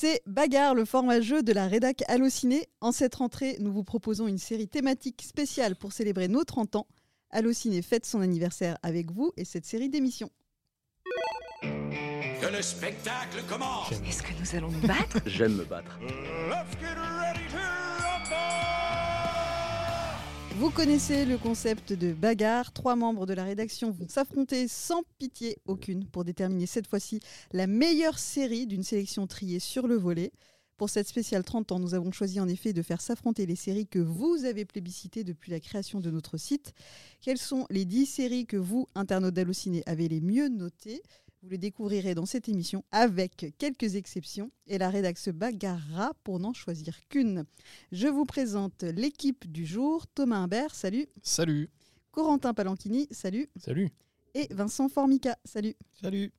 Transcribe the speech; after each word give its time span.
C'est 0.00 0.22
Bagarre, 0.26 0.76
le 0.76 0.84
format 0.84 1.20
jeu 1.20 1.42
de 1.42 1.52
la 1.52 1.66
rédac 1.66 2.04
Allociné. 2.06 2.68
En 2.80 2.92
cette 2.92 3.16
rentrée, 3.16 3.56
nous 3.58 3.72
vous 3.72 3.82
proposons 3.82 4.28
une 4.28 4.38
série 4.38 4.68
thématique 4.68 5.22
spéciale 5.22 5.74
pour 5.74 5.90
célébrer 5.90 6.28
nos 6.28 6.44
30 6.44 6.76
ans. 6.76 6.86
Allociné 7.30 7.82
fête 7.82 8.06
son 8.06 8.20
anniversaire 8.20 8.78
avec 8.84 9.10
vous 9.10 9.32
et 9.36 9.44
cette 9.44 9.66
série 9.66 9.88
d'émissions. 9.88 10.30
Que 11.62 12.46
le 12.46 12.62
spectacle 12.62 13.42
commence 13.48 13.90
Est-ce 13.90 14.22
que 14.22 14.34
nous 14.38 14.56
allons 14.56 14.70
nous 14.70 14.86
battre? 14.86 15.18
J'aime 15.26 15.56
me 15.56 15.64
battre. 15.64 15.98
Vous 20.58 20.70
connaissez 20.70 21.24
le 21.24 21.38
concept 21.38 21.92
de 21.92 22.12
bagarre. 22.12 22.72
Trois 22.72 22.96
membres 22.96 23.26
de 23.26 23.32
la 23.32 23.44
rédaction 23.44 23.92
vont 23.92 24.08
s'affronter 24.08 24.66
sans 24.66 25.04
pitié 25.16 25.56
aucune 25.66 26.04
pour 26.04 26.24
déterminer 26.24 26.66
cette 26.66 26.88
fois-ci 26.88 27.20
la 27.52 27.68
meilleure 27.68 28.18
série 28.18 28.66
d'une 28.66 28.82
sélection 28.82 29.28
triée 29.28 29.60
sur 29.60 29.86
le 29.86 29.94
volet. 29.94 30.32
Pour 30.76 30.90
cette 30.90 31.06
spéciale 31.06 31.44
30 31.44 31.70
ans, 31.70 31.78
nous 31.78 31.94
avons 31.94 32.10
choisi 32.10 32.40
en 32.40 32.48
effet 32.48 32.72
de 32.72 32.82
faire 32.82 33.00
s'affronter 33.00 33.46
les 33.46 33.54
séries 33.54 33.86
que 33.86 34.00
vous 34.00 34.44
avez 34.44 34.64
plébiscitées 34.64 35.22
depuis 35.22 35.52
la 35.52 35.60
création 35.60 36.00
de 36.00 36.10
notre 36.10 36.38
site. 36.38 36.74
Quelles 37.20 37.38
sont 37.38 37.64
les 37.70 37.84
10 37.84 38.06
séries 38.06 38.46
que 38.46 38.56
vous, 38.56 38.88
internautes 38.96 39.34
d'Allociné, 39.34 39.84
avez 39.86 40.08
les 40.08 40.20
mieux 40.20 40.48
notées? 40.48 41.02
Vous 41.42 41.48
le 41.50 41.58
découvrirez 41.58 42.14
dans 42.14 42.26
cette 42.26 42.48
émission 42.48 42.84
avec 42.90 43.54
quelques 43.58 43.94
exceptions 43.94 44.50
et 44.66 44.78
la 44.78 44.90
rédaction 44.90 45.18
se 45.18 45.30
bagarrera 45.30 46.12
pour 46.24 46.38
n'en 46.38 46.52
choisir 46.52 46.96
qu'une. 47.08 47.44
Je 47.92 48.08
vous 48.08 48.24
présente 48.24 48.82
l'équipe 48.82 49.50
du 49.50 49.66
jour. 49.66 50.06
Thomas 50.08 50.38
Imbert, 50.38 50.74
salut. 50.74 51.06
Salut. 51.22 51.70
Corentin 52.10 52.54
Palanchini, 52.54 53.06
salut. 53.10 53.48
Salut. 53.56 53.90
Et 54.34 54.46
Vincent 54.50 54.88
Formica, 54.88 55.36
salut. 55.44 55.74
Salut. 56.00 56.32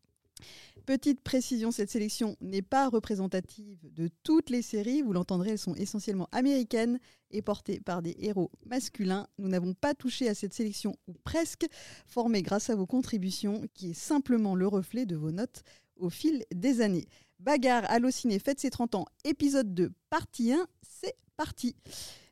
Petite 0.86 1.22
précision, 1.22 1.72
cette 1.72 1.92
sélection 1.92 2.36
n'est 2.42 2.64
pas 2.64 2.90
représentative 2.90 3.78
de 3.94 4.10
toutes 4.24 4.50
les 4.50 4.62
séries. 4.62 5.02
Vous 5.02 5.14
l'entendrez, 5.14 5.52
elles 5.52 5.60
sont 5.60 5.76
essentiellement 5.76 6.28
américaines 6.32 7.00
et 7.32 7.42
portées 7.42 7.80
par 7.80 8.02
des 8.02 8.16
héros 8.20 8.50
masculins. 8.66 9.28
Nous 9.38 9.50
n'avons 9.50 9.74
pas 9.74 9.94
touché 9.94 10.28
à 10.28 10.34
cette 10.34 10.54
sélection, 10.54 10.96
ou 11.08 11.14
presque, 11.24 11.68
formée 12.08 12.42
grâce 12.42 12.70
à 12.70 12.76
vos 12.76 12.88
contributions, 12.88 13.62
qui 13.74 13.92
est 13.92 13.94
simplement 13.94 14.56
le 14.56 14.68
reflet 14.68 15.06
de 15.06 15.16
vos 15.16 15.32
notes 15.32 15.64
au 15.96 16.10
fil 16.10 16.44
des 16.54 16.82
années. 16.82 17.06
Bagarre, 17.40 17.90
Allociné, 17.90 18.40
fête 18.40 18.60
ses 18.60 18.70
30 18.70 18.96
ans, 18.96 19.06
épisode 19.24 19.74
2, 19.74 19.92
partie 20.10 20.54
1, 20.54 20.68
c'est 20.82 21.16
parti. 21.38 21.76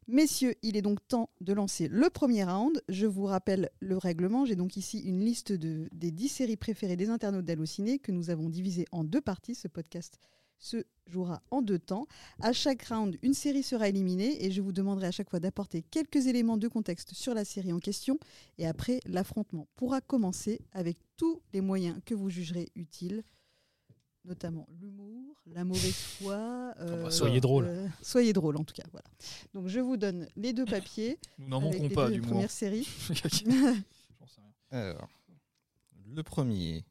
Messieurs, 0.10 0.56
il 0.62 0.78
est 0.78 0.82
donc 0.82 1.06
temps 1.06 1.30
de 1.42 1.52
lancer 1.52 1.90
le 1.90 2.10
premier 2.10 2.46
round. 2.46 2.82
Je 2.88 3.06
vous 3.06 3.26
rappelle 3.26 3.70
le 3.82 3.98
règlement. 3.98 4.46
J'ai 4.46 4.56
donc 4.56 4.78
ici 4.78 5.00
une 5.00 5.20
liste 5.20 5.52
de, 5.52 5.90
des 5.92 6.12
10 6.12 6.30
séries 6.30 6.56
préférées 6.56 6.96
des 6.96 7.10
internautes 7.10 7.44
d'Allociné 7.44 8.00
que 8.00 8.14
nous 8.14 8.30
avons 8.30 8.48
divisées 8.48 8.86
en 8.94 9.04
deux 9.04 9.20
parties. 9.20 9.54
Ce 9.54 9.68
podcast 9.68 10.18
se 10.60 10.86
jouera 11.08 11.42
en 11.52 11.62
deux 11.62 11.78
temps. 11.78 12.08
À 12.40 12.54
chaque 12.54 12.84
round, 12.86 13.18
une 13.22 13.34
série 13.34 13.64
sera 13.64 13.90
éliminée 13.90 14.46
et 14.46 14.50
je 14.50 14.62
vous 14.62 14.72
demanderai 14.72 15.08
à 15.08 15.12
chaque 15.12 15.30
fois 15.30 15.42
d'apporter 15.42 15.82
quelques 15.82 16.28
éléments 16.28 16.58
de 16.58 16.70
contexte 16.70 17.14
sur 17.14 17.34
la 17.34 17.44
série 17.44 17.74
en 17.74 17.80
question. 17.80 18.18
Et 18.58 18.66
après, 18.66 19.02
l'affrontement 19.08 19.68
pourra 19.76 20.00
commencer 20.00 20.62
avec 20.72 20.98
tous 21.18 21.42
les 21.52 21.60
moyens 21.60 22.00
que 22.06 22.16
vous 22.16 22.30
jugerez 22.30 22.70
utiles 22.76 23.24
notamment 24.28 24.68
l'humour, 24.80 25.36
la 25.48 25.64
mauvaise 25.64 25.96
foi. 25.96 26.74
Euh, 26.80 27.04
bah, 27.04 27.12
soyez 27.12 27.40
drôle. 27.40 27.66
Euh, 27.66 27.88
soyez 28.02 28.34
drôle 28.34 28.58
en 28.58 28.64
tout 28.64 28.74
cas. 28.74 28.84
Voilà. 28.92 29.08
Donc 29.54 29.68
je 29.68 29.80
vous 29.80 29.98
donne 29.98 30.28
les 30.36 30.54
deux 30.54 30.66
papiers. 30.66 31.18
Nous 31.40 31.48
n'en 31.48 31.62
manquons 31.62 31.90
pas 31.90 32.10
d'humour. 32.10 32.32
Première 32.32 32.52
série. 32.52 32.88
Alors, 34.70 35.08
le 36.06 36.24
premier 36.24 36.84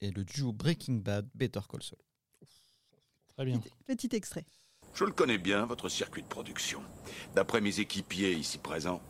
est 0.00 0.16
le 0.16 0.24
duo 0.24 0.52
Breaking 0.52 0.94
Bad 0.94 1.28
Better 1.34 1.60
Call 1.70 1.82
Saul. 1.82 1.98
Très 3.36 3.44
bien. 3.44 3.58
Petit, 3.58 3.72
petit 3.86 4.16
extrait. 4.16 4.46
Je 4.94 5.04
le 5.04 5.12
connais 5.12 5.38
bien, 5.38 5.66
votre 5.66 5.88
circuit 5.88 6.22
de 6.22 6.28
production. 6.28 6.80
D'après 7.34 7.60
mes 7.60 7.80
équipiers 7.80 8.32
ici 8.32 8.58
présents, 8.58 9.02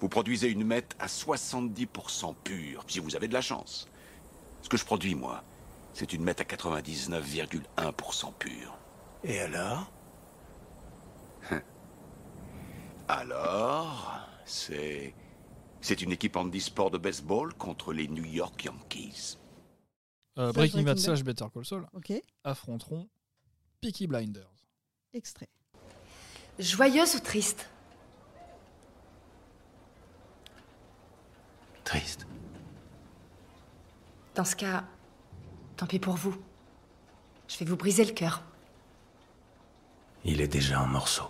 vous 0.00 0.08
produisez 0.08 0.48
une 0.48 0.64
mette 0.64 0.94
à 1.00 1.06
70% 1.06 2.34
pure, 2.44 2.84
si 2.86 3.00
vous 3.00 3.16
avez 3.16 3.28
de 3.28 3.32
la 3.32 3.40
chance. 3.40 3.88
Ce 4.62 4.68
que 4.68 4.76
je 4.76 4.84
produis, 4.84 5.16
moi, 5.16 5.42
c'est 5.94 6.12
une 6.12 6.22
mette 6.22 6.40
à 6.40 6.44
99,1% 6.44 8.32
pure. 8.38 8.76
Et 9.24 9.40
alors? 9.40 9.90
Alors, 13.08 14.20
c'est. 14.44 15.14
C'est 15.80 16.00
une 16.00 16.12
équipe 16.12 16.36
handisport 16.36 16.92
de 16.92 16.98
baseball 16.98 17.52
contre 17.54 17.92
les 17.92 18.06
New 18.06 18.24
York 18.24 18.64
Yankees. 18.64 19.36
Euh, 20.38 20.52
Breaking 20.52 20.84
Bad 20.84 20.98
slash 20.98 21.24
Better 21.24 21.46
Call 21.52 21.64
Saul 21.64 21.86
Ok. 21.92 22.12
affronteront 22.44 23.08
Peaky 23.80 24.06
Blinders. 24.06 24.48
Extrait. 25.12 25.48
Joyeuse 26.60 27.16
ou 27.16 27.20
triste? 27.20 27.68
Triste. 31.82 32.26
Dans 34.36 34.44
ce 34.44 34.54
cas, 34.54 34.84
tant 35.82 35.88
pis 35.88 35.98
pour 35.98 36.14
vous. 36.14 36.36
Je 37.48 37.58
vais 37.58 37.64
vous 37.64 37.76
briser 37.76 38.04
le 38.04 38.12
cœur. 38.12 38.44
Il 40.24 40.40
est 40.40 40.46
déjà 40.46 40.80
en 40.80 40.86
morceaux. 40.86 41.28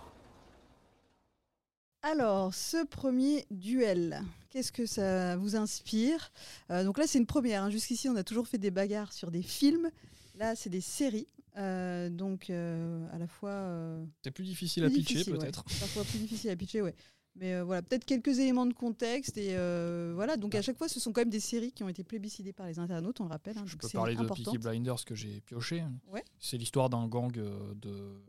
Alors, 2.02 2.52
ce 2.52 2.84
premier 2.84 3.46
duel, 3.50 4.20
qu'est-ce 4.50 4.70
que 4.70 4.84
ça 4.84 5.36
vous 5.36 5.56
inspire? 5.56 6.30
Euh, 6.70 6.84
Donc 6.84 6.98
là, 6.98 7.06
c'est 7.06 7.18
une 7.18 7.24
première. 7.26 7.62
hein. 7.62 7.70
Jusqu'ici, 7.70 8.10
on 8.10 8.16
a 8.16 8.24
toujours 8.24 8.46
fait 8.46 8.58
des 8.58 8.70
bagarres 8.70 9.14
sur 9.14 9.30
des 9.30 9.40
films. 9.42 9.90
Là, 10.34 10.54
c'est 10.54 10.68
des 10.68 10.82
séries. 10.82 11.28
Euh, 11.56 12.10
donc, 12.10 12.50
euh, 12.50 13.06
à 13.12 13.18
la 13.18 13.26
fois. 13.26 13.50
euh, 13.50 14.04
C'est 14.22 14.32
plus 14.32 14.44
difficile 14.44 14.84
à 14.84 14.90
pitcher 14.90 15.18
ouais. 15.30 15.38
peut-être. 15.38 15.64
Parfois 15.64 16.04
plus 16.04 16.18
difficile 16.18 16.50
à 16.50 16.56
pitcher, 16.56 16.82
ouais. 16.82 16.94
Mais 17.36 17.54
euh, 17.54 17.64
voilà, 17.64 17.80
peut-être 17.80 18.04
quelques 18.04 18.38
éléments 18.40 18.66
de 18.66 18.74
contexte. 18.74 19.38
Et 19.38 19.56
euh, 19.56 20.12
voilà, 20.14 20.36
donc 20.36 20.54
à 20.54 20.60
chaque 20.62 20.76
fois, 20.76 20.88
ce 20.88 21.00
sont 21.00 21.12
quand 21.12 21.22
même 21.22 21.30
des 21.30 21.40
séries 21.40 21.72
qui 21.72 21.82
ont 21.82 21.88
été 21.88 22.04
plébiscitées 22.04 22.52
par 22.52 22.66
les 22.66 22.78
internautes, 22.78 23.20
on 23.20 23.24
le 23.24 23.30
rappelle. 23.30 23.56
hein, 23.56 23.64
Je 23.66 23.76
peux 23.76 23.88
parler 23.88 24.14
de. 24.14 24.24
Peaky 24.26 24.58
Blinders 24.58 25.04
que 25.06 25.14
j'ai 25.14 25.40
pioché. 25.40 25.82
Ouais. 26.12 26.24
C'est 26.38 26.58
l'histoire 26.58 26.90
d'un 26.90 27.08
gang 27.08 27.36
euh, 27.38 27.72
de 27.74 28.20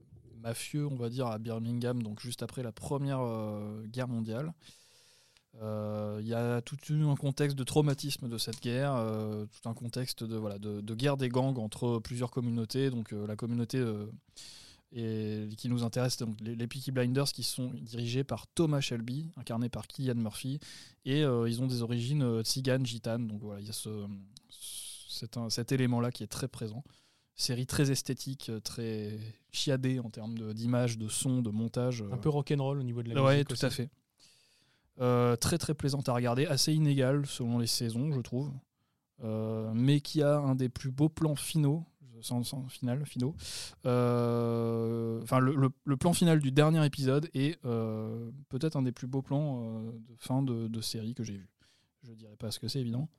mafieux, 0.42 0.88
on 0.88 0.96
va 0.96 1.10
dire, 1.10 1.28
à 1.28 1.38
Birmingham, 1.38 2.02
donc 2.02 2.22
juste 2.22 2.44
après 2.44 2.64
la 2.64 2.72
Première 2.72 3.20
euh, 3.22 3.84
Guerre 3.88 4.08
mondiale. 4.08 4.54
Il 5.62 6.28
y 6.28 6.34
a 6.34 6.62
tout 6.62 6.78
un 6.90 7.16
contexte 7.16 7.56
de 7.58 7.64
traumatisme 7.64 8.28
de 8.28 8.38
cette 8.40 8.60
guerre, 8.62 8.96
tout 9.52 9.70
un 9.70 9.74
contexte 9.76 10.24
de, 10.24 10.36
voilà, 10.36 10.58
de, 10.58 10.82
de 10.82 10.96
guerre 10.96 11.16
des 11.16 11.30
gangs 11.30 11.60
entre 11.60 12.00
plusieurs 12.00 12.32
communautés. 12.32 12.90
Donc 12.90 13.12
la 13.12 13.36
communauté 13.36 13.80
et, 14.96 15.48
qui 15.58 15.70
nous 15.70 15.84
intéresse, 15.84 16.18
donc 16.18 16.40
les, 16.42 16.56
les 16.56 16.68
Peaky 16.68 16.92
Blinders 16.92 17.32
qui 17.32 17.44
sont 17.44 17.72
dirigés 17.82 18.24
par 18.24 18.48
Thomas 18.48 18.80
Shelby, 18.82 19.32
incarné 19.38 19.70
par 19.70 19.88
Killian 19.88 20.16
Murphy, 20.16 20.60
et 21.06 21.24
euh, 21.24 21.50
ils 21.50 21.62
ont 21.62 21.68
des 21.68 21.82
origines 21.82 22.22
euh, 22.22 22.44
tziganes, 22.44 22.86
gitanes. 22.86 23.28
Donc 23.28 23.42
voilà, 23.42 23.60
il 23.60 23.66
y 23.66 23.70
a 23.70 23.74
ce, 23.74 24.06
cet, 25.50 25.72
élément-là 25.72 26.12
qui 26.12 26.24
est 26.24 26.28
très 26.28 26.48
présent. 26.48 26.84
Série 27.36 27.66
très 27.66 27.90
esthétique, 27.90 28.50
euh, 28.50 28.60
très 28.60 29.18
chiadée 29.52 30.00
en 30.00 30.10
termes 30.12 30.38
de- 30.38 30.54
d'image, 30.54 31.00
de, 31.00 31.08
son, 31.08 31.42
de 31.42 31.50
montage. 31.50 32.04
Un 32.12 32.18
peu 32.18 32.30
rock'n'roll 32.30 32.80
au 32.80 32.84
niveau 32.84 33.02
de 33.02 33.12
la 33.12 33.24
Ouais, 33.24 33.34
musique. 33.34 33.48
tout 33.48 33.54
aussi. 33.54 33.66
à 33.66 33.70
fait. 33.72 33.90
Euh, 35.02 35.36
très 35.36 35.58
très 35.58 35.74
plaisante 35.74 36.08
à 36.08 36.14
regarder, 36.14 36.46
assez 36.46 36.72
inégale 36.72 37.26
selon 37.26 37.58
les 37.58 37.66
saisons, 37.66 38.12
je 38.14 38.22
trouve, 38.22 38.52
mais 39.74 40.02
qui 40.02 40.22
a 40.22 40.38
un 40.38 40.54
des 40.54 40.70
plus 40.70 40.92
beaux 40.92 41.10
plans 41.10 41.36
finaux, 41.36 41.84
sans, 42.24 42.68
final, 42.70 43.06
finaux. 43.06 43.36
Euh, 43.86 45.22
Enfin, 45.22 45.40
le, 45.40 45.98
plan 45.98 46.14
final 46.14 46.40
du 46.40 46.52
dernier 46.52 46.86
épisode 46.86 47.30
est 47.34 47.64
euh, 47.66 48.32
peut-être 48.50 48.76
un 48.76 48.82
des 48.82 48.92
plus 48.92 49.08
beaux 49.08 49.22
plans 49.22 49.64
euh, 49.64 49.92
de 49.92 50.16
fin 50.18 50.42
de, 50.42 50.82
série 50.82 51.14
que 51.14 51.24
j'ai 51.24 51.38
vu. 51.38 51.50
Je 52.04 52.14
dirais 52.14 52.36
pas 52.36 52.52
ce 52.52 52.60
que 52.60 52.68
c'est 52.68 52.82
évidemment. 52.82 53.10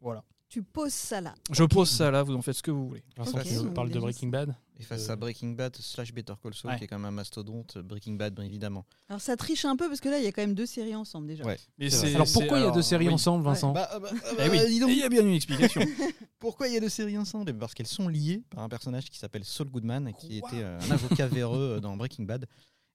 Voilà. 0.00 0.24
Tu 0.52 0.62
poses 0.62 0.92
ça 0.92 1.22
là. 1.22 1.34
Je 1.50 1.64
pose 1.64 1.88
ça 1.88 2.10
là, 2.10 2.22
vous 2.22 2.34
en 2.34 2.42
faites 2.42 2.56
ce 2.56 2.62
que 2.62 2.70
vous 2.70 2.86
voulez. 2.86 3.02
Vincent, 3.16 3.38
Ok, 3.38 3.44
tu 3.44 3.54
nous 3.54 3.62
donc 3.62 3.74
parles 3.74 3.88
de 3.90 3.98
Breaking 3.98 4.28
Bad 4.28 4.54
Et 4.78 4.82
face 4.82 5.08
Euh, 5.08 5.12
à 5.14 5.16
Breaking 5.16 5.52
Bad 5.52 5.74
slash 5.76 6.12
Better 6.12 6.34
Call 6.42 6.52
Saul, 6.52 6.72
Ouais. 6.72 6.76
qui 6.78 6.84
est 6.84 6.86
quand 6.88 6.98
même 6.98 7.06
un 7.06 7.10
mastodonte, 7.10 7.78
Breaking 7.78 8.16
Bad, 8.16 8.34
bien 8.34 8.44
évidemment. 8.44 8.84
Alors 9.08 9.22
ça 9.22 9.34
triche 9.38 9.64
un 9.64 9.76
peu 9.76 9.88
parce 9.88 10.00
que 10.02 10.10
là, 10.10 10.18
il 10.18 10.24
y 10.24 10.26
a 10.26 10.32
quand 10.32 10.42
même 10.42 10.54
deux 10.54 10.66
séries 10.66 10.94
ensemble 10.94 11.26
déjà. 11.26 11.42
Ouais. 11.44 11.58
Mais 11.78 11.88
Alors 12.14 12.26
pourquoi 12.30 12.58
il 12.58 12.64
y 12.66 12.68
a 12.68 12.70
deux 12.70 12.82
séries 12.82 13.08
oui. 13.08 13.14
ensemble, 13.14 13.42
Vincent 13.44 13.72
Bah, 13.72 13.88
bah, 13.98 14.10
bah, 14.12 14.44
Eh 14.44 14.50
oui, 14.50 14.58
il 14.68 14.98
y 14.98 15.02
a 15.02 15.08
bien 15.08 15.22
une 15.22 15.32
explication. 15.32 15.80
Pourquoi 16.38 16.68
il 16.68 16.74
y 16.74 16.76
a 16.76 16.80
deux 16.80 16.90
séries 16.90 17.16
ensemble 17.16 17.56
Parce 17.56 17.72
qu'elles 17.72 17.86
sont 17.86 18.08
liées 18.08 18.42
par 18.50 18.62
un 18.64 18.68
personnage 18.68 19.08
qui 19.08 19.16
s'appelle 19.18 19.44
Saul 19.46 19.70
Goodman, 19.70 20.12
qui 20.12 20.40
Quoi 20.40 20.50
était 20.50 20.62
euh, 20.62 20.78
un 20.80 20.90
avocat 20.90 21.28
véreux 21.28 21.76
euh, 21.76 21.80
dans 21.80 21.96
Breaking 21.96 22.24
Bad, 22.24 22.46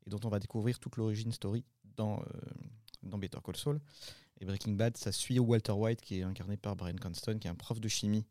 et 0.06 0.10
dont 0.12 0.20
on 0.26 0.30
va 0.30 0.38
découvrir 0.40 0.78
toute 0.78 0.96
l'origine 0.98 1.32
story 1.32 1.64
dans, 1.96 2.20
euh, 2.20 2.24
dans 3.02 3.18
Better 3.18 3.40
Call 3.44 3.56
Saul. 3.56 3.80
Et 4.40 4.46
Breaking 4.46 4.74
Bad, 4.74 4.98
ça 4.98 5.12
suit 5.12 5.40
Walter 5.40 5.72
White, 5.72 6.02
qui 6.02 6.20
est 6.20 6.24
incarné 6.24 6.58
par 6.58 6.76
Brian 6.76 6.96
Cranston, 6.96 7.38
qui 7.40 7.48
est 7.48 7.50
un 7.52 7.56
prof 7.56 7.80
de 7.80 7.88
chimie, 7.88 8.26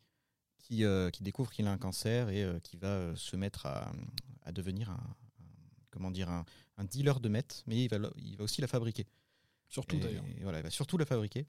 qui, 0.59 0.85
euh, 0.85 1.11
qui 1.11 1.23
découvre 1.23 1.51
qu'il 1.51 1.67
a 1.67 1.73
un 1.73 1.79
cancer 1.79 2.29
et 2.29 2.45
euh, 2.45 2.61
qui 2.61 2.77
va 2.77 2.89
euh, 2.89 3.17
se 3.17 3.37
mettre 3.37 3.67
à, 3.67 3.93
à 4.43 4.53
devenir 4.53 4.91
un, 4.91 4.95
un- 4.95 5.45
comment 5.91 6.11
dire, 6.11 6.29
un, 6.31 6.45
un 6.77 6.85
dealer 6.85 7.19
de 7.21 7.29
meth, 7.29 7.65
mais 7.67 7.85
il 7.85 7.89
va, 7.89 7.99
il 8.17 8.37
va 8.37 8.45
aussi 8.45 8.61
la 8.61 8.67
fabriquer. 8.69 9.07
Surtout 9.69 9.97
d'ailleurs. 9.99 10.25
Voilà, 10.43 10.59
il 10.61 10.63
va 10.63 10.71
surtout 10.71 10.97
la 10.99 11.07
fabriquer. 11.07 11.47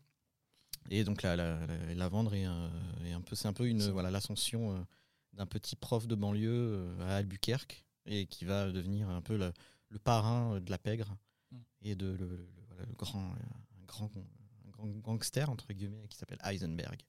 Et 0.90 1.04
donc 1.04 1.22
la, 1.22 1.36
la, 1.36 1.66
la- 1.68 1.94
la 1.94 2.08
vendre 2.10 2.34
est 2.34 2.46
un, 2.46 2.72
est 3.06 3.12
un 3.14 3.22
peu, 3.22 3.36
c'est 3.36 3.48
un 3.48 3.54
peu 3.54 3.68
une 3.68 3.84
voilà 3.92 4.10
l'ascension 4.10 4.86
d'un 5.34 5.46
petit 5.46 5.76
prof 5.76 6.08
de 6.08 6.16
banlieue 6.16 6.96
à 7.02 7.18
Albuquerque 7.18 7.86
et 8.06 8.26
qui 8.26 8.46
va 8.46 8.72
devenir 8.72 9.08
un 9.10 9.22
peu 9.22 9.38
le, 9.38 9.52
le 9.90 10.00
parrain 10.00 10.60
de 10.60 10.70
la 10.72 10.78
pègre 10.80 11.16
Mm. 11.52 11.58
et 11.84 11.96
de 11.96 12.08
le, 12.08 12.28
le- 12.28 12.94
grand, 12.98 13.34
grand, 13.88 14.12
grand 14.78 14.88
gangster 15.02 15.50
entre 15.50 15.74
guillemets 15.74 16.08
qui 16.08 16.18
s'appelle 16.18 16.40
Heisenberg. 16.44 17.02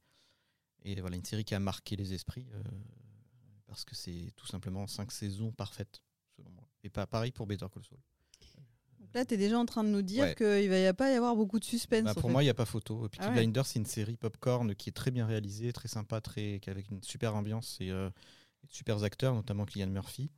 Et 0.84 1.00
voilà 1.00 1.16
une 1.16 1.24
série 1.24 1.44
qui 1.44 1.54
a 1.54 1.60
marqué 1.60 1.96
les 1.96 2.14
esprits 2.14 2.46
euh, 2.54 2.62
parce 3.66 3.84
que 3.84 3.94
c'est 3.94 4.32
tout 4.36 4.46
simplement 4.46 4.86
cinq 4.86 5.12
saisons 5.12 5.52
parfaites 5.52 6.02
selon 6.36 6.50
moi. 6.50 6.66
Et 6.82 6.88
pas 6.90 7.06
pareil 7.06 7.32
pour 7.32 7.46
Better 7.46 7.66
Call 7.72 7.84
Saul. 7.84 7.98
Donc 9.00 9.14
là, 9.14 9.24
tu 9.24 9.34
es 9.34 9.36
déjà 9.36 9.58
en 9.58 9.64
train 9.64 9.84
de 9.84 9.88
nous 9.88 10.02
dire 10.02 10.24
Ouais. 10.24 10.34
qu'il 10.34 10.68
va 10.68 10.78
y 10.78 10.86
a 10.86 10.92
pas 10.94 11.10
y 11.10 11.14
avoir 11.14 11.34
beaucoup 11.34 11.58
de 11.58 11.64
suspense. 11.64 12.04
Bah, 12.04 12.10
en 12.10 12.14
pour 12.14 12.24
fait. 12.24 12.32
moi, 12.32 12.42
il 12.42 12.46
n'y 12.46 12.50
a 12.50 12.54
pas 12.54 12.64
photo. 12.66 13.08
Peaky 13.08 13.24
Ah 13.24 13.28
ouais. 13.28 13.34
Blinders, 13.36 13.64
c'est 13.66 13.78
une 13.78 13.86
série 13.86 14.16
popcorn 14.16 14.74
qui 14.74 14.90
est 14.90 14.92
très 14.92 15.10
bien 15.10 15.24
réalisée, 15.26 15.72
très 15.72 15.88
sympa, 15.88 16.20
très, 16.20 16.60
avec 16.66 16.90
une 16.90 17.02
super 17.02 17.34
ambiance 17.34 17.78
et, 17.80 17.90
euh, 17.90 18.10
et 18.62 18.66
de 18.66 18.72
super 18.72 19.02
acteurs, 19.04 19.34
notamment 19.34 19.64
Killian 19.64 19.88
Murphy. 19.88 20.30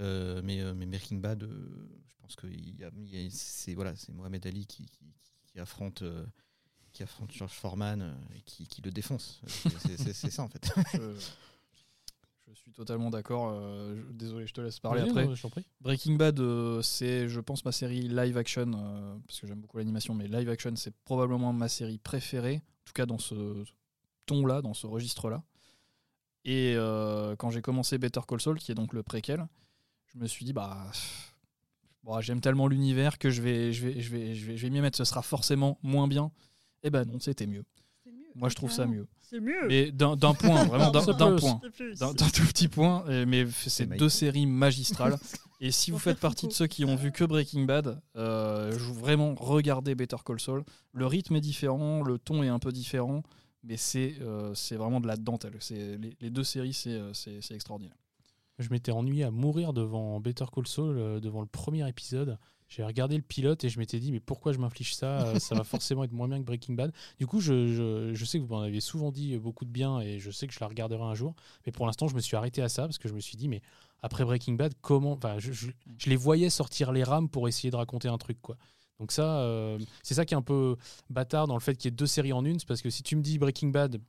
Euh, 0.00 0.40
mais, 0.42 0.60
euh, 0.60 0.74
mais 0.74 0.86
Breaking 0.86 1.18
Bad, 1.18 1.42
euh, 1.42 1.88
je 2.08 2.14
pense 2.20 2.34
que 2.36 2.46
c'est 3.30 3.74
voilà, 3.74 3.94
c'est 3.96 4.12
Mohamed 4.12 4.46
Ali 4.46 4.66
qui, 4.66 4.86
qui, 4.86 5.04
qui 5.52 5.60
affronte, 5.60 6.02
euh, 6.02 6.24
qui 6.92 7.02
affronte 7.02 7.30
George 7.32 7.52
Foreman 7.52 8.02
euh, 8.02 8.14
et 8.36 8.40
qui, 8.42 8.66
qui 8.66 8.82
le 8.82 8.90
défonce. 8.90 9.40
C'est- 9.46 10.30
ça 10.30 10.42
en 10.42 10.48
fait. 10.48 10.70
Je, 10.94 12.54
je 12.54 12.58
suis 12.58 12.72
totalement 12.72 13.08
d'accord. 13.10 13.48
euh, 13.54 14.02
désolé, 14.12 14.46
je 14.46 14.52
te 14.52 14.60
laisse 14.60 14.78
parler 14.78 15.00
après. 15.02 15.24
non, 15.26 15.34
je 15.34 15.40
t'en 15.42 15.48
prie. 15.48 15.64
Breaking 15.80 16.16
Bad, 16.16 16.38
euh, 16.38 16.82
c'est, 16.82 17.28
je 17.28 17.40
pense, 17.40 17.64
ma 17.64 17.72
série 17.72 18.08
live 18.08 18.36
action, 18.36 18.70
euh, 18.74 19.16
parce 19.26 19.40
que 19.40 19.46
j'aime 19.46 19.60
beaucoup 19.60 19.78
l'animation, 19.78 20.14
mais 20.14 20.28
live 20.28 20.50
action, 20.50 20.74
c'est 20.76 20.94
probablement 21.04 21.52
ma 21.54 21.68
série 21.68 21.96
préférée, 21.98 22.56
en 22.56 22.84
tout 22.84 22.92
cas 22.92 23.06
dans 23.06 23.18
ce 23.18 23.64
ton-là, 24.26 24.60
dans 24.60 24.74
ce 24.74 24.86
registre-là. 24.86 25.42
Et 26.44 26.74
euh, 26.76 27.36
quand 27.36 27.50
j'ai 27.50 27.62
commencé 27.62 27.96
Better 27.98 28.20
Call 28.28 28.40
Saul, 28.40 28.58
qui 28.58 28.70
est 28.70 28.74
donc 28.74 28.92
le 28.92 29.02
préquel, 29.02 29.46
je 30.12 30.18
me 30.18 30.26
suis 30.26 30.44
dit, 30.44 30.52
bah, 30.52 30.90
bon, 32.04 32.20
j'aime 32.20 32.40
tellement 32.40 32.66
l'univers 32.68 33.18
que 33.18 33.30
je 33.30 33.42
vais, 33.42 33.72
je 33.72 33.86
vais, 33.86 34.00
je 34.00 34.10
vais, 34.10 34.34
je 34.34 34.46
vais, 34.46 34.56
je 34.56 34.62
vais 34.62 34.70
m'y 34.70 34.80
mettre, 34.80 34.96
ce 34.98 35.04
sera 35.04 35.22
forcément 35.22 35.78
moins 35.82 36.08
bien. 36.08 36.30
Et 36.82 36.90
ben 36.90 37.04
non, 37.04 37.18
c'était 37.20 37.46
mieux. 37.46 37.64
Moi, 38.34 38.48
je 38.48 38.54
trouve 38.54 38.70
ça 38.72 38.86
mieux. 38.86 39.06
C'est 39.20 39.40
mieux. 39.40 39.68
Mais 39.68 39.92
d'un 39.92 40.16
point, 40.16 40.64
vraiment 40.64 40.90
d'un 41.12 41.36
point. 41.40 41.60
D'un 42.14 42.28
tout 42.30 42.46
petit 42.46 42.68
point, 42.68 43.04
mais 43.26 43.46
c'est 43.50 43.84
deux 43.98 44.08
séries 44.08 44.46
magistrales. 44.46 45.16
Et 45.60 45.70
si 45.70 45.90
vous 45.90 45.98
faites 45.98 46.18
partie 46.18 46.48
de 46.48 46.52
ceux 46.52 46.66
qui 46.66 46.84
ont 46.84 46.96
vu 46.96 47.12
que 47.12 47.24
Breaking 47.24 47.64
Bad, 47.66 48.00
euh, 48.16 48.72
je 48.72 48.78
vous 48.84 48.94
vraiment 48.94 49.34
regardez 49.38 49.94
Better 49.94 50.16
Call 50.24 50.40
Saul. 50.40 50.64
Le 50.92 51.06
rythme 51.06 51.36
est 51.36 51.40
différent, 51.40 52.02
le 52.02 52.18
ton 52.18 52.42
est 52.42 52.48
un 52.48 52.58
peu 52.58 52.72
différent, 52.72 53.22
mais 53.62 53.76
c'est 53.76 54.14
euh, 54.22 54.52
c'est 54.54 54.74
vraiment 54.76 55.00
de 55.00 55.06
la 55.06 55.16
dentelle. 55.16 55.54
C'est- 55.60 55.98
Les, 55.98 56.16
les 56.20 56.30
deux 56.30 56.42
séries, 56.42 56.72
c'est 56.72 56.90
euh, 56.90 57.12
c'est- 57.14 57.40
c'est 57.42 57.54
extraordinaire. 57.54 57.94
Je 58.58 58.68
m'étais 58.70 58.92
ennuyé 58.92 59.24
à 59.24 59.30
mourir 59.30 59.72
devant 59.72 60.20
Better 60.20 60.44
Call 60.54 60.66
Saul, 60.66 60.98
euh, 60.98 61.20
devant 61.20 61.40
le 61.40 61.46
premier 61.46 61.88
épisode. 61.88 62.38
J'ai 62.68 62.84
regardé 62.84 63.16
le 63.16 63.22
pilote 63.22 63.64
et 63.64 63.68
je 63.68 63.78
m'étais 63.78 63.98
dit, 63.98 64.12
mais 64.12 64.20
pourquoi 64.20 64.52
je 64.52 64.58
m'inflige 64.58 64.94
ça 64.94 65.26
Euh, 65.26 65.38
Ça 65.38 65.54
va 65.54 65.64
forcément 65.64 66.04
être 66.04 66.12
moins 66.12 66.28
bien 66.28 66.38
que 66.38 66.44
Breaking 66.44 66.74
Bad. 66.74 66.92
Du 67.18 67.26
coup, 67.26 67.40
je, 67.40 67.66
je- 67.74 68.14
je 68.14 68.24
sais 68.24 68.38
que 68.38 68.44
vous 68.44 68.54
m'en 68.54 68.60
avez 68.60 68.80
souvent 68.80 69.10
dit 69.10 69.36
beaucoup 69.38 69.64
de 69.64 69.70
bien 69.70 70.00
et 70.00 70.18
je 70.18 70.30
sais 70.30 70.46
que 70.46 70.54
je 70.54 70.60
la 70.60 70.68
regarderai 70.68 71.02
un 71.02 71.14
jour. 71.14 71.34
Mais 71.66 71.72
pour 71.72 71.86
l'instant, 71.86 72.08
je 72.08 72.14
me 72.14 72.20
suis 72.20 72.36
arrêté 72.36 72.62
à 72.62 72.68
ça 72.68 72.82
parce 72.82 72.98
que 72.98 73.08
je 73.08 73.14
me 73.14 73.20
suis 73.20 73.36
dit, 73.36 73.48
mais 73.48 73.60
après 74.00 74.24
Breaking 74.24 74.54
Bad, 74.54 74.72
comment. 74.80 75.12
Enfin, 75.12 75.38
je, 75.38 75.52
je- 75.52 75.70
je 75.98 76.08
les 76.10 76.16
voyais 76.16 76.48
sortir 76.50 76.92
les 76.92 77.04
rames 77.04 77.28
pour 77.28 77.48
essayer 77.48 77.70
de 77.70 77.76
raconter 77.76 78.08
un 78.08 78.18
truc, 78.18 78.40
quoi. 78.40 78.56
Donc, 79.00 79.12
ça, 79.12 79.40
euh, 79.40 79.78
c'est 80.02 80.14
ça 80.14 80.24
qui 80.24 80.32
est 80.34 80.36
un 80.36 80.42
peu 80.42 80.76
bâtard 81.10 81.46
dans 81.48 81.54
le 81.54 81.60
fait 81.60 81.74
qu'il 81.74 81.86
y 81.90 81.92
ait 81.92 81.96
deux 81.96 82.06
séries 82.06 82.32
en 82.32 82.44
une. 82.44 82.58
C'est 82.58 82.68
parce 82.68 82.82
que 82.82 82.90
si 82.90 83.02
tu 83.02 83.16
me 83.16 83.22
dis 83.22 83.38
Breaking 83.38 83.68
Bad, 83.68 84.00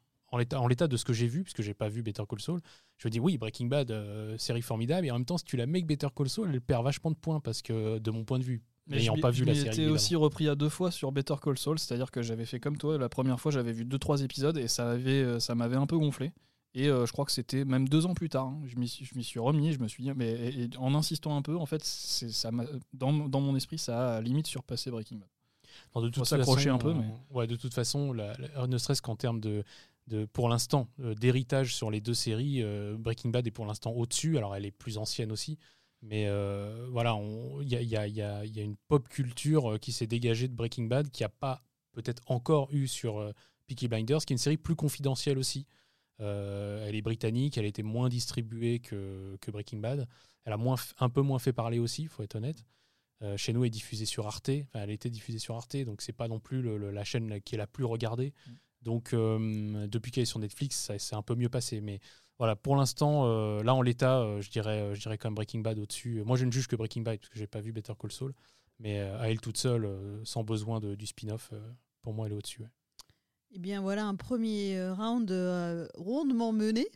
en 0.55 0.67
l'état 0.67 0.87
de 0.87 0.97
ce 0.97 1.05
que 1.05 1.13
j'ai 1.13 1.27
vu, 1.27 1.43
puisque 1.43 1.61
j'ai 1.61 1.73
pas 1.73 1.89
vu 1.89 2.01
Better 2.01 2.23
Call 2.27 2.39
Saul, 2.39 2.59
je 2.97 3.07
dis 3.07 3.19
oui, 3.19 3.37
Breaking 3.37 3.67
Bad, 3.67 3.91
euh, 3.91 4.37
série 4.37 4.61
formidable, 4.61 5.05
et 5.07 5.11
en 5.11 5.15
même 5.15 5.25
temps, 5.25 5.37
si 5.37 5.45
tu 5.45 5.57
la 5.57 5.65
mets 5.65 5.79
avec 5.79 5.85
Better 5.87 6.07
Call 6.15 6.29
Saul, 6.29 6.49
elle 6.53 6.61
perd 6.61 6.83
vachement 6.83 7.11
de 7.11 7.15
points, 7.15 7.39
parce 7.39 7.61
que 7.61 7.99
de 7.99 8.11
mon 8.11 8.23
point 8.23 8.39
de 8.39 8.43
vue, 8.43 8.61
n'ayant 8.87 9.15
je 9.15 9.21
pas 9.21 9.29
vu 9.31 9.45
la 9.45 9.53
série. 9.53 9.67
étais 9.67 9.75
évidemment. 9.77 9.95
aussi 9.95 10.15
repris 10.15 10.47
à 10.49 10.55
deux 10.55 10.69
fois 10.69 10.91
sur 10.91 11.11
Better 11.11 11.35
Call 11.41 11.57
Saul, 11.57 11.79
c'est-à-dire 11.79 12.11
que 12.11 12.21
j'avais 12.21 12.45
fait 12.45 12.59
comme 12.59 12.77
toi. 12.77 12.97
La 12.97 13.09
première 13.09 13.39
fois, 13.39 13.51
j'avais 13.51 13.71
vu 13.73 13.85
deux 13.85 13.99
trois 13.99 14.21
épisodes 14.21 14.57
et 14.57 14.67
ça 14.67 14.89
avait, 14.91 15.23
euh, 15.23 15.39
ça 15.39 15.55
m'avait 15.55 15.77
un 15.77 15.85
peu 15.87 15.97
gonflé. 15.97 16.31
Et 16.75 16.89
euh, 16.89 17.05
je 17.05 17.11
crois 17.11 17.23
que 17.23 17.31
c'était 17.31 17.65
même 17.65 17.87
deux 17.87 18.07
ans 18.07 18.15
plus 18.15 18.29
tard. 18.29 18.47
hein, 18.47 18.59
je 18.65 18.75
m'y 18.77 18.87
suis, 18.87 19.05
je 19.05 19.15
m'y 19.15 19.23
suis 19.23 19.39
remis. 19.39 19.73
Je 19.73 19.79
me 19.79 19.87
suis 19.87 20.03
dit, 20.03 20.11
mais 20.15 20.31
et- 20.31 20.63
et 20.63 20.69
en 20.79 20.95
insistant 20.95 21.37
un 21.37 21.43
peu, 21.43 21.55
en 21.55 21.67
fait, 21.67 21.83
c'est 21.83 22.31
ça 22.31 22.49
m'a- 22.51 22.65
dans, 22.93 23.13
dans 23.13 23.41
mon 23.41 23.55
esprit, 23.55 23.77
ça 23.77 24.15
a 24.15 24.21
limite 24.21 24.47
surpassé 24.47 24.89
Breaking 24.89 25.17
Bad. 25.17 25.29
Non, 25.95 26.01
de 26.01 26.09
toute 26.09 26.27
façon, 26.27 26.35
un 26.69 26.77
peu, 26.79 26.93
mais- 26.93 27.13
ouais, 27.31 27.45
de 27.47 27.55
toute 27.55 27.73
façon, 27.73 28.11
la- 28.11 28.35
la- 28.37 28.65
ne 28.67 28.77
serait-ce 28.79 29.01
qu'en 29.03 29.15
termes 29.15 29.39
de, 29.39 29.63
pour 30.33 30.49
l'instant, 30.49 30.89
euh, 30.99 31.15
d'héritage 31.15 31.75
sur 31.75 31.89
les 31.89 32.01
deux 32.01 32.13
séries, 32.13 32.61
euh, 32.61 32.97
Breaking 32.97 33.29
Bad 33.29 33.47
est 33.47 33.51
pour 33.51 33.65
l'instant 33.65 33.91
au-dessus. 33.91 34.37
Alors, 34.37 34.55
elle 34.55 34.65
est 34.65 34.71
plus 34.71 34.97
ancienne 34.97 35.31
aussi. 35.31 35.57
Mais 36.01 36.27
voilà, 36.89 37.17
il 37.61 37.69
y 37.71 37.95
a, 37.95 38.43
une 38.43 38.75
pop 38.89 39.07
culture 39.07 39.73
euh, 39.73 39.77
qui 39.77 39.93
s'est 39.93 40.07
dégagée 40.07 40.49
de 40.49 40.53
Breaking 40.53 40.85
Bad, 40.85 41.09
qui 41.09 41.23
a 41.23 41.29
pas 41.29 41.63
peut-être 41.93 42.21
encore 42.25 42.67
eu 42.73 42.87
sur 42.87 43.31
Peaky 43.67 43.87
Blinders, 43.87 44.25
qui 44.25 44.33
est 44.33 44.35
une 44.35 44.39
série 44.39 44.57
plus 44.57 44.75
confidentielle 44.75 45.37
aussi. 45.37 45.65
Elle 46.19 46.95
est 46.95 47.01
britannique, 47.01 47.57
elle 47.57 47.65
a 47.65 47.67
été 47.67 47.83
moins 47.83 48.09
distribuée 48.09 48.79
que, 48.79 49.37
Breaking 49.47 49.77
Bad. 49.77 50.07
Elle 50.43 50.53
a 50.53 50.57
un 50.99 51.09
peu 51.09 51.21
moins 51.21 51.39
fait 51.39 51.53
parler 51.53 51.79
aussi, 51.79 52.03
il 52.03 52.07
faut 52.09 52.23
être 52.23 52.35
honnête. 52.35 52.65
Chez 53.37 53.53
nous, 53.53 53.63
elle 53.63 53.67
est 53.67 53.69
diffusée 53.69 54.05
sur 54.05 54.27
Arte. 54.27 54.49
Enfin, 54.49 54.83
elle 54.83 54.89
été 54.89 55.09
diffusée 55.09 55.39
sur 55.39 55.55
Arte, 55.55 55.77
donc 55.77 56.01
c'est 56.01 56.11
pas 56.11 56.27
non 56.27 56.39
plus 56.39 56.63
la 56.91 57.03
chaîne 57.03 57.39
qui 57.41 57.55
est 57.55 57.59
la 57.59 57.67
plus 57.67 57.85
regardée. 57.85 58.33
Donc 58.83 59.13
euh, 59.13 59.87
depuis 59.87 60.11
qu'elle 60.11 60.23
est 60.23 60.25
sur 60.25 60.39
Netflix, 60.39 60.77
ça 60.77 60.99
c'est 60.99 61.15
un 61.15 61.21
peu 61.21 61.35
mieux 61.35 61.49
passé. 61.49 61.81
Mais 61.81 61.99
voilà, 62.37 62.55
pour 62.55 62.75
l'instant, 62.75 63.25
euh, 63.25 63.63
là 63.63 63.73
en 63.73 63.81
l'état, 63.81 64.19
euh, 64.19 64.41
je 64.41 64.49
dirais, 64.49 64.93
je 64.93 64.99
dirais 64.99 65.17
quand 65.17 65.29
même 65.29 65.35
Breaking 65.35 65.59
Bad 65.61 65.79
au-dessus. 65.79 66.23
Moi, 66.25 66.37
je 66.37 66.45
ne 66.45 66.51
juge 66.51 66.67
que 66.67 66.75
Breaking 66.75 67.01
Bad 67.01 67.19
parce 67.19 67.29
que 67.29 67.39
j'ai 67.39 67.47
pas 67.47 67.61
vu 67.61 67.71
Better 67.71 67.93
Call 67.99 68.11
Saul, 68.11 68.33
mais 68.79 68.99
à 68.99 69.29
elle 69.29 69.39
toute 69.39 69.57
seule, 69.57 69.89
sans 70.23 70.43
besoin 70.43 70.79
de, 70.79 70.95
du 70.95 71.07
spin-off, 71.07 71.51
pour 72.01 72.13
moi, 72.13 72.27
elle 72.27 72.33
est 72.33 72.37
au-dessus. 72.37 72.65
Eh 73.55 73.59
bien 73.59 73.81
voilà 73.81 74.05
un 74.05 74.15
premier 74.15 74.77
euh, 74.77 74.93
round 74.95 75.29
euh, 75.29 75.87
rondement 75.95 76.51
mené. 76.51 76.87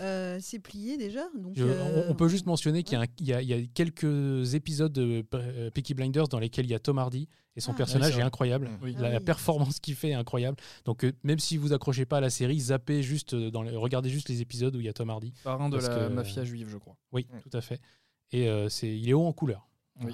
Euh, 0.00 0.38
c'est 0.42 0.58
plié 0.58 0.96
déjà. 0.96 1.28
Donc, 1.38 1.52
Je- 1.56 1.62
euh, 1.64 2.06
on, 2.08 2.14
peut 2.16 2.26
juste 2.28 2.46
mentionner 2.46 2.82
qu'il 2.82 2.98
y 3.20 3.32
a 3.32 3.40
y, 3.40 3.52
y 3.62 3.68
quelques 3.68 4.54
épisodes 4.54 4.92
de 4.92 5.24
Peaky 5.70 5.94
Blinders 5.94 6.26
dans 6.26 6.40
lesquels 6.40 6.64
il 6.66 6.70
y 6.70 6.74
a 6.74 6.80
Tom 6.80 6.98
Hardy 6.98 7.28
et 7.54 7.60
son 7.60 7.70
Ah. 7.72 7.76
personnage 7.76 8.14
Oui, 8.16 8.20
est 8.20 8.24
incroyable. 8.24 8.68
Oui. 8.82 8.94
Ah 8.98 9.02
La, 9.02 9.18
oui. 9.18 9.24
performance 9.24 9.78
qu'il 9.78 9.94
fait 9.94 10.08
est 10.08 10.14
incroyable. 10.14 10.56
Donc 10.84 11.04
euh, 11.04 11.12
même 11.22 11.38
si 11.38 11.56
vous 11.56 11.72
accrochez 11.72 12.04
pas 12.04 12.16
à 12.16 12.20
la 12.20 12.30
série, 12.30 12.58
zappez 12.58 13.04
juste 13.04 13.36
dans 13.36 13.62
les- 13.62 13.76
regardez 13.76 14.10
juste 14.10 14.28
les 14.28 14.40
épisodes 14.40 14.74
où 14.74 14.80
il 14.80 14.86
y 14.86 14.88
a 14.88 14.92
Tom 14.92 15.08
Hardy. 15.10 15.32
Parrain 15.44 15.68
de 15.68 15.76
la 15.76 15.88
que- 15.88 16.08
mafia 16.08 16.44
juive, 16.44 16.68
je 16.68 16.78
crois. 16.78 16.96
Oui, 17.12 17.28
Mm. 17.32 17.38
tout 17.48 17.56
à 17.56 17.60
fait. 17.60 17.80
Et 18.32 18.48
euh, 18.48 18.68
c'est 18.68 18.88
il 18.88 19.08
est 19.08 19.12
haut 19.12 19.26
en 19.26 19.32
couleur. 19.32 19.68
Oui. 20.02 20.12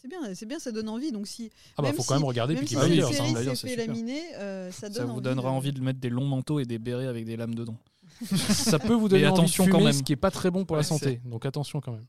C'est 0.00 0.08
bien, 0.08 0.34
c'est 0.34 0.46
bien, 0.46 0.58
ça 0.58 0.72
donne 0.72 0.88
envie. 0.88 1.12
Donc 1.12 1.26
si 1.26 1.50
Ah 1.76 1.82
bah 1.82 1.88
Même 1.88 1.96
faut 1.96 2.02
si- 2.02 2.08
quand 2.08 2.14
même 2.14 2.24
regarder 2.24 2.54
Peaky 2.54 2.68
si 2.68 2.76
Blinders. 2.76 3.08
hein. 3.48 3.54
fait 3.54 3.76
laminer, 3.76 4.22
euh, 4.36 4.70
ça 4.72 4.88
donne 4.88 4.96
Ça 4.96 5.04
vous 5.04 5.12
envie 5.12 5.22
donnera 5.22 5.50
de- 5.50 5.54
envie 5.56 5.72
de 5.72 5.80
mettre 5.80 5.98
des 6.00 6.10
longs 6.10 6.26
manteaux 6.26 6.60
et 6.60 6.64
des 6.64 6.78
bérets 6.78 7.06
avec 7.06 7.24
des 7.24 7.36
lames 7.36 7.54
dedans. 7.54 7.76
Ça 8.24 8.78
peut 8.78 8.94
vous 8.94 9.08
donner 9.08 9.22
Mais 9.22 9.28
envie 9.28 9.40
attention 9.40 9.66
de 9.66 9.70
quand 9.70 9.80
même. 9.82 9.92
ce 9.92 10.02
qui 10.02 10.12
est 10.12 10.16
pas 10.16 10.30
très 10.30 10.50
bon 10.50 10.64
pour 10.64 10.76
la 10.76 10.82
santé. 10.82 11.20
Donc 11.24 11.44
attention 11.44 11.80
quand 11.80 11.92
même. 11.92 12.06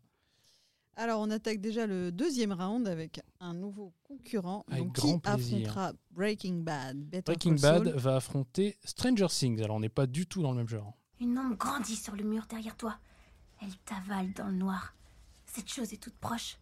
Alors, 1.00 1.22
on 1.22 1.30
attaque 1.30 1.62
déjà 1.62 1.86
le 1.86 2.12
deuxième 2.12 2.52
round 2.54 2.88
avec 2.88 3.20
un 3.40 3.54
nouveau 3.54 3.94
concurrent. 4.04 4.66
Avec 4.72 4.84
Donc, 4.86 4.96
grand 4.96 5.20
qui 5.20 5.32
plaisir. 5.32 5.58
affrontera 5.70 5.94
Breaking 6.12 6.54
Bad, 6.64 6.98
Better 6.98 7.22
Breaking 7.34 7.56
Call 7.58 7.84
Bad 7.84 7.88
va 7.96 8.16
affronter 8.16 8.78
Stranger 8.84 9.28
Things. 9.30 9.62
Alors 9.62 9.76
on 9.76 9.80
n'est 9.80 9.90
pas 9.90 10.08
du 10.08 10.26
tout 10.26 10.42
dans 10.42 10.52
le 10.52 10.58
même 10.58 10.68
genre. 10.70 10.94
Une 11.20 11.38
ombre 11.38 11.56
grandit 11.56 11.96
sur 11.96 12.16
le 12.16 12.24
mur 12.24 12.46
derrière 12.50 12.76
toi. 12.78 12.98
Elle 13.62 13.76
t'avale 13.86 14.34
dans 14.34 14.48
le 14.48 14.56
noir. 14.56 14.96
Cette 15.46 15.72
chose 15.72 15.94
est 15.94 15.98
toute 16.02 16.16
proche. 16.18 16.58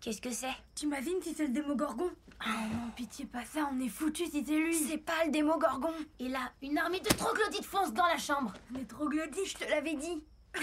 Qu'est-ce 0.00 0.20
que 0.22 0.30
c'est? 0.32 0.46
T'imagines 0.74 1.20
si 1.22 1.34
c'est 1.34 1.46
le 1.46 1.52
démogorgon? 1.52 2.10
Ah 2.40 2.66
non, 2.72 2.90
pitié, 2.96 3.26
pas 3.26 3.44
ça, 3.44 3.68
on 3.70 3.78
est 3.80 3.88
foutu 3.88 4.24
si 4.26 4.42
c'est 4.44 4.58
lui 4.58 4.74
C'est 4.74 4.96
pas 4.98 5.24
le 5.26 5.30
démogorgon. 5.30 5.92
Et 6.18 6.28
là, 6.28 6.50
une 6.62 6.78
armée 6.78 7.00
de 7.00 7.08
troglodytes 7.08 7.64
fonce 7.66 7.92
dans 7.92 8.06
la 8.06 8.16
chambre 8.16 8.54
Les 8.74 8.86
troglodytes, 8.86 9.46
je 9.46 9.54
te 9.56 9.64
l'avais 9.70 9.96
dit. 9.96 10.24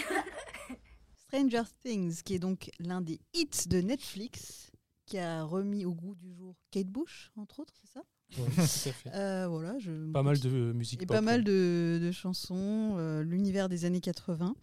Stranger 1.27 1.63
Things, 1.83 2.23
qui 2.23 2.33
est 2.35 2.39
donc 2.39 2.71
l'un 2.79 3.01
des 3.01 3.19
hits 3.33 3.67
de 3.67 3.81
Netflix, 3.81 4.71
qui 5.05 5.19
a 5.19 5.43
remis 5.43 5.85
au 5.85 5.93
goût 5.93 6.15
du 6.15 6.33
jour 6.33 6.55
Kate 6.71 6.87
Bush, 6.87 7.31
entre 7.35 7.59
autres, 7.59 7.73
c'est 7.81 7.91
ça? 7.91 8.01
Ouais, 8.39 8.49
tout 8.55 8.61
à 8.61 8.65
fait. 8.93 9.09
Euh, 9.13 9.47
Voilà, 9.47 9.77
je 9.77 10.11
Pas 10.11 10.23
mal 10.23 10.39
de 10.39 10.71
musique 10.73 11.03
et 11.03 11.05
pop. 11.05 11.15
pas 11.15 11.21
mal 11.21 11.43
de, 11.43 11.99
de 12.01 12.11
chansons, 12.11 12.95
euh, 12.97 13.21
l'univers 13.23 13.69
des 13.69 13.85
années 13.85 14.01
80 14.01 14.55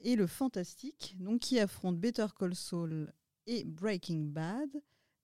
et 0.00 0.16
le 0.16 0.26
fantastique, 0.26 1.16
donc 1.18 1.40
qui 1.40 1.58
affronte 1.58 1.98
Better 1.98 2.26
Call 2.38 2.54
Saul 2.54 3.12
et 3.48 3.64
Breaking 3.64 4.26
Bad. 4.30 4.68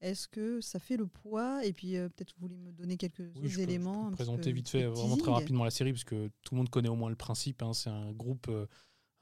Est-ce 0.01 0.29
que 0.29 0.61
ça 0.61 0.79
fait 0.79 0.97
le 0.97 1.07
poids? 1.07 1.65
Et 1.65 1.73
puis 1.73 1.97
euh, 1.97 2.09
peut-être 2.09 2.35
vous 2.37 2.43
voulez 2.49 2.57
me 2.57 2.73
donner 2.73 2.97
quelques 2.97 3.21
Oui, 3.21 3.31
je 3.35 3.41
peux- 3.41 3.49
je 3.49 3.61
éléments. 3.61 3.93
peux 4.03 4.07
un 4.07 4.11
petit 4.11 4.15
présenter 4.17 4.53
vite 4.53 4.69
fait, 4.69 4.85
vraiment 4.85 5.17
très 5.17 5.31
rapidement 5.33 5.65
la 5.65 5.71
série, 5.71 5.93
parce 5.93 6.05
que 6.05 6.29
tout 6.43 6.55
le 6.55 6.59
monde 6.59 6.69
connaît 6.69 6.89
au 6.91 6.97
moins 6.97 7.09
le 7.11 7.17
principe. 7.17 7.63
hein. 7.63 7.73
C'est 7.73 7.89
un 7.91 8.13
groupe, 8.13 8.49
euh, 8.49 8.67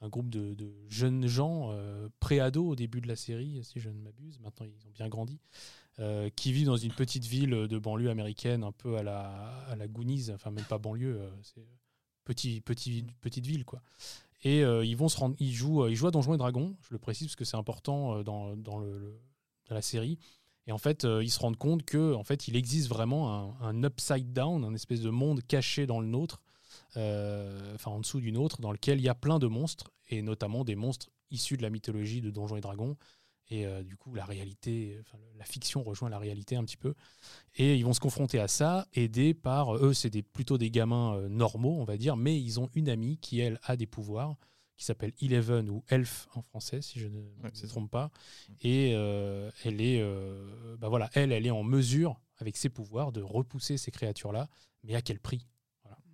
un 0.01 0.09
groupe 0.09 0.29
de, 0.29 0.53
de 0.55 0.73
jeunes 0.89 1.25
gens 1.27 1.69
euh, 1.71 2.09
pré-ados 2.19 2.65
au 2.71 2.75
début 2.75 2.99
de 2.99 3.07
la 3.07 3.15
série, 3.15 3.63
si 3.63 3.79
je 3.79 3.89
ne 3.89 4.01
m'abuse. 4.01 4.39
Maintenant, 4.39 4.65
ils 4.65 4.85
ont 4.87 4.91
bien 4.91 5.07
grandi. 5.07 5.39
qui 6.35 6.51
vivent 6.51 6.65
dans 6.65 6.75
une 6.75 6.91
petite 6.91 7.23
ville 7.25 7.51
de 7.51 7.77
banlieue 7.77 8.09
américaine, 8.09 8.63
un 8.63 8.71
peu 8.73 8.97
à 8.97 9.03
la, 9.03 9.29
à 9.67 9.75
la 9.75 9.87
Goonies, 9.87 10.31
enfin 10.33 10.49
même 10.51 10.65
pas 10.65 10.79
banlieue, 10.79 11.21
c'est 11.43 11.65
petit, 12.25 12.61
petit, 12.61 13.05
petite 13.21 13.45
ville 13.45 13.63
quoi. 13.63 13.81
Et 14.43 14.63
euh, 14.63 14.85
ils 14.85 14.97
vont 14.97 15.07
se 15.09 15.17
rendre, 15.17 15.35
ils 15.39 15.53
jouent, 15.53 15.83
euh, 15.83 15.89
ils 15.89 15.95
jouent 15.95 16.07
à 16.07 16.11
Donjons 16.11 16.33
et 16.33 16.37
Dragons. 16.37 16.75
Je 16.81 16.89
le 16.91 16.99
précise 16.99 17.27
parce 17.27 17.35
que 17.35 17.45
c'est 17.45 17.57
important 17.57 18.17
euh, 18.17 18.23
dans, 18.23 18.83
la 19.69 19.81
série. 19.81 20.19
Et 20.67 20.71
en 20.71 20.77
fait, 20.77 21.03
ils 21.03 21.31
se 21.31 21.39
rendent 21.39 21.57
compte 21.57 21.83
que 21.83 22.13
en 22.13 22.23
fait, 22.23 22.47
il 22.47 22.55
existe 22.55 22.87
vraiment 22.87 23.57
un, 23.59 23.83
upside 23.83 24.31
down, 24.31 24.63
un 24.63 24.73
espèce 24.73 25.01
de 25.01 25.09
monde 25.09 25.41
caché 25.47 25.87
dans 25.87 25.99
le 25.99 26.05
nôtre, 26.07 26.41
enfin 26.95 27.91
en 27.91 27.99
dessous 27.99 28.21
du 28.21 28.31
nôtre, 28.31 28.61
dans 28.61 28.71
lequel 28.71 28.99
il 28.99 29.03
y 29.03 29.09
a 29.09 29.15
plein 29.15 29.39
de 29.39 29.47
monstres 29.47 29.91
et 30.09 30.21
notamment 30.21 30.63
des 30.63 30.75
monstres 30.75 31.09
issus 31.31 31.57
de 31.57 31.63
la 31.63 31.69
mythologie 31.69 32.21
de 32.21 32.29
Donjons 32.29 32.55
et 32.55 32.61
Dragons. 32.61 32.95
Et 33.53 33.67
euh, 33.67 33.83
du 33.83 33.95
coup, 33.95 34.15
la 34.15 34.25
réalité, 34.25 34.97
enfin, 35.01 35.19
la 35.37 35.45
fiction 35.45 35.83
rejoint 35.83 36.09
la 36.09 36.17
réalité 36.17 36.55
un 36.55 36.63
petit 36.63 36.77
peu. 36.77 36.95
Et 37.55 37.75
ils 37.75 37.85
vont 37.85 37.93
se 37.93 37.99
confronter 37.99 38.39
à 38.39 38.47
ça, 38.47 38.87
aidés 38.93 39.35
par 39.35 39.75
eux, 39.77 39.93
c'est 39.93 40.09
des, 40.09 40.23
plutôt 40.23 40.57
des 40.57 40.71
gamins 40.71 41.15
euh, 41.17 41.29
normaux, 41.29 41.77
on 41.79 41.83
va 41.83 41.97
dire, 41.97 42.15
mais 42.17 42.41
ils 42.41 42.59
ont 42.59 42.69
une 42.73 42.89
amie 42.89 43.17
qui 43.19 43.39
elle 43.41 43.59
a 43.63 43.75
des 43.77 43.85
pouvoirs, 43.85 44.37
qui 44.75 44.85
s'appelle 44.85 45.13
Eleven 45.21 45.69
ou 45.69 45.83
Elf 45.89 46.27
en 46.33 46.41
français, 46.41 46.81
si 46.81 46.99
je 46.99 47.07
ne 47.07 47.19
Ouais, 47.43 47.51
me 47.51 47.67
trompe 47.67 47.91
pas. 47.91 48.09
Et 48.61 48.93
euh, 48.95 49.51
elle 49.63 49.81
est, 49.81 50.01
euh, 50.01 50.75
bah 50.77 50.89
voilà, 50.89 51.09
elle, 51.13 51.31
elle 51.31 51.45
est 51.45 51.51
en 51.51 51.63
mesure 51.63 52.19
avec 52.37 52.57
ses 52.57 52.69
pouvoirs 52.69 53.11
de 53.11 53.21
repousser 53.21 53.77
ces 53.77 53.91
créatures-là, 53.91 54.49
mais 54.83 54.95
à 54.95 55.01
quel 55.03 55.19
prix? 55.19 55.45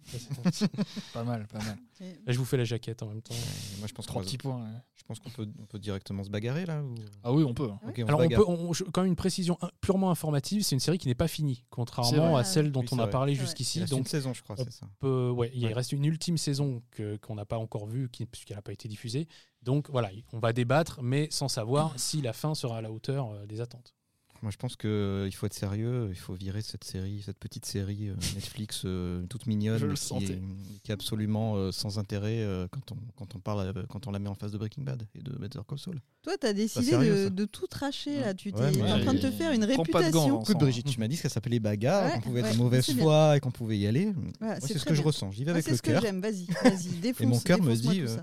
Pas 1.14 1.24
mal, 1.24 1.48
pas 1.48 1.60
mal. 1.60 1.78
Là, 2.00 2.34
je 2.34 2.38
vous 2.38 2.46
fais 2.46 2.58
la 2.58 2.64
jaquette 2.64 3.04
en 3.04 3.08
même 3.08 3.22
temps. 3.22 3.34
Et 3.36 3.78
moi, 3.80 3.88
je 3.88 3.94
pense 3.94 4.06
qu'on 4.06 4.14
Trois 4.14 4.24
petits 4.24 4.38
points. 4.38 4.58
ouais. 4.64 4.80
je 4.96 5.04
pense 5.04 5.20
qu'on 5.20 5.30
peut, 5.30 5.48
on 5.60 5.66
peut 5.66 5.80
directement 5.80 6.24
se 6.24 6.30
bagarrer 6.30 6.66
là. 6.66 6.82
ou- 6.84 6.96
Ah 7.24 7.32
oui, 7.34 7.44
on 7.44 7.54
peut. 7.54 7.70
On 7.84 7.94
se 7.96 8.02
Alors, 8.04 8.22
on 8.22 8.28
peut, 8.30 8.46
on- 8.48 8.72
quand 8.92 9.02
même 9.02 9.10
une 9.10 9.16
précision 9.16 9.58
purement 9.82 10.12
informative, 10.12 10.64
c'est 10.64 10.76
une 10.76 10.80
série 10.80 10.98
qui 10.98 11.08
n'est 11.08 11.16
pas 11.16 11.28
finie, 11.28 11.64
contrairement 11.70 12.38
à 12.38 12.44
celle 12.44 12.72
dont 12.72 12.82
Oui, 12.82 12.88
on 12.92 13.00
a 13.00 13.04
vrai. 13.04 13.12
parlé 13.12 13.36
jusqu'ici. 13.36 13.80
reste 13.80 13.92
Donc, 13.92 14.00
une 14.02 14.06
saison, 14.06 14.34
je 14.34 14.42
crois, 14.44 14.56
c'est 14.58 14.72
ça. 14.72 14.88
peut- 15.00 15.30
ouais, 15.30 15.52
il 15.54 15.66
Ouais. 15.66 15.74
reste 15.74 15.92
une 15.92 16.06
ultime 16.06 16.38
saison 16.38 16.82
que- 16.92 17.18
qu'on 17.18 17.36
n'a 17.36 17.46
pas 17.46 17.58
encore 17.58 17.88
vue, 17.88 18.10
qui- 18.10 18.26
puisqu'elle 18.26 18.58
n'a 18.58 18.62
pas 18.62 18.74
été 18.74 18.88
diffusée. 18.88 19.28
Donc 19.62 19.90
voilà, 19.90 20.10
on 20.32 20.40
va 20.40 20.54
débattre, 20.54 21.02
mais 21.02 21.28
sans 21.32 21.48
savoir 21.50 21.94
si 22.00 22.22
la 22.22 22.32
fin 22.34 22.56
sera 22.56 22.78
à 22.78 22.82
la 22.82 22.92
hauteur 22.92 23.32
euh, 23.32 23.46
des 23.46 23.60
attentes. 23.62 23.94
Moi, 24.42 24.52
je 24.52 24.58
pense 24.58 24.76
qu'il 24.78 25.34
faut 25.36 25.46
être 25.46 25.54
sérieux. 25.54 26.08
Il 26.12 26.18
faut 26.18 26.34
virer 26.34 26.62
cette 26.62 26.84
série, 26.84 27.22
cette 27.26 27.38
petite 27.40 27.66
série 27.66 28.10
euh, 28.10 28.16
Netflix 28.36 28.84
euh, 28.86 29.26
toute 29.28 29.46
mignonne, 29.48 29.78
Je 29.78 29.86
le 29.86 29.94
mais 29.94 30.26
qui, 30.26 30.32
est, 30.32 30.42
qui 30.84 30.92
est 30.92 30.94
absolument 30.94 31.56
euh, 31.58 31.72
sans 31.72 32.00
intérêt 32.00 32.40
euh, 32.42 32.68
quand 32.72 32.92
on 32.94 32.98
quand 33.16 33.36
on 33.36 33.40
parle 33.40 33.74
euh, 33.76 33.84
quand 33.90 34.08
on 34.08 34.12
la 34.12 34.20
met 34.20 34.30
en 34.30 34.36
face 34.36 34.52
de 34.52 34.58
Breaking 34.58 34.84
Bad 34.84 35.08
et 35.16 35.22
de 35.22 35.32
Better 35.34 35.60
Call 35.68 35.80
Saul. 35.80 36.02
Toi, 36.22 36.34
t'as 36.40 36.54
décidé 36.54 36.86
sérieux, 36.86 37.30
de, 37.30 37.46
tout 37.46 37.68
tracher 37.68 38.20
là. 38.22 38.34
Tu 38.34 38.52
Ouais, 38.52 38.72
mais- 38.72 38.92
en 38.92 39.00
train 39.02 39.14
de 39.14 39.20
te 39.20 39.32
faire 39.32 39.52
une 39.52 39.66
prends 39.68 39.84
pas 39.86 40.08
de 40.08 40.12
gants, 40.12 40.24
réputation. 40.24 40.42
Écoute, 40.42 40.58
Brigitte, 40.58 40.88
tu 40.88 41.00
m'as 41.00 41.08
dit 41.08 41.16
que 41.16 41.22
ça 41.22 41.30
s'appelait 41.30 41.60
bagarre, 41.60 42.06
Ouais, 42.06 42.14
qu'on 42.16 42.22
pouvait 42.22 42.40
être 42.42 42.46
ouais, 42.48 42.54
de 42.54 42.58
mauvaise 42.58 42.86
c'est 42.86 42.96
foi 42.96 43.38
et 43.38 43.40
qu'on 43.40 43.52
pouvait 43.52 43.78
y 43.78 43.88
aller. 43.88 44.14
C'est 44.62 44.78
ce 44.78 44.86
que 44.86 44.94
je 44.94 45.02
ressens. 45.02 45.32
J'y 45.32 45.44
vais 45.44 45.52
avec 45.52 45.64
c'est 45.64 45.72
le 45.72 45.78
ce 45.78 45.82
que 45.82 45.92
cœur. 45.92 46.02
j'aime. 46.02 46.22
Vas-y, 46.22 46.46
vas-y, 46.64 46.88
défonce. 47.02 47.22
Et 47.24 47.26
mon 47.26 47.40
cœur 47.40 47.62
me 47.62 47.76
dit, 47.76 48.02
euh. 48.02 48.18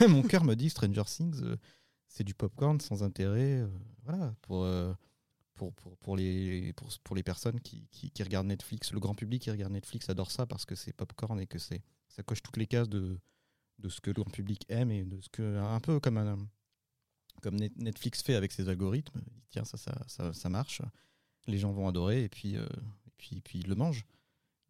Mon 0.08 0.22
cœur 0.22 0.44
me 0.44 0.54
dit 0.54 0.70
Stranger 0.70 1.02
Things, 1.06 1.40
euh, 1.42 1.56
c'est 2.08 2.24
du 2.24 2.34
popcorn 2.34 2.80
sans 2.80 3.02
intérêt. 3.02 3.60
euh, 3.62 3.66
voilà, 4.04 4.32
pour, 4.42 4.64
euh, 4.64 4.92
pour, 5.70 5.72
pour, 5.74 5.96
pour, 5.98 6.16
les, 6.16 6.72
pour, 6.72 6.88
pour 7.04 7.14
les 7.14 7.22
personnes 7.22 7.60
qui, 7.60 7.86
qui, 7.90 8.10
qui 8.10 8.22
regardent 8.22 8.48
Netflix. 8.48 8.92
Le 8.92 8.98
grand 9.00 9.14
public 9.14 9.42
qui 9.42 9.50
regarde 9.50 9.72
Netflix 9.72 10.08
adore 10.08 10.30
ça 10.30 10.44
parce 10.46 10.64
que 10.64 10.74
c'est 10.74 10.92
popcorn 10.92 11.38
et 11.40 11.46
que 11.46 11.58
c'est 11.58 11.82
ça 12.08 12.22
coche 12.24 12.42
toutes 12.42 12.56
les 12.56 12.66
cases 12.66 12.88
de, 12.88 13.18
de 13.78 13.88
ce 13.88 14.00
que 14.00 14.10
le 14.10 14.14
grand 14.14 14.30
public 14.30 14.64
aime 14.68 14.90
et 14.90 15.04
de 15.04 15.20
ce 15.20 15.28
que. 15.28 15.58
Un 15.58 15.80
peu 15.80 16.00
comme, 16.00 16.18
un, 16.18 16.36
comme 17.42 17.56
Net- 17.56 17.76
Netflix 17.76 18.22
fait 18.22 18.34
avec 18.34 18.50
ses 18.52 18.68
algorithmes. 18.68 19.20
Il 19.26 19.32
dit, 19.32 19.42
Tiens, 19.50 19.64
ça, 19.64 19.76
ça, 19.76 19.92
ça, 20.08 20.32
ça 20.32 20.48
marche. 20.48 20.82
Les 21.46 21.58
gens 21.58 21.72
vont 21.72 21.86
adorer 21.88 22.24
et 22.24 22.28
puis, 22.28 22.56
euh, 22.56 22.66
et 23.06 23.10
puis, 23.16 23.40
puis 23.40 23.58
ils 23.60 23.68
le 23.68 23.74
mangent. 23.74 24.04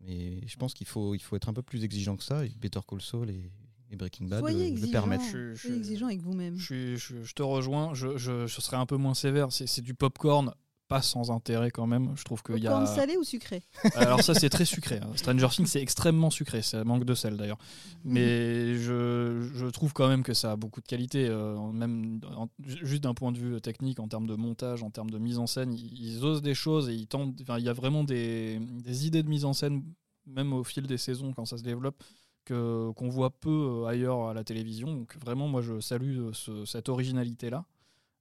Mais 0.00 0.46
je 0.46 0.56
pense 0.56 0.74
qu'il 0.74 0.86
faut, 0.86 1.14
il 1.14 1.20
faut 1.22 1.36
être 1.36 1.48
un 1.48 1.52
peu 1.54 1.62
plus 1.62 1.84
exigeant 1.84 2.16
que 2.16 2.24
ça. 2.24 2.44
Et 2.44 2.50
Better 2.50 2.80
Call 2.86 3.00
Saul 3.00 3.30
et, 3.30 3.50
et 3.90 3.96
Breaking 3.96 4.26
Bad 4.26 4.40
Soyez 4.40 4.58
le- 4.58 4.64
le 4.64 4.70
exigeant. 4.72 4.92
permettent. 4.92 5.22
Je- 5.30 5.54
je- 5.54 5.60
Soyez 5.60 5.76
exigeant 5.76 6.06
avec 6.06 6.20
vous-même. 6.20 6.56
Je, 6.56 6.64
suis- 6.64 6.96
je- 6.96 7.22
je 7.22 7.34
te 7.34 7.42
rejoins, 7.42 7.92
je, 7.94 8.16
je, 8.16 8.46
je 8.46 8.60
serais 8.60 8.76
un 8.78 8.86
peu 8.86 8.96
moins 8.96 9.14
sévère. 9.14 9.52
C'est 9.52 9.66
c'est 9.66 9.82
du 9.82 9.94
popcorn, 9.94 10.52
pas 10.92 11.02
sans 11.02 11.30
intérêt 11.30 11.70
quand 11.70 11.86
même. 11.86 12.12
Je 12.16 12.24
trouve 12.24 12.42
qu'il 12.42 12.58
y 12.58 12.66
a. 12.66 12.86
salé 12.86 13.16
ou 13.16 13.24
sucré 13.24 13.62
Alors 13.94 14.22
ça 14.22 14.34
c'est 14.34 14.48
très 14.50 14.64
sucré. 14.64 14.96
hein. 15.02 15.10
Stranger 15.16 15.48
Things 15.50 15.66
c'est 15.66 15.80
extrêmement 15.82 16.30
sucré, 16.30 16.62
ça 16.62 16.84
manque 16.84 17.04
de 17.04 17.14
sel 17.14 17.36
d'ailleurs. 17.36 17.58
Mais 18.04 18.74
je, 18.74 19.48
je 19.54 19.66
trouve 19.66 19.92
quand 19.92 20.08
même 20.08 20.22
que 20.22 20.34
ça 20.34 20.52
a 20.52 20.56
beaucoup 20.56 20.80
de 20.80 20.86
qualité, 20.86 21.26
euh, 21.28 21.56
même 21.72 22.20
en- 22.36 22.48
juste 22.66 23.02
d'un 23.02 23.14
point 23.14 23.32
de 23.32 23.38
vue 23.38 23.60
technique, 23.60 24.00
en 24.00 24.08
termes 24.08 24.26
de 24.26 24.34
montage, 24.34 24.82
en 24.82 24.90
termes 24.90 25.10
de 25.10 25.18
mise 25.18 25.38
en 25.38 25.46
scène, 25.46 25.72
ils, 25.72 25.92
ils 26.16 26.24
osent 26.24 26.42
des 26.42 26.54
choses 26.54 26.88
et 26.88 26.94
ils 26.94 27.06
tentent. 27.06 27.40
il 27.58 27.64
y 27.64 27.68
a 27.68 27.72
vraiment 27.72 28.04
des, 28.04 28.58
des 28.60 29.06
idées 29.06 29.22
de 29.22 29.28
mise 29.28 29.44
en 29.44 29.52
scène, 29.52 29.82
même 30.26 30.52
au 30.52 30.64
fil 30.64 30.86
des 30.86 30.98
saisons 30.98 31.32
quand 31.32 31.44
ça 31.46 31.58
se 31.58 31.62
développe, 31.62 32.02
que 32.44 32.90
qu'on 32.96 33.08
voit 33.08 33.30
peu 33.30 33.50
euh, 33.84 33.86
ailleurs 33.86 34.28
à 34.28 34.34
la 34.34 34.42
télévision. 34.44 34.92
Donc 34.92 35.16
vraiment 35.20 35.46
moi 35.48 35.62
je 35.62 35.80
salue 35.80 36.18
euh, 36.18 36.30
ce- 36.32 36.64
cette 36.64 36.88
originalité 36.88 37.50
là. 37.50 37.64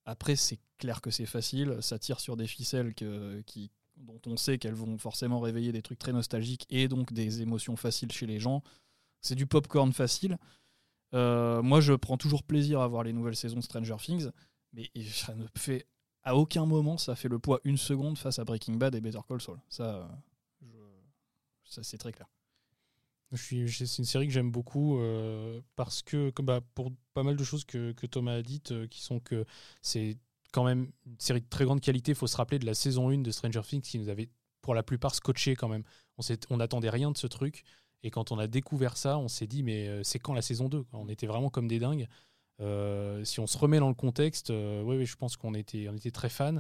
Après 0.05 0.35
c'est 0.35 0.59
clair 0.77 1.01
que 1.01 1.11
c'est 1.11 1.25
facile, 1.25 1.77
ça 1.81 1.99
tire 1.99 2.19
sur 2.19 2.35
des 2.37 2.47
ficelles 2.47 2.93
qui, 2.93 3.71
dont 3.97 4.19
on 4.25 4.37
sait 4.37 4.57
qu'elles 4.57 4.73
vont 4.73 4.97
forcément 4.97 5.39
réveiller 5.39 5.71
des 5.71 5.81
trucs 5.81 5.99
très 5.99 6.13
nostalgiques 6.13 6.65
et 6.69 6.87
donc 6.87 7.13
des 7.13 7.41
émotions 7.41 7.75
faciles 7.75 8.11
chez 8.11 8.25
les 8.25 8.39
gens. 8.39 8.63
C'est 9.21 9.35
du 9.35 9.45
popcorn 9.45 9.93
facile. 9.93 10.37
Euh, 11.13 11.61
moi, 11.61 11.81
je 11.81 11.93
prends 11.93 12.17
toujours 12.17 12.43
plaisir 12.43 12.81
à 12.81 12.87
voir 12.87 13.03
les 13.03 13.13
nouvelles 13.13 13.35
saisons 13.35 13.57
de 13.57 13.63
Stranger 13.63 13.97
Things, 13.99 14.29
mais 14.73 14.89
à 16.23 16.35
aucun 16.35 16.65
moment 16.65 16.97
ça 16.97 17.15
fait 17.15 17.27
le 17.27 17.39
poids 17.39 17.59
une 17.63 17.77
seconde 17.77 18.17
face 18.17 18.39
à 18.39 18.43
Breaking 18.45 18.75
Bad 18.75 18.95
et 18.95 19.01
Better 19.01 19.19
Call 19.27 19.41
Saul. 19.41 19.59
Ça, 19.69 20.09
euh, 20.63 21.01
ça 21.63 21.83
c'est 21.83 21.97
très 21.97 22.11
clair. 22.11 22.27
C'est 23.33 23.97
une 23.97 24.05
série 24.05 24.27
que 24.27 24.33
j'aime 24.33 24.51
beaucoup 24.51 24.99
euh, 24.99 25.61
parce 25.75 26.01
que, 26.01 26.31
bah, 26.41 26.61
pour 26.75 26.91
pas 27.13 27.23
mal 27.23 27.35
de 27.37 27.43
choses 27.43 27.63
que, 27.63 27.93
que 27.93 28.05
Thomas 28.05 28.35
a 28.35 28.41
dites, 28.41 28.71
euh, 28.71 28.87
qui 28.87 29.01
sont 29.01 29.19
que 29.19 29.45
c'est 29.81 30.17
quand 30.51 30.65
même 30.65 30.91
une 31.05 31.19
série 31.19 31.41
de 31.41 31.47
très 31.47 31.63
grande 31.63 31.79
qualité. 31.79 32.11
Il 32.11 32.15
faut 32.15 32.27
se 32.27 32.35
rappeler 32.35 32.59
de 32.59 32.65
la 32.65 32.73
saison 32.73 33.09
1 33.09 33.19
de 33.19 33.31
Stranger 33.31 33.61
Things 33.61 33.81
qui 33.81 33.99
nous 33.99 34.09
avait 34.09 34.29
pour 34.61 34.75
la 34.75 34.83
plupart 34.83 35.15
scotché 35.15 35.55
quand 35.55 35.69
même. 35.69 35.83
On 36.49 36.57
n'attendait 36.57 36.89
rien 36.89 37.09
de 37.11 37.17
ce 37.17 37.27
truc. 37.27 37.63
Et 38.03 38.11
quand 38.11 38.31
on 38.31 38.39
a 38.39 38.47
découvert 38.47 38.97
ça, 38.97 39.17
on 39.17 39.27
s'est 39.27 39.47
dit, 39.47 39.63
mais 39.63 39.87
euh, 39.87 40.03
c'est 40.03 40.19
quand 40.19 40.33
la 40.33 40.41
saison 40.41 40.67
2 40.67 40.83
quoi? 40.83 40.99
On 40.99 41.07
était 41.07 41.27
vraiment 41.27 41.49
comme 41.49 41.67
des 41.67 41.79
dingues. 41.79 42.07
Si 43.23 43.39
on 43.39 43.47
se 43.47 43.57
remet 43.57 43.79
dans 43.79 43.87
le 43.87 43.95
contexte, 43.95 44.51
oui, 44.51 44.97
oui, 44.97 45.05
je 45.07 45.15
pense 45.15 45.35
qu'on 45.35 45.55
était, 45.55 45.89
on 45.89 45.95
était 45.95 46.11
très 46.11 46.29
fans. 46.29 46.59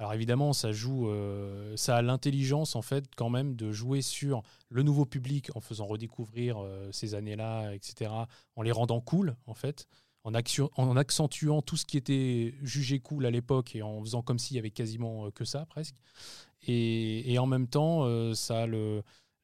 Alors 0.00 0.14
évidemment, 0.14 0.52
ça 0.52 0.70
joue, 0.70 1.08
euh, 1.08 1.76
ça 1.76 1.96
a 1.96 2.02
l'intelligence 2.02 2.76
en 2.76 2.82
fait 2.82 3.04
quand 3.16 3.30
même 3.30 3.56
de 3.56 3.72
jouer 3.72 4.00
sur 4.00 4.42
le 4.68 4.84
nouveau 4.84 5.04
public 5.06 5.50
en 5.56 5.60
faisant 5.60 5.86
redécouvrir 5.86 6.58
euh, 6.58 6.88
ces 6.92 7.14
années-là, 7.14 7.74
etc., 7.74 8.12
en 8.54 8.62
les 8.62 8.70
rendant 8.70 9.00
cool 9.00 9.36
en 9.46 9.54
fait, 9.54 9.88
en, 10.22 10.34
accentuant 10.34 11.62
tout 11.62 11.76
ce 11.76 11.84
qui 11.84 11.96
était 11.96 12.54
jugé 12.62 13.00
cool 13.00 13.26
à 13.26 13.30
l'époque 13.30 13.74
et 13.74 13.82
en 13.82 14.00
faisant 14.00 14.22
comme 14.22 14.38
s'il 14.38 14.54
y 14.54 14.60
avait 14.60 14.70
quasiment 14.70 15.26
euh, 15.26 15.30
que 15.32 15.44
ça 15.44 15.66
presque. 15.66 15.96
Et, 16.68 17.36
en 17.38 17.46
même 17.46 17.66
temps, 17.68 18.34
ça 18.34 18.64
a 18.64 18.66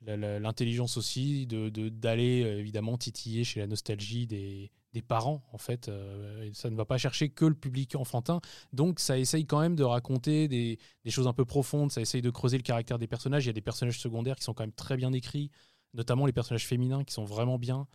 l'intelligence 0.02 0.96
aussi 0.96 1.46
de 1.46 1.68
d'aller 1.88 2.40
évidemment 2.58 2.98
titiller 2.98 3.44
chez 3.44 3.60
la 3.60 3.68
nostalgie 3.68 4.26
des, 4.26 4.72
des 4.94 5.02
parents 5.02 5.42
en 5.52 5.58
fait. 5.58 5.88
Euh, 5.88 6.48
ça 6.54 6.70
ne 6.70 6.76
va 6.76 6.86
pas 6.86 6.96
chercher 6.96 7.28
que 7.28 7.44
le 7.44 7.54
public 7.54 7.96
enfantin. 7.96 8.40
Donc 8.72 9.00
ça 9.00 9.18
essaye 9.18 9.44
quand 9.44 9.60
même 9.60 9.76
de 9.76 9.82
raconter 9.82 10.48
des, 10.48 10.78
des 11.04 11.10
choses 11.10 11.26
un 11.26 11.32
peu 11.34 11.44
profondes, 11.44 11.90
ça 11.92 12.00
essaye 12.00 12.22
de 12.22 12.30
creuser 12.30 12.56
le 12.56 12.62
caractère 12.62 12.98
des 12.98 13.08
personnages. 13.08 13.44
Il 13.44 13.48
y 13.48 13.50
a 13.50 13.54
des 13.54 13.60
personnages 13.60 13.98
secondaires 13.98 14.36
qui 14.36 14.44
sont 14.44 14.54
quand 14.54 14.62
même 14.62 14.72
très 14.72 14.96
bien 14.96 15.12
écrits, 15.12 15.50
notamment 15.92 16.24
les 16.24 16.32
personnages 16.32 16.66
féminins 16.66 17.04
qui 17.04 17.12
sont 17.12 17.24
vraiment 17.24 17.58
bien. 17.58 17.86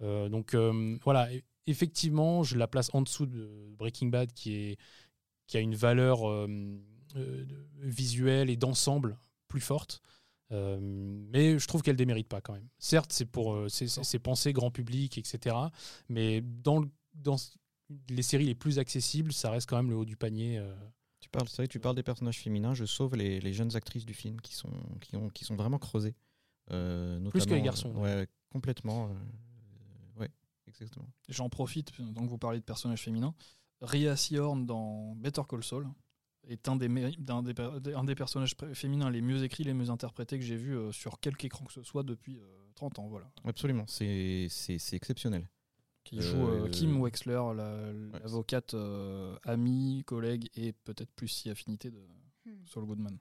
Euh, 0.00 0.28
donc 0.28 0.54
euh, 0.54 0.96
voilà, 1.02 1.28
effectivement, 1.66 2.44
je 2.44 2.56
la 2.56 2.68
place 2.68 2.88
en 2.94 3.02
dessous 3.02 3.26
de 3.26 3.74
Breaking 3.76 4.08
Bad 4.08 4.32
qui, 4.32 4.54
est, 4.54 4.78
qui 5.48 5.56
a 5.56 5.60
une 5.60 5.74
valeur 5.74 6.48
visuelle 7.80 8.48
et 8.48 8.56
d'ensemble 8.56 9.18
plus 9.48 9.60
forte. 9.60 10.00
Euh, 10.54 10.78
mais 10.80 11.58
je 11.58 11.66
trouve 11.66 11.82
qu'elle 11.82 11.96
démérite 11.96 12.28
pas 12.28 12.40
quand 12.40 12.52
même. 12.52 12.68
Certes, 12.78 13.12
c'est 13.12 13.24
pour 13.26 13.54
euh, 13.54 13.68
c'est- 13.68 14.18
pensé 14.20 14.52
grand 14.52 14.70
public, 14.70 15.18
etc. 15.18 15.56
Mais 16.08 16.40
dans, 16.42 16.78
le- 16.78 16.88
dans 17.14 17.36
les 18.08 18.22
séries 18.22 18.46
les 18.46 18.54
plus 18.54 18.78
accessibles, 18.78 19.32
ça 19.32 19.50
reste 19.50 19.68
quand 19.68 19.76
même 19.76 19.90
le 19.90 19.96
haut 19.96 20.04
du 20.04 20.16
panier. 20.16 20.58
euh. 20.58 20.72
Tu 21.20 21.28
parles, 21.30 21.48
c'est 21.48 21.56
vrai, 21.56 21.68
tu 21.68 21.80
parles 21.80 21.96
des 21.96 22.02
personnages 22.02 22.38
féminins. 22.40 22.74
Je 22.74 22.84
sauve 22.84 23.16
les, 23.16 23.40
les 23.40 23.52
jeunes 23.52 23.74
actrices 23.76 24.04
du 24.06 24.14
film 24.14 24.40
qui 24.40 24.54
sont, 24.54 24.70
qui 25.00 25.16
ont, 25.16 25.28
qui 25.30 25.44
sont 25.44 25.56
vraiment 25.56 25.78
creusées. 25.78 26.14
Euh, 26.70 27.18
Plus 27.30 27.44
que 27.46 27.54
les 27.54 27.62
garçons, 27.62 27.94
ouais, 27.96 28.26
complètement. 28.50 29.08
euh, 29.08 30.20
ouais, 30.20 30.30
exactement. 30.68 31.08
J'en 31.28 31.48
profite, 31.48 31.92
donc 32.00 32.28
vous 32.28 32.38
parlez 32.38 32.58
de 32.60 32.64
personnages 32.64 33.02
féminins. 33.02 33.34
Rhea 33.80 34.16
Seahorn 34.16 34.64
dans 34.66 35.14
Better 35.16 35.42
Call 35.48 35.64
Saul 35.64 35.88
est 36.48 36.68
un 36.68 36.76
des, 36.76 36.88
d'un 37.18 37.42
des, 37.42 37.54
un 37.94 38.04
des 38.04 38.14
personnages 38.14 38.54
féminins 38.74 39.10
les 39.10 39.20
mieux 39.22 39.42
écrits, 39.44 39.64
les 39.64 39.74
mieux 39.74 39.90
interprétés 39.90 40.38
que 40.38 40.44
j'ai 40.44 40.56
vu 40.56 40.76
euh, 40.76 40.92
sur 40.92 41.20
quelque 41.20 41.44
écran 41.44 41.64
que 41.64 41.72
ce 41.72 41.82
soit 41.82 42.02
depuis 42.02 42.38
euh, 42.38 42.44
30 42.74 42.98
ans. 42.98 43.08
Voilà. 43.08 43.26
Absolument, 43.44 43.84
c'est 43.86 44.46
c'est- 44.50 44.78
c'est 44.78 44.96
exceptionnel. 44.96 45.48
Qui 46.04 46.20
joue 46.20 46.46
euh, 46.48 46.66
Euh, 46.66 46.68
Kim 46.68 47.00
Wexler, 47.00 47.40
la- 47.56 47.92
l'avocate 48.20 48.74
euh, 48.74 49.36
amie, 49.44 50.02
collègue 50.06 50.48
et 50.54 50.72
peut-être 50.72 51.10
plus 51.12 51.28
si 51.28 51.48
affinité 51.50 51.90
de 51.90 52.00
Hmm. 52.46 52.66
Saul 52.66 52.84
Goodman. 52.84 53.16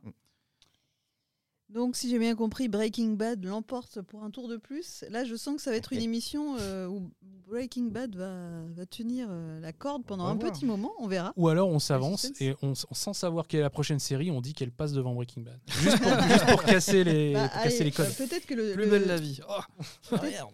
Donc, 1.73 1.95
si 1.95 2.09
j'ai 2.09 2.19
bien 2.19 2.35
compris, 2.35 2.67
Breaking 2.67 3.13
Bad 3.13 3.43
l'emporte 3.45 4.01
pour 4.01 4.23
un 4.23 4.29
tour 4.29 4.47
de 4.47 4.57
plus. 4.57 5.03
Là, 5.09 5.25
je 5.25 5.35
sens 5.35 5.55
que 5.55 5.61
ça 5.61 5.71
va 5.71 5.77
être 5.77 5.91
une 5.93 6.01
émission 6.01 6.55
euh, 6.59 6.87
où 6.87 7.09
Breaking 7.47 7.85
Bad 7.85 8.15
va, 8.15 8.31
va 8.75 8.85
tenir 8.85 9.27
euh, 9.31 9.59
la 9.59 9.73
corde 9.73 10.03
pendant 10.05 10.25
un 10.25 10.35
voir. 10.35 10.51
petit 10.51 10.65
moment. 10.65 10.91
On 10.99 11.07
verra. 11.07 11.33
Ou 11.35 11.47
alors 11.49 11.69
on 11.69 11.79
s'avance 11.79 12.31
et 12.39 12.53
on, 12.61 12.73
sans 12.75 13.13
savoir 13.13 13.47
quelle 13.47 13.61
est 13.61 13.63
la 13.63 13.69
prochaine 13.69 13.99
série, 13.99 14.29
on 14.31 14.39
dit 14.41 14.53
qu'elle 14.53 14.71
passe 14.71 14.93
devant 14.93 15.13
Breaking 15.15 15.41
Bad. 15.41 15.59
Juste 15.67 15.99
pour, 15.99 16.11
juste 16.29 16.45
pour 16.45 16.63
casser 16.63 17.03
les, 17.03 17.33
Bah, 17.33 17.49
pour 17.49 17.61
casser 17.63 17.75
allez, 17.77 17.85
les 17.85 17.91
codes. 17.91 18.05
euh, 18.07 18.27
Peut-être 18.27 18.45
que 18.45 18.53
le, 18.53 18.73
Plus 18.73 18.83
le- 18.85 18.89
belle 18.91 19.07
la 19.07 19.17
vie. 19.17 19.39
Oh, 19.49 19.61
peut-être- 20.09 20.47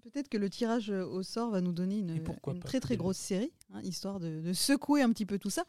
peut-être 0.00 0.28
que 0.28 0.38
le 0.38 0.50
tirage 0.50 0.90
euh, 0.90 1.04
au 1.04 1.22
sort 1.22 1.50
va 1.50 1.60
nous 1.60 1.72
donner 1.72 1.98
une, 1.98 2.16
Et 2.16 2.20
pourquoi 2.20 2.52
une 2.52 2.60
pas, 2.60 2.68
très 2.68 2.80
très 2.80 2.96
grosse 2.96 3.16
série, 3.16 3.52
hein, 3.72 3.80
histoire 3.82 4.20
de, 4.20 4.40
de 4.40 4.52
secouer 4.52 5.02
un 5.02 5.10
petit 5.12 5.26
peu 5.26 5.38
tout 5.38 5.50
ça. 5.50 5.64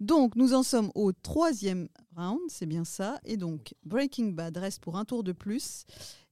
Donc, 0.00 0.36
nous 0.36 0.54
en 0.54 0.62
sommes 0.62 0.90
au 0.94 1.12
troisième 1.12 1.88
round, 2.16 2.40
c'est 2.48 2.66
bien 2.66 2.84
ça. 2.84 3.20
Et 3.24 3.36
donc, 3.36 3.74
Breaking 3.84 4.30
Bad 4.30 4.56
reste 4.56 4.80
pour 4.80 4.96
un 4.96 5.04
tour 5.04 5.22
de 5.24 5.32
plus 5.32 5.84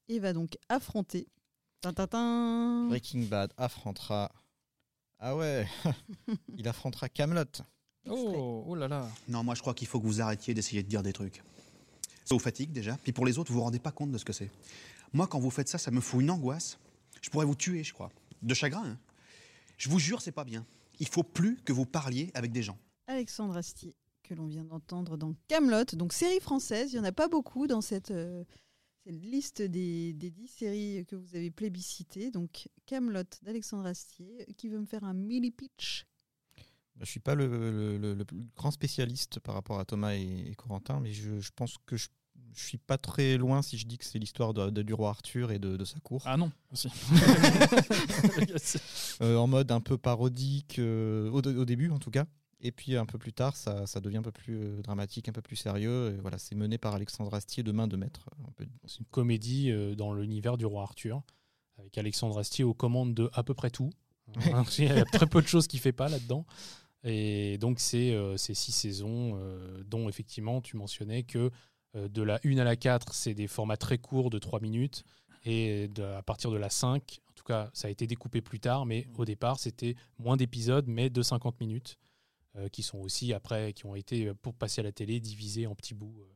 et 0.09 0.19
va 0.19 0.33
donc 0.33 0.57
affronter. 0.69 1.29
tin, 1.81 1.93
tin, 1.93 2.07
tin. 2.07 2.87
Breaking 2.89 3.27
Bad 3.27 3.53
affrontera. 3.57 4.31
Ah 5.19 5.37
ouais, 5.37 5.67
il 6.57 6.67
affrontera 6.67 7.09
Camelot. 7.09 7.45
oh, 8.09 8.65
oh 8.67 8.75
là 8.75 8.89
là. 8.89 9.09
Non, 9.29 9.45
moi 9.45 9.55
je 9.55 9.61
crois 9.61 9.75
qu'il 9.75 9.87
faut 9.87 10.01
que 10.01 10.07
vous 10.07 10.21
arrêtiez 10.21 10.53
d'essayer 10.55 10.83
de 10.83 10.89
dire 10.89 11.03
des 11.03 11.13
trucs. 11.13 11.43
Ça 12.25 12.35
vous 12.35 12.41
fatigue 12.41 12.73
déjà, 12.73 12.97
puis 13.03 13.13
pour 13.13 13.27
les 13.27 13.39
autres, 13.39 13.51
vous 13.53 13.59
vous 13.59 13.65
rendez 13.65 13.79
pas 13.79 13.93
compte 13.93 14.11
de 14.11 14.19
ce 14.19 14.25
que 14.25 14.33
c'est. 14.33 14.51
Moi, 15.13 15.27
quand 15.27 15.39
vous 15.39 15.51
faites 15.51 15.69
ça, 15.69 15.79
ça 15.79 15.91
me 15.91 16.01
fout 16.01 16.23
une 16.23 16.31
angoisse. 16.31 16.79
Je 17.23 17.31
pourrais 17.31 17.47
vous 17.47 17.55
tuer, 17.55 17.83
je 17.85 17.93
crois. 17.95 18.11
De 18.43 18.53
chagrin. 18.55 18.85
hein. 18.87 18.99
Je 19.79 19.89
vous 19.89 19.99
jure, 19.99 20.21
c'est 20.21 20.33
pas 20.33 20.45
bien. 20.45 20.67
Il 21.01 21.09
faut 21.09 21.23
plus 21.23 21.57
que 21.65 21.73
vous 21.73 21.87
parliez 21.87 22.31
avec 22.35 22.53
des 22.53 22.63
gens. 22.63 22.79
Alexandre 23.07 23.57
Astier, 23.57 23.95
que 24.23 24.35
l'on 24.35 24.47
vient 24.47 24.65
d'entendre 24.65 25.17
dans 25.17 25.35
Camelot, 25.49 25.85
donc 25.95 26.13
série 26.13 26.41
française. 26.41 26.93
Il 26.93 26.97
n'y 26.97 27.01
en 27.01 27.05
a 27.05 27.13
pas 27.13 27.29
beaucoup 27.29 27.67
dans 27.67 27.81
cette, 27.81 28.11
euh, 28.11 28.45
cette 29.05 29.15
liste 29.25 29.63
des, 29.63 30.13
des 30.13 30.31
10 30.31 30.47
séries 30.49 31.07
que 31.07 31.17
vous 31.17 31.35
avez 31.35 31.51
plébiscitées. 31.51 32.31
Donc 32.31 32.69
Camelot 32.87 33.23
d'Alexandre 33.43 33.87
Astier, 33.87 34.47
qui 34.57 34.69
veut 34.69 34.79
me 34.81 34.87
faire 34.87 35.05
un 35.05 35.15
mini 35.15 35.51
pitch. 35.51 36.07
Je 37.01 37.07
suis 37.07 37.21
pas 37.21 37.35
le, 37.35 37.47
le- 37.49 37.99
le- 37.99 38.15
le 38.15 38.25
plus 38.25 38.45
grand 38.55 38.71
spécialiste 38.71 39.41
par 39.41 39.55
rapport 39.55 39.81
à 39.81 39.85
Thomas 39.85 40.15
et, 40.15 40.51
et 40.51 40.55
Corentin, 40.55 41.01
mais 41.01 41.13
je, 41.13 41.41
je 41.41 41.51
pense 41.57 41.77
que 41.87 41.97
je, 41.97 42.09
je 42.55 42.63
suis 42.65 42.79
pas 42.79 42.99
très 42.99 43.37
loin 43.39 43.63
si 43.63 43.79
je 43.79 43.87
dis 43.87 43.97
que 43.99 44.05
c'est 44.05 44.19
l'histoire 44.19 44.53
de, 44.53 44.69
de- 44.71 44.83
du 44.83 44.93
roi 44.93 45.09
Arthur 45.11 45.53
et 45.53 45.59
de, 45.59 45.77
de 45.77 45.85
sa 45.85 45.99
cour. 46.01 46.23
Ah 46.27 46.37
non, 46.37 46.51
aussi. 46.73 46.89
Euh, 49.21 49.37
en 49.37 49.47
mode 49.47 49.71
un 49.71 49.81
peu 49.81 49.97
parodique 49.99 50.79
euh, 50.79 51.31
au, 51.31 51.37
au 51.43 51.65
début 51.65 51.91
en 51.91 51.99
tout 51.99 52.11
cas. 52.11 52.25
Et 52.61 52.71
puis 52.73 52.97
un 52.97 53.07
peu 53.07 53.19
plus 53.19 53.33
tard, 53.33 53.57
ça, 53.57 53.87
ça 53.87 54.01
devient 54.01 54.19
un 54.19 54.23
peu 54.23 54.31
plus 54.33 54.57
euh, 54.57 54.83
dramatique, 54.83 55.29
un 55.29 55.33
peu 55.33 55.43
plus 55.43 55.57
sérieux. 55.57 56.15
Et 56.17 56.21
voilà, 56.21 56.39
c'est 56.39 56.55
mené 56.55 56.79
par 56.79 56.95
Alexandre 56.95 57.33
Astier 57.35 57.63
de 57.63 57.73
main 57.73 57.87
de 57.89 57.97
maître. 57.97 58.29
peut. 58.57 58.67
C'est 58.87 58.99
une 59.01 59.07
comédie 59.07 59.73
dans 59.97 60.13
l'univers 60.15 60.57
du 60.57 60.67
roi 60.67 60.83
Arthur, 60.83 61.23
avec 61.79 61.97
Alexandre 61.99 62.39
Astier 62.39 62.65
aux 62.65 62.75
commandes 62.75 63.15
de 63.15 63.31
à 63.33 63.43
peu 63.43 63.55
près 63.55 63.71
tout. 63.71 63.91
Hein, 64.53 64.65
Il 64.79 64.85
y 64.85 64.89
a 64.89 65.05
très 65.05 65.27
peu 65.27 65.43
de 65.43 65.47
choses 65.47 65.67
qu'il 65.67 65.81
fait 65.81 65.93
pas 65.93 66.09
là-dedans. 66.09 66.47
Et 67.05 67.59
donc, 67.59 67.81
c'est 67.81 68.13
euh, 68.13 68.37
ces 68.37 68.55
six 68.55 68.71
saisons, 68.73 69.37
euh, 69.37 69.83
dont 69.85 70.09
effectivement, 70.09 70.61
tu 70.61 70.77
mentionnais 70.77 71.25
que 71.25 71.39
euh, 71.39 71.51
de 71.95 72.23
la 72.23 72.41
1 72.45 72.59
à 72.59 72.65
la 72.65 72.77
4, 72.77 73.13
c'est 73.15 73.35
des 73.35 73.47
formats 73.49 73.77
très 73.77 73.99
courts 73.99 74.31
de 74.31 74.39
3 74.39 74.61
minutes. 74.61 75.05
Et 75.45 75.89
de- 75.89 76.03
à 76.05 76.23
partir 76.23 76.51
de 76.53 76.57
la 76.57 76.71
5, 76.71 77.21
en 77.29 77.33
tout 77.35 77.43
cas, 77.45 77.69
ça 77.75 77.89
a 77.89 77.91
été 77.91 78.07
découpé 78.07 78.41
plus 78.41 78.61
tard, 78.61 78.87
mais 78.87 79.09
au 79.19 79.25
départ, 79.25 79.59
c'était 79.59 79.97
moins 80.19 80.37
d'épisodes, 80.37 80.85
mais 80.87 81.11
de 81.11 81.21
50 81.21 81.59
minutes, 81.61 81.99
euh, 82.57 82.69
qui 82.69 82.83
sont 82.85 82.99
aussi 82.99 83.33
après, 83.33 83.73
qui 83.73 83.85
ont 83.87 83.97
été, 83.97 84.27
euh, 84.29 84.35
pour 84.35 84.55
passer 84.55 84.81
à 84.83 84.85
la 84.85 84.93
télé, 84.93 85.19
divisés 85.19 85.67
en 85.67 85.75
petits 85.75 85.95
bouts 85.95 86.15
euh, 86.21 86.33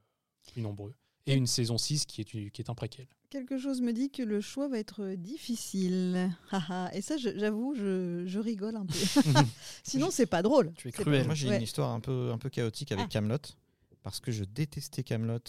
plus 0.52 0.60
nombreux. 0.60 0.92
Et 1.28 1.34
une 1.34 1.46
saison 1.46 1.78
6 1.78 2.04
qui 2.06 2.20
est, 2.20 2.34
une- 2.34 2.50
qui 2.50 2.62
est 2.62 2.68
un 2.70 2.74
préquel. 2.74 3.06
Quelque 3.30 3.58
chose 3.58 3.80
me 3.80 3.92
dit 3.92 4.10
que 4.10 4.22
le 4.22 4.40
choix 4.40 4.66
va 4.68 4.78
être 4.78 5.14
difficile. 5.14 6.30
Et 6.94 7.00
ça, 7.02 7.16
j'avoue, 7.16 7.74
je, 7.76 8.24
je 8.26 8.38
rigole 8.40 8.76
un 8.76 8.86
peu. 8.86 8.94
Sinon, 9.84 10.10
c'est 10.10 10.26
pas 10.26 10.42
drôle. 10.42 10.72
Tu 10.76 10.88
es 10.88 10.92
cruel. 10.92 11.26
Moi, 11.26 11.34
j'ai 11.34 11.48
Ouais. 11.48 11.56
une 11.56 11.62
histoire 11.62 11.90
un 11.92 12.00
peu, 12.00 12.30
un 12.32 12.38
peu 12.38 12.48
chaotique 12.50 12.92
avec 12.92 13.06
Ah. 13.06 13.08
Parce 14.06 14.20
que 14.20 14.30
je 14.30 14.44
détestais 14.44 15.02
Camelot. 15.02 15.40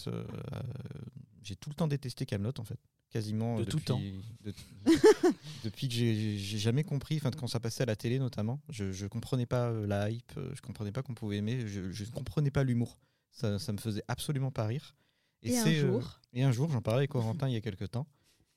j'ai 1.44 1.54
tout 1.54 1.70
le 1.70 1.76
temps 1.76 1.86
détesté 1.86 2.26
Camelot 2.26 2.52
en 2.58 2.64
fait, 2.64 2.80
quasiment 3.08 3.56
De 3.56 3.62
euh, 3.62 3.64
tout 3.66 3.76
depuis, 3.76 3.84
temps. 3.84 4.00
de- 4.42 4.52
depuis 5.64 5.88
que 5.88 5.94
j'ai 5.94 6.58
jamais 6.58 6.82
compris, 6.82 7.16
enfin 7.18 7.30
quand 7.30 7.46
ça 7.46 7.60
passait 7.60 7.84
à 7.84 7.86
la 7.86 7.94
télé 7.94 8.18
notamment, 8.18 8.60
je, 8.68 8.90
je 8.90 9.06
comprenais 9.06 9.46
pas 9.46 9.68
euh, 9.70 9.86
la 9.86 10.10
hype, 10.10 10.32
euh, 10.36 10.50
je 10.56 10.60
comprenais 10.60 10.90
pas 10.90 11.02
qu'on 11.02 11.14
pouvait 11.14 11.36
aimer, 11.36 11.68
je, 11.68 11.90
je 11.92 12.04
comprenais 12.06 12.50
pas 12.50 12.64
l'humour. 12.64 12.98
Ça, 13.30 13.60
ça 13.60 13.72
me 13.72 13.78
faisait 13.78 14.02
absolument 14.08 14.50
pas 14.50 14.66
rire. 14.66 14.96
Et 15.44 15.56
un 15.56 15.66
euh, 15.68 15.80
jour 15.80 16.20
et 16.32 16.42
un 16.42 16.50
jour, 16.50 16.68
j'en 16.70 16.82
parlais 16.82 16.98
avec 17.02 17.10
Corentin 17.10 17.46
il 17.48 17.54
y 17.54 17.56
a 17.56 17.60
quelques 17.60 17.90
temps. 17.92 18.08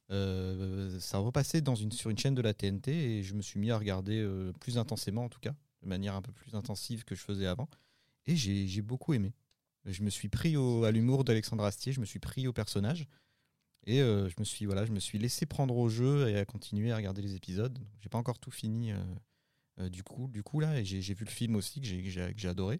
euh, 0.10 1.00
ça 1.00 1.20
repassait 1.20 1.62
dans 1.62 1.76
une, 1.76 1.92
sur 1.92 2.10
une 2.10 2.18
chaîne 2.18 2.34
de 2.36 2.42
la 2.42 2.54
TNT 2.56 2.90
et 2.92 3.24
je 3.24 3.36
me 3.36 3.42
suis 3.44 3.60
mis 3.60 3.70
à 3.70 3.78
regarder 3.78 4.18
euh, 4.20 4.52
plus 4.60 4.78
intensément 4.80 5.26
en 5.26 5.30
tout 5.30 5.40
cas, 5.40 5.54
de 5.84 5.88
manière 5.88 6.16
un 6.16 6.22
peu 6.24 6.32
plus 6.32 6.56
intensive 6.56 7.04
que 7.06 7.14
je 7.14 7.22
faisais 7.22 7.46
avant. 7.46 7.70
Et 8.26 8.36
j'ai 8.36 8.68
j'ai 8.68 8.82
beaucoup 8.82 9.14
aimé. 9.14 9.34
Je 9.86 10.04
me 10.04 10.10
suis 10.10 10.30
pris 10.30 10.56
au- 10.58 10.84
à 10.84 10.92
l'humour 10.92 11.24
d'Alexandre 11.24 11.64
Astier, 11.64 11.92
je 11.94 12.00
me 12.00 12.06
suis 12.06 12.20
pris 12.20 12.48
au 12.48 12.54
personnage. 12.54 13.08
Et 13.88 14.00
euh, 14.02 14.30
je 14.30 14.36
me 14.40 14.44
suis 14.46 14.66
voilà, 14.68 14.86
je 14.86 14.92
me 14.92 15.00
suis 15.00 15.18
laissé 15.18 15.48
prendre 15.48 15.76
au 15.76 15.90
jeu 15.90 16.30
et 16.30 16.38
à 16.38 16.46
continuer 16.46 16.92
à 16.92 16.98
regarder 16.98 17.22
les 17.24 17.34
épisodes. 17.36 17.80
J'ai 18.00 18.10
pas 18.10 18.20
encore 18.20 18.38
tout 18.38 18.52
fini 18.52 18.92
euh, 18.92 18.98
euh, 19.80 19.90
du 19.90 20.04
coup, 20.04 20.28
du 20.28 20.44
coup 20.44 20.60
là, 20.60 20.80
et 20.80 20.86
j'ai 20.86 21.14
vu 21.16 21.26
le 21.26 21.32
film 21.32 21.56
aussi 21.56 21.82
que 21.82 21.88
j'ai 21.88 22.48
adoré. 22.48 22.80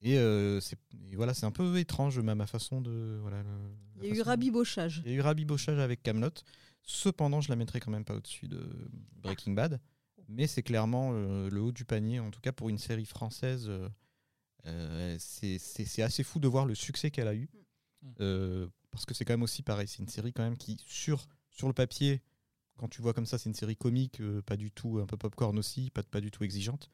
Et, 0.00 0.16
euh, 0.16 0.60
voilà, 1.14 1.34
c'est 1.34 1.44
un 1.44 1.50
peu 1.50 1.76
étrange 1.78 2.20
ma, 2.20 2.34
ma 2.34 2.46
façon 2.46 2.80
de 2.80 3.18
voilà. 3.20 3.42
le- 3.42 3.50
Il 4.02 4.08
y 4.08 4.12
a 4.12 4.14
eu 4.14 4.22
rabibochage. 4.22 5.02
il 5.04 5.10
y 5.10 5.14
a 5.14 5.16
eu 5.18 5.20
rabibochage 5.20 5.78
avec 5.78 6.02
Camelot. 6.02 6.30
Cependant, 6.82 7.40
je 7.42 7.50
la 7.50 7.56
mettrai 7.56 7.80
quand 7.80 7.90
même 7.90 8.04
pas 8.04 8.14
au-dessus 8.14 8.48
de 8.48 8.66
Breaking 9.16 9.52
Bad. 9.52 9.78
Mais 10.28 10.46
c'est 10.46 10.62
clairement 10.62 11.12
le 11.12 11.60
haut 11.60 11.72
du 11.72 11.84
panier, 11.84 12.20
en 12.20 12.30
tout 12.30 12.40
cas 12.40 12.52
pour 12.52 12.68
une 12.70 12.78
série 12.78 13.04
française. 13.06 13.70
Euh, 14.68 15.16
c'est- 15.18 15.58
c'est 15.58 15.84
c'est 15.84 16.02
assez 16.02 16.22
fou 16.22 16.38
de 16.40 16.48
voir 16.48 16.66
le 16.66 16.74
succès 16.74 17.10
qu'elle 17.10 17.28
a 17.28 17.34
eu. 17.34 17.48
Mm. 18.02 18.08
Euh, 18.20 18.68
parce 18.90 19.04
que 19.06 19.14
c'est 19.14 19.24
quand 19.24 19.32
même 19.34 19.42
aussi 19.42 19.62
pareil. 19.62 19.88
C'est 19.88 19.98
une 19.98 20.08
série 20.08 20.32
quand 20.32 20.42
même 20.42 20.56
qui, 20.56 20.76
sur, 20.86 21.26
sur 21.50 21.66
le 21.68 21.74
papier, 21.74 22.22
quand 22.76 22.88
tu 22.88 23.02
vois 23.02 23.12
comme 23.12 23.26
ça, 23.26 23.38
c'est 23.38 23.48
une 23.48 23.54
série 23.54 23.76
comique, 23.76 24.20
euh, 24.20 24.40
pas 24.42 24.56
du 24.56 24.70
tout, 24.70 24.98
un 25.02 25.06
peu 25.06 25.16
popcorn 25.16 25.58
aussi, 25.58 25.90
pas, 25.90 26.02
pas 26.02 26.20
du 26.20 26.30
tout 26.30 26.44
exigeante. 26.44 26.90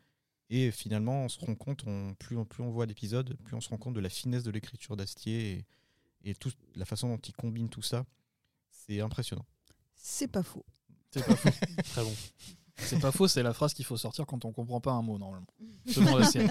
Et 0.50 0.70
finalement, 0.70 1.24
on 1.24 1.28
se 1.28 1.38
rend 1.40 1.54
compte, 1.54 1.84
on, 1.86 2.14
plus, 2.14 2.36
on, 2.36 2.44
plus 2.44 2.62
on 2.62 2.70
voit 2.70 2.86
l'épisode, 2.86 3.36
plus 3.44 3.54
on 3.56 3.60
se 3.60 3.68
rend 3.68 3.78
compte 3.78 3.94
de 3.94 4.00
la 4.00 4.10
finesse 4.10 4.42
de 4.44 4.50
l'écriture 4.50 4.96
d'Astier 4.96 5.64
et, 6.22 6.30
et 6.30 6.34
tout, 6.34 6.50
la 6.74 6.84
façon 6.84 7.08
dont 7.08 7.18
il 7.18 7.32
combine 7.34 7.68
tout 7.68 7.82
ça. 7.82 8.04
C'est 8.70 9.00
impressionnant. 9.00 9.46
C'est 9.94 10.28
pas 10.28 10.42
faux. 10.42 10.64
C'est 11.10 11.24
pas 11.24 11.36
faux. 11.36 11.48
Très 11.84 12.02
bon. 12.02 12.14
C'est 12.76 12.98
pas 13.00 13.12
faux, 13.12 13.28
c'est 13.28 13.42
la 13.42 13.52
phrase 13.54 13.72
qu'il 13.72 13.84
faut 13.84 13.96
sortir 13.96 14.26
quand 14.26 14.44
on 14.44 14.52
comprend 14.52 14.80
pas 14.80 14.92
un 14.92 15.02
mot 15.02 15.16
normalement. 15.18 15.46
Selon 15.86 16.16
la 16.16 16.26
série. 16.26 16.48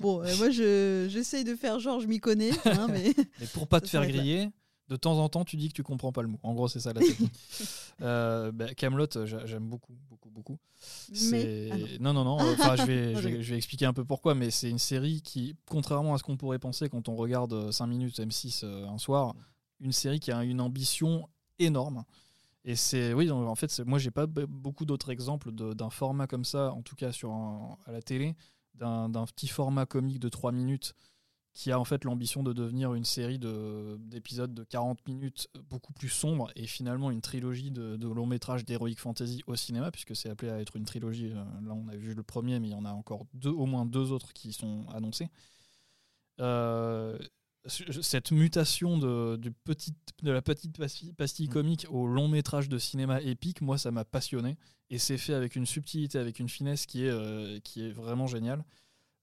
Bon, 0.00 0.22
euh, 0.22 0.36
moi, 0.36 0.50
je- 0.50 1.06
j'essaye 1.10 1.44
de 1.44 1.54
faire 1.54 1.78
genre, 1.80 2.00
je 2.00 2.06
m'y 2.06 2.20
connais, 2.20 2.50
hein, 2.66 2.86
mais 2.90 3.14
Mais 3.40 3.46
pour 3.54 3.66
pas 3.66 3.80
te 3.80 3.88
faire 3.88 4.06
griller, 4.06 4.50
de 4.88 4.96
temps 4.96 5.18
en 5.18 5.28
temps, 5.30 5.44
tu 5.44 5.56
dis 5.56 5.68
que 5.68 5.72
tu 5.74 5.82
comprends 5.82 6.12
pas 6.12 6.20
le 6.22 6.28
mot. 6.28 6.38
En 6.42 6.52
gros, 6.52 6.68
c'est 6.68 6.80
ça 6.80 6.92
la 6.92 7.00
technique. 7.06 7.32
euh, 8.02 8.52
bah, 8.52 8.74
Camelot, 8.74 9.06
j'a- 9.24 9.46
j'aime 9.46 9.66
beaucoup, 9.68 9.94
beaucoup, 10.10 10.28
beaucoup. 10.30 10.58
Mais- 11.30 11.70
ah 11.72 11.76
non, 12.00 12.12
non, 12.12 12.24
non. 12.24 12.40
euh, 12.40 12.52
enfin, 12.54 12.76
je, 12.76 12.82
vais, 12.82 13.12
Ah, 13.16 13.20
je, 13.20 13.22
vais, 13.22 13.30
d'accord. 13.30 13.42
je 13.42 13.50
vais 13.52 13.56
expliquer 13.56 13.86
un 13.86 13.92
peu 13.94 14.04
pourquoi, 14.04 14.34
mais 14.34 14.50
c'est 14.50 14.68
une 14.68 14.78
série 14.78 15.22
qui, 15.22 15.56
contrairement 15.66 16.14
à 16.14 16.18
ce 16.18 16.22
qu'on 16.22 16.36
pourrait 16.36 16.58
penser 16.58 16.88
quand 16.90 17.08
on 17.08 17.16
regarde 17.16 17.70
5 17.70 17.86
minutes 17.86 18.18
M6 18.20 18.60
euh, 18.64 18.86
un 18.88 18.98
soir, 18.98 19.34
une 19.80 19.92
série 19.92 20.20
qui 20.20 20.30
a 20.32 20.42
une 20.44 20.60
ambition 20.60 21.28
énorme. 21.58 22.04
Et 22.64 22.76
c'est, 22.76 23.12
oui, 23.12 23.30
en 23.30 23.54
fait, 23.56 23.80
moi, 23.80 23.98
j'ai 23.98 24.12
pas 24.12 24.26
beaucoup 24.26 24.84
d'autres 24.84 25.10
exemples 25.10 25.50
d'un 25.52 25.90
format 25.90 26.26
comme 26.28 26.44
ça, 26.44 26.72
en 26.72 26.82
tout 26.82 26.94
cas 26.94 27.10
sur 27.10 27.32
à 27.86 27.92
la 27.92 28.02
télé, 28.02 28.36
d'un 28.74 29.10
petit 29.26 29.48
format 29.48 29.84
comique 29.86 30.20
de 30.20 30.28
3 30.28 30.52
minutes 30.52 30.94
qui 31.54 31.70
a 31.72 31.78
en 31.78 31.84
fait 31.84 32.04
l'ambition 32.04 32.42
de 32.42 32.52
devenir 32.52 32.94
une 32.94 33.04
série 33.04 33.38
de- 33.38 33.98
d'épisodes 34.00 34.54
de, 34.54 34.64
40 34.64 35.06
minutes 35.06 35.48
beaucoup 35.70 35.92
plus 35.92 36.08
sombre 36.08 36.50
et 36.56 36.66
finalement 36.66 37.10
une 37.10 37.20
trilogie 37.20 37.70
de, 37.70 37.96
de 37.96 38.08
longs 38.08 38.26
métrages 38.26 38.64
d'heroic 38.64 38.94
fantasy 38.96 39.42
au 39.46 39.56
cinéma 39.56 39.90
puisque 39.90 40.16
c'est 40.16 40.30
appelé 40.30 40.50
à 40.50 40.60
être 40.60 40.76
une 40.76 40.84
trilogie. 40.86 41.32
Euh, 41.32 41.44
Là 41.66 41.74
on 41.74 41.88
a 41.88 41.96
vu 41.96 42.14
le 42.14 42.22
premier 42.22 42.60
mais 42.60 42.68
il 42.68 42.72
y 42.72 42.74
en 42.74 42.84
a 42.86 42.92
encore 42.92 43.26
deux, 43.34 43.50
au 43.50 43.66
moins 43.66 43.84
deux 43.86 44.12
autres 44.12 44.32
qui 44.32 44.52
sont 44.52 44.86
annoncés. 44.94 45.28
Euh, 46.40 47.18
cette 47.66 48.32
mutation 48.32 48.98
de, 48.98 49.36
du 49.36 49.52
petit, 49.52 49.92
de 50.22 50.30
la 50.32 50.42
petite 50.42 50.76
pastille, 50.76 51.12
pastille 51.12 51.48
comique 51.48 51.86
au 51.90 52.06
long 52.06 52.26
métrage 52.28 52.68
de 52.68 52.78
cinéma 52.78 53.20
épique, 53.20 53.60
moi 53.60 53.78
ça 53.78 53.90
m'a 53.90 54.04
passionné 54.04 54.56
et 54.90 54.98
c'est 54.98 55.18
fait 55.18 55.34
avec 55.34 55.54
une 55.56 55.66
subtilité, 55.66 56.18
avec 56.18 56.38
une 56.40 56.48
finesse 56.48 56.86
qui 56.86 57.04
est, 57.04 57.10
euh, 57.10 57.60
qui 57.60 57.84
est 57.86 57.92
vraiment 57.92 58.26
géniale. 58.26 58.64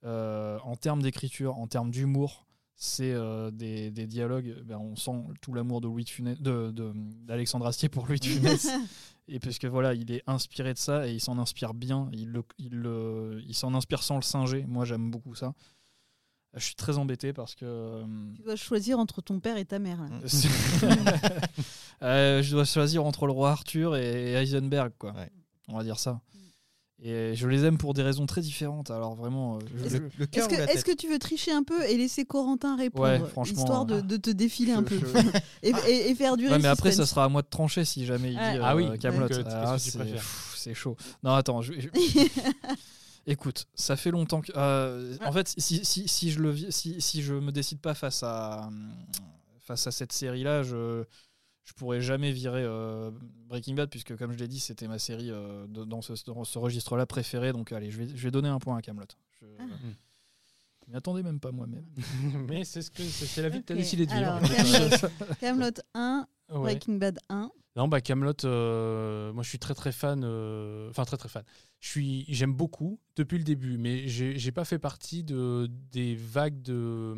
Euh, 0.06 0.58
en 0.64 0.76
termes 0.78 1.02
d'écriture, 1.02 1.58
en 1.58 1.68
termes 1.68 1.92
d'humour, 1.92 2.46
c'est 2.76 3.12
euh, 3.12 3.52
des, 3.52 3.92
des 3.92 4.08
dialogues. 4.08 4.56
ben, 4.64 4.78
on 4.78 4.96
sent 4.96 5.12
tout 5.42 5.54
l'amour 5.54 5.82
de 5.82 5.88
Louis 5.88 6.06
de 6.06 6.10
Funès, 6.10 6.38
d'Alexandre 6.40 7.66
Astier 7.68 7.90
pour 7.90 8.08
Louis 8.08 8.20
de 8.22 8.26
Funès. 8.26 8.70
et 9.28 9.40
parce 9.40 9.60
que 9.60 9.68
voilà, 9.68 9.94
il 9.94 10.10
est 10.12 10.24
inspiré 10.28 10.74
de 10.74 10.80
ça 10.80 11.08
et 11.08 11.14
il 11.14 11.20
s'en 11.20 11.38
inspire 11.38 11.74
bien. 11.74 12.10
Il, 12.14 12.30
le- 12.30 12.44
il, 12.58 12.72
le- 12.74 13.42
il 13.46 13.54
s'en 13.54 13.74
inspire 13.74 14.02
sans 14.02 14.16
le 14.16 14.22
singer. 14.22 14.66
Moi, 14.68 14.86
j'aime 14.86 15.12
beaucoup 15.12 15.36
ça. 15.36 15.54
Je 16.56 16.64
suis 16.64 16.76
très 16.76 16.98
embêté 16.98 17.32
parce 17.32 17.54
que. 17.56 17.66
euh, 17.66 18.04
Tu 18.36 18.42
dois 18.44 18.56
choisir 18.56 18.98
entre 19.00 19.22
ton 19.22 19.40
père 19.40 19.58
et 19.58 19.66
ta 19.66 19.78
mère. 19.80 20.00
là. 20.02 20.10
Euh, 22.02 22.42
je 22.42 22.52
dois 22.52 22.64
choisir 22.64 23.04
entre 23.06 23.26
le 23.26 23.34
roi 23.34 23.52
Arthur 23.52 23.98
et 23.98 24.32
Heisenberg, 24.34 24.92
quoi. 24.98 25.12
Ouais. 25.12 25.30
On 25.68 25.78
va 25.78 25.84
dire 25.84 26.00
ça. 26.00 26.22
Et 27.02 27.34
je 27.36 27.48
les 27.48 27.64
aime 27.66 27.78
pour 27.78 27.94
des 27.94 28.02
raisons 28.04 28.26
très 28.26 28.40
différentes. 28.42 28.90
Alors 28.90 29.16
vraiment, 29.16 29.56
euh, 29.58 29.60
je- 29.78 29.86
Est-ce 29.86 29.96
je- 29.98 30.02
Le 30.20 30.26
cœur 30.26 30.50
Est-ce 30.52 30.84
que, 30.84 30.94
tu 30.94 31.08
veux 31.10 31.20
tricher 31.20 31.52
un 31.52 31.64
peu 31.64 31.82
et 31.90 31.96
laisser 31.98 32.24
Corentin 32.26 32.76
répondre 32.78 33.04
Ouais, 33.06 33.20
franchement, 33.30 33.58
Histoire 33.60 33.86
de, 33.86 34.02
de 34.02 34.18
te 34.18 34.30
défiler 34.30 34.72
un 34.74 34.84
peu. 34.84 34.98
je- 34.98 35.06
et, 35.64 35.74
et- 35.90 36.10
et 36.10 36.16
faire 36.16 36.36
durer 36.38 36.52
Ouais, 36.52 36.58
le 36.58 36.62
mais 36.64 36.68
après, 36.70 36.92
ça 36.92 37.06
sera 37.06 37.26
à 37.26 37.30
moi 37.30 37.42
de 37.42 37.48
trancher 37.50 37.84
si 37.86 38.06
jamais 38.06 38.30
il 38.34 38.38
dit 38.38 38.60
Ah 38.62 38.76
oui, 38.76 38.86
euh, 38.86 39.44
Ah, 39.48 39.78
c'est 39.78 39.98
pff, 39.98 40.54
c'est 40.58 40.74
chaud. 40.74 40.96
Non, 41.24 41.34
attends. 41.36 41.62
Écoute, 43.28 43.68
ça 43.76 43.96
fait 43.96 44.12
longtemps 44.12 44.42
que. 44.42 44.52
euh, 44.56 45.16
En 45.26 45.32
fait, 45.32 45.54
si, 45.58 45.84
si, 45.86 46.08
si 46.08 46.32
je 46.32 46.40
le 46.40 46.56
si, 46.72 47.00
si 47.02 47.22
je 47.22 47.34
me 47.34 47.52
décide 47.52 47.80
pas 47.80 47.94
face 47.94 48.24
à 48.24 48.68
hum, 48.68 48.92
face 49.60 49.86
à 49.88 49.92
cette 49.92 50.12
série-là, 50.12 50.64
je 50.64 51.04
je 51.66 51.74
pourrais 51.74 52.02
jamais 52.02 52.32
virer 52.32 52.64
euh, 52.64 53.12
Breaking 53.48 53.76
Bad 53.76 53.90
puisque 53.92 54.16
comme 54.18 54.32
je 54.32 54.38
l'ai 54.40 54.48
dit, 54.48 54.60
c'était 54.60 54.88
ma 54.88 54.98
série 54.98 55.30
euh, 55.30 55.68
de- 55.68 55.84
dans 55.84 56.02
ce, 56.02 56.14
dans 56.26 56.44
ce 56.44 56.58
registre-là 56.58 57.06
préférée. 57.06 57.54
Donc 57.54 57.72
allez, 57.72 57.92
je 57.92 58.00
vais, 58.00 58.08
je 58.08 58.24
vais 58.24 58.32
donner 58.32 58.50
un 58.50 58.58
point 58.58 58.76
à 58.78 58.82
Camelot. 58.82 59.06
Je 59.40 59.46
Ah. 59.60 59.64
m'y 60.88 60.96
attendais 60.96 61.22
même 61.22 61.40
pas 61.40 61.52
moi-même. 61.52 61.86
Mais 62.48 62.64
c'est 62.64 62.82
ce 62.82 62.90
que 62.90 63.04
c'est 63.04 63.28
c'est 63.28 63.44
la 63.44 63.50
vie 63.50 63.62
que 63.62 63.68
tu 63.68 63.74
as 63.74 63.76
décidé 63.76 64.08
de 64.08 64.12
vivre. 64.12 64.40
Camelot, 64.42 65.36
Camelot 65.40 65.82
1, 65.94 66.28
Ouais. 66.50 66.60
Breaking 66.62 66.96
Bad 66.96 67.20
1. 67.30 67.52
Non, 67.76 67.88
bah 67.88 68.02
Camelot, 68.02 68.34
moi 68.44 69.44
je 69.44 69.48
suis 69.50 69.60
très 69.60 69.74
très 69.76 69.92
fan, 69.92 70.24
euh, 70.24 70.90
enfin 70.90 71.06
très 71.06 71.18
très 71.18 71.30
fan. 71.30 71.44
Je 71.80 71.88
suis, 71.90 72.26
j'aime 72.28 72.54
beaucoup 72.54 73.00
depuis 73.16 73.38
le 73.38 73.44
début, 73.44 73.78
mais 73.78 74.08
j'ai 74.08 74.52
pas 74.52 74.66
fait 74.66 74.80
partie 74.80 75.24
de 75.24 75.70
des 75.92 76.16
vagues 76.16 76.62
de 76.62 77.16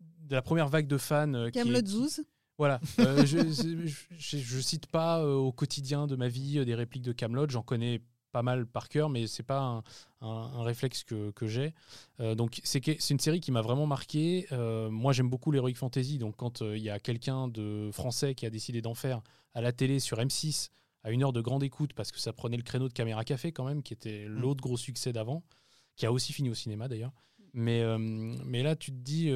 de 0.00 0.34
la 0.34 0.42
première 0.42 0.68
vague 0.68 0.86
de 0.86 0.96
fans. 0.98 1.32
euh, 1.34 1.50
Camelot 1.50 1.86
Zouz. 1.86 2.22
Voilà, 2.56 2.80
Euh, 3.00 3.26
je, 3.26 3.38
je, 3.38 3.86
je- 4.16 4.38
je 4.38 4.60
cite 4.60 4.86
pas 4.86 5.20
euh, 5.20 5.34
au 5.34 5.52
quotidien 5.52 6.06
de 6.06 6.14
ma 6.16 6.28
vie 6.28 6.58
euh, 6.60 6.64
des 6.64 6.74
répliques 6.74 7.02
de 7.02 7.12
Camelot, 7.12 7.48
j'en 7.50 7.62
connais 7.62 8.00
pas 8.34 8.42
mal 8.42 8.66
par 8.66 8.88
cœur, 8.88 9.08
mais 9.08 9.26
c'est 9.28 9.44
pas 9.44 9.60
un, 9.60 9.78
un- 10.20 10.50
un 10.58 10.62
réflexe 10.64 11.04
que, 11.04 11.30
que 11.30 11.46
j'ai. 11.46 11.72
Euh, 12.20 12.34
donc 12.34 12.60
c'est 12.64 12.84
une 13.10 13.20
série 13.20 13.40
qui 13.40 13.52
m'a 13.52 13.62
vraiment 13.62 13.86
marqué. 13.86 14.46
Euh, 14.52 14.90
moi 14.90 15.12
j'aime 15.12 15.30
beaucoup 15.30 15.52
l'heroic 15.52 15.74
fantasy, 15.76 16.18
donc 16.18 16.34
quand 16.36 16.60
euh, 16.62 16.76
il 16.76 16.82
y 16.82 16.90
a 16.90 16.98
quelqu'un 16.98 17.46
de 17.48 17.90
français 17.92 18.34
qui 18.34 18.44
a 18.44 18.50
décidé 18.50 18.82
d'en 18.82 18.94
faire 18.94 19.22
à 19.54 19.60
la 19.60 19.72
télé 19.72 20.00
sur 20.00 20.18
M6 20.18 20.70
à 21.04 21.12
une 21.12 21.22
heure 21.22 21.32
de 21.32 21.40
grande 21.40 21.62
écoute 21.62 21.92
parce 21.94 22.10
que 22.10 22.18
ça 22.18 22.32
prenait 22.32 22.56
le 22.56 22.64
créneau 22.64 22.88
de 22.88 22.92
Caméra 22.92 23.24
Café 23.24 23.52
quand 23.52 23.64
même, 23.64 23.82
qui 23.82 23.92
était 23.92 24.24
l'autre 24.26 24.62
gros 24.62 24.76
succès 24.76 25.12
d'avant, 25.12 25.44
qui 25.96 26.06
a 26.06 26.12
aussi 26.12 26.32
fini 26.32 26.50
au 26.50 26.54
cinéma 26.54 26.88
d'ailleurs. 26.88 27.12
Mais, 27.56 27.84
mais 28.44 28.64
là, 28.64 28.74
tu 28.74 28.90
te 28.90 28.96
dis, 28.96 29.26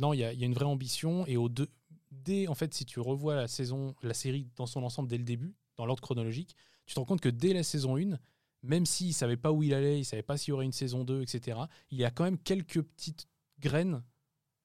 non, 0.00 0.14
il 0.14 0.20
y 0.20 0.24
a, 0.24 0.32
y 0.32 0.42
a 0.42 0.46
une 0.46 0.54
vraie 0.54 0.64
ambition. 0.64 1.26
Et 1.26 1.36
au 1.36 1.50
deux, 1.50 1.68
dès, 2.12 2.48
en 2.48 2.54
fait, 2.54 2.72
si 2.72 2.86
tu 2.86 2.98
revois 3.00 3.34
la 3.34 3.48
saison, 3.48 3.94
la 4.02 4.14
série 4.14 4.46
dans 4.56 4.64
son 4.66 4.82
ensemble 4.84 5.08
dès 5.08 5.18
le 5.18 5.24
début, 5.24 5.54
dans 5.76 5.84
l'ordre 5.84 6.00
chronologique, 6.02 6.56
tu 6.86 6.94
te 6.94 7.00
rends 7.00 7.06
compte 7.06 7.20
que 7.20 7.28
dès 7.28 7.52
la 7.52 7.62
saison 7.62 7.96
1, 7.96 8.18
même 8.62 8.86
s'il 8.86 9.08
ne 9.08 9.12
savait 9.12 9.36
pas 9.36 9.52
où 9.52 9.62
il 9.62 9.74
allait, 9.74 9.96
il 9.96 10.00
ne 10.00 10.04
savait 10.04 10.22
pas 10.22 10.36
s'il 10.36 10.50
y 10.50 10.52
aurait 10.52 10.64
une 10.64 10.72
saison 10.72 11.04
2, 11.04 11.22
etc., 11.22 11.58
il 11.90 11.98
y 11.98 12.04
a 12.04 12.10
quand 12.10 12.24
même 12.24 12.38
quelques 12.38 12.82
petites 12.82 13.28
graines 13.60 14.02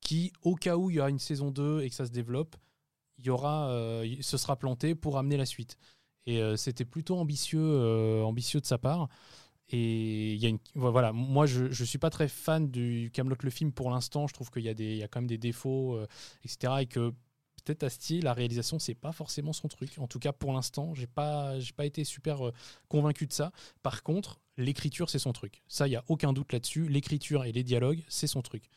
qui, 0.01 0.33
au 0.41 0.55
cas 0.55 0.77
où 0.77 0.89
il 0.89 0.95
y 0.95 0.99
aura 0.99 1.09
une 1.09 1.19
saison 1.19 1.51
2 1.51 1.81
et 1.81 1.89
que 1.89 1.95
ça 1.95 2.05
se 2.05 2.11
développe, 2.11 2.55
il 3.19 3.25
y 3.25 3.29
aura, 3.29 3.69
euh, 3.69 4.21
sera 4.21 4.57
planté 4.57 4.95
pour 4.95 5.17
amener 5.17 5.37
la 5.37 5.45
suite. 5.45 5.77
Et 6.25 6.41
euh, 6.41 6.55
c'était 6.55 6.85
plutôt 6.85 7.17
ambitieux, 7.17 7.59
euh, 7.61 8.23
ambitieux 8.23 8.59
de 8.59 8.65
sa 8.65 8.77
part. 8.77 9.09
Et 9.69 10.33
il 10.33 10.39
y 10.39 10.45
a 10.45 10.49
une, 10.49 10.59
voilà, 10.75 11.13
moi 11.13 11.45
je 11.45 11.65
ne 11.65 11.85
suis 11.85 11.97
pas 11.97 12.09
très 12.09 12.27
fan 12.27 12.69
du 12.69 13.09
Camelot 13.13 13.37
le 13.41 13.49
film 13.49 13.71
pour 13.71 13.89
l'instant. 13.89 14.27
Je 14.27 14.33
trouve 14.33 14.49
qu'il 14.51 14.63
y, 14.63 14.69
a 14.69 14.73
y 14.73 15.03
a 15.03 15.07
quand 15.07 15.21
même 15.21 15.29
des 15.29 15.37
défauts, 15.37 15.97
etc. 16.43 16.73
peut-être 17.63 17.83
Asti, 17.83 18.21
la 18.21 18.33
réalisation, 18.33 18.79
c'est 18.79 18.95
pas 18.95 19.11
forcément 19.11 19.53
son 19.53 19.67
truc. 19.67 19.97
En 19.99 20.07
tout 20.07 20.19
cas, 20.19 20.31
pour 20.31 20.53
l'instant, 20.53 20.93
j'ai 20.93 21.07
pas, 21.07 21.55
pas 21.75 21.85
été 21.85 22.03
super 22.03 22.47
euh, 22.47 22.53
convaincu 22.87 23.27
de 23.27 23.33
ça. 23.33 23.51
Par 23.83 24.03
contre, 24.03 24.39
l'écriture, 24.57 25.09
c'est 25.09 25.19
son 25.19 25.33
truc. 25.33 25.63
Ça, 25.67 25.87
il 25.87 25.91
y 25.91 25.95
a 25.95 26.03
aucun 26.07 26.33
doute 26.33 26.53
là-dessus. 26.53 26.87
L'écriture 26.87 27.45
et 27.45 27.51
les 27.51 27.63
dialogues, 27.63 28.03
c'est 28.07 28.27
son 28.27 28.41
truc. 28.41 28.69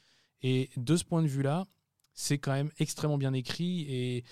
Et 0.43 0.71
de 0.77 0.97
ce 0.97 1.05
point 1.05 1.23
de 1.23 1.29
vue-là, 1.29 1.67
c'est 2.13 2.39
quand 2.39 2.53
même 2.53 2.71
extrêmement 2.79 3.19
bien 3.19 3.33
écrit. 3.33 3.83
Et 3.89 4.25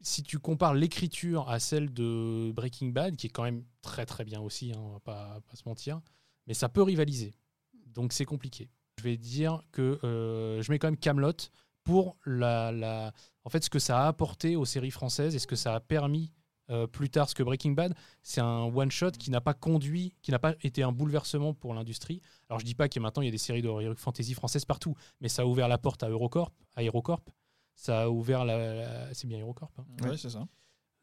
si 0.00 0.22
tu 0.22 0.38
compares 0.38 0.74
l'écriture 0.74 1.48
à 1.48 1.60
celle 1.60 1.92
de 1.92 2.52
Breaking 2.54 2.88
Bad, 2.88 3.16
qui 3.16 3.26
est 3.26 3.30
quand 3.30 3.44
même 3.44 3.64
très 3.82 4.06
très 4.06 4.24
bien 4.24 4.40
aussi, 4.40 4.72
hein, 4.72 4.80
on 4.80 4.92
va 4.92 5.00
pas, 5.00 5.40
pas 5.48 5.56
se 5.56 5.68
mentir, 5.68 6.00
mais 6.46 6.54
ça 6.54 6.68
peut 6.68 6.82
rivaliser. 6.82 7.34
Donc 7.86 8.12
c'est 8.12 8.24
compliqué. 8.24 8.68
Je 8.98 9.04
vais 9.04 9.16
dire 9.16 9.62
que 9.72 9.98
euh, 10.04 10.62
je 10.62 10.72
mets 10.72 10.78
quand 10.78 10.88
même 10.88 10.96
Camelot 10.96 11.32
pour 11.84 12.16
la, 12.24 13.12
en 13.46 13.48
fait, 13.48 13.62
ce 13.64 13.70
que 13.70 13.78
ça 13.78 14.02
a 14.04 14.08
apporté 14.08 14.56
aux 14.56 14.64
séries 14.66 14.90
françaises 14.90 15.34
et 15.34 15.38
ce 15.38 15.46
que 15.46 15.56
ça 15.56 15.74
a 15.74 15.80
permis 15.80 16.32
euh, 16.68 16.86
plus 16.88 17.08
tard. 17.08 17.28
Ce 17.30 17.34
que 17.36 17.44
Breaking 17.44 17.70
Bad, 17.72 17.94
c'est 18.24 18.40
un 18.40 18.64
one 18.64 18.90
shot 18.90 19.12
qui 19.12 19.30
n'a 19.30 19.40
pas 19.40 19.54
conduit, 19.54 20.12
qui 20.20 20.32
n'a 20.32 20.40
pas 20.40 20.54
été 20.62 20.82
un 20.82 20.90
bouleversement 20.92 21.54
pour 21.54 21.72
l'industrie. 21.74 22.20
Alors 22.48 22.58
je 22.58 22.64
dis 22.64 22.74
pas 22.74 22.88
que 22.88 22.98
maintenant 22.98 23.22
il 23.22 23.26
y 23.26 23.28
a 23.28 23.32
des 23.32 23.38
séries 23.38 23.62
de 23.62 23.94
fantasy 23.94 24.34
françaises 24.34 24.64
partout, 24.64 24.94
mais 25.20 25.28
ça 25.28 25.42
a 25.42 25.44
ouvert 25.46 25.68
la 25.68 25.78
porte 25.78 26.02
à 26.02 26.08
Eurocorp, 26.08 26.50
à. 26.76 27.22
Ça 27.76 28.02
a 28.02 28.08
ouvert 28.08 28.44
la, 28.44 28.74
la- 28.74 29.14
c'est 29.14 29.28
bien 29.28 29.38
hein 29.78 29.86
Ouais, 30.10 30.16
c'est 30.16 30.30
ça. 30.30 30.44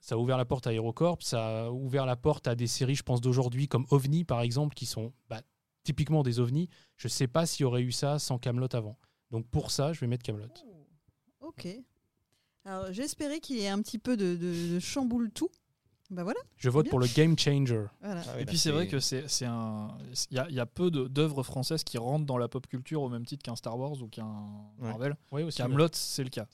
ça 0.01 0.15
a 0.15 0.17
ouvert 0.17 0.37
la 0.37 0.43
porte 0.43 0.67
à 0.67 0.73
HeroCorp, 0.73 1.21
ça 1.23 1.65
a 1.67 1.69
ouvert 1.71 2.05
la 2.05 2.17
porte 2.17 2.47
à 2.47 2.55
des 2.55 2.67
séries, 2.67 2.95
je 2.95 3.03
pense, 3.03 3.21
d'aujourd'hui, 3.21 3.69
comme 3.69 3.85
OVNI, 3.89 4.25
par 4.25 4.41
exemple, 4.41 4.73
qui 4.75 4.85
sont 4.85 5.13
bah, 5.29 5.41
typiquement 5.83 6.23
des 6.23 6.41
OVNI. 6.41 6.67
Je 6.97 7.07
sais 7.07 7.27
pas 7.27 7.45
s'il 7.45 7.63
y 7.63 7.65
aurait 7.65 7.83
eu 7.83 7.93
ça 7.93 8.19
sans 8.19 8.37
Camelot 8.37 8.67
avant. 8.73 8.97
Donc 9.31 9.47
pour 9.47 9.71
ça, 9.71 9.93
je 9.93 10.01
vais 10.01 10.07
mettre 10.07 10.23
Camelot. 10.23 10.47
Ok. 11.39 11.67
Alors 12.65 12.91
j'espérais 12.93 13.39
qu'il 13.39 13.57
y 13.57 13.61
ait 13.61 13.69
un 13.69 13.81
petit 13.81 13.97
peu 13.99 14.15
de, 14.17 14.35
de- 14.35 14.73
de 14.75 14.79
chamboule 14.79 15.31
tout. 15.31 15.49
Bah 16.09 16.23
voilà. 16.23 16.39
Je 16.57 16.69
vote 16.69 16.83
bien. 16.85 16.89
pour 16.91 16.99
le 16.99 17.07
Game 17.07 17.37
Changer. 17.39 17.85
Voilà. 18.01 18.21
Ah 18.27 18.33
oui, 18.35 18.41
Et 18.43 18.45
puis 18.45 18.57
c'est 18.57 18.71
vrai 18.71 18.87
que 18.87 18.99
c'est 18.99 19.27
c'est 19.27 19.45
un. 19.45 19.97
Il 20.29 20.35
y 20.35 20.39
a, 20.39 20.47
il 20.49 20.55
y 20.55 20.59
a 20.59 20.65
peu 20.65 20.91
d'œuvres 20.91 21.41
françaises 21.43 21.83
qui 21.83 21.97
rentrent 21.97 22.25
dans 22.25 22.37
la 22.37 22.47
pop 22.47 22.67
culture 22.67 23.01
au 23.01 23.09
même 23.09 23.25
titre 23.25 23.41
qu'un 23.43 23.55
Star 23.55 23.77
Wars 23.79 23.99
ou 24.01 24.07
qu'un 24.07 24.27
Ouais. 24.79 24.89
Marvel. 24.89 25.15
Oui, 25.31 25.43
aussi. 25.43 25.57
Camelot, 25.57 25.87
c'est 25.93 26.23
le 26.23 26.29
cas. 26.29 26.45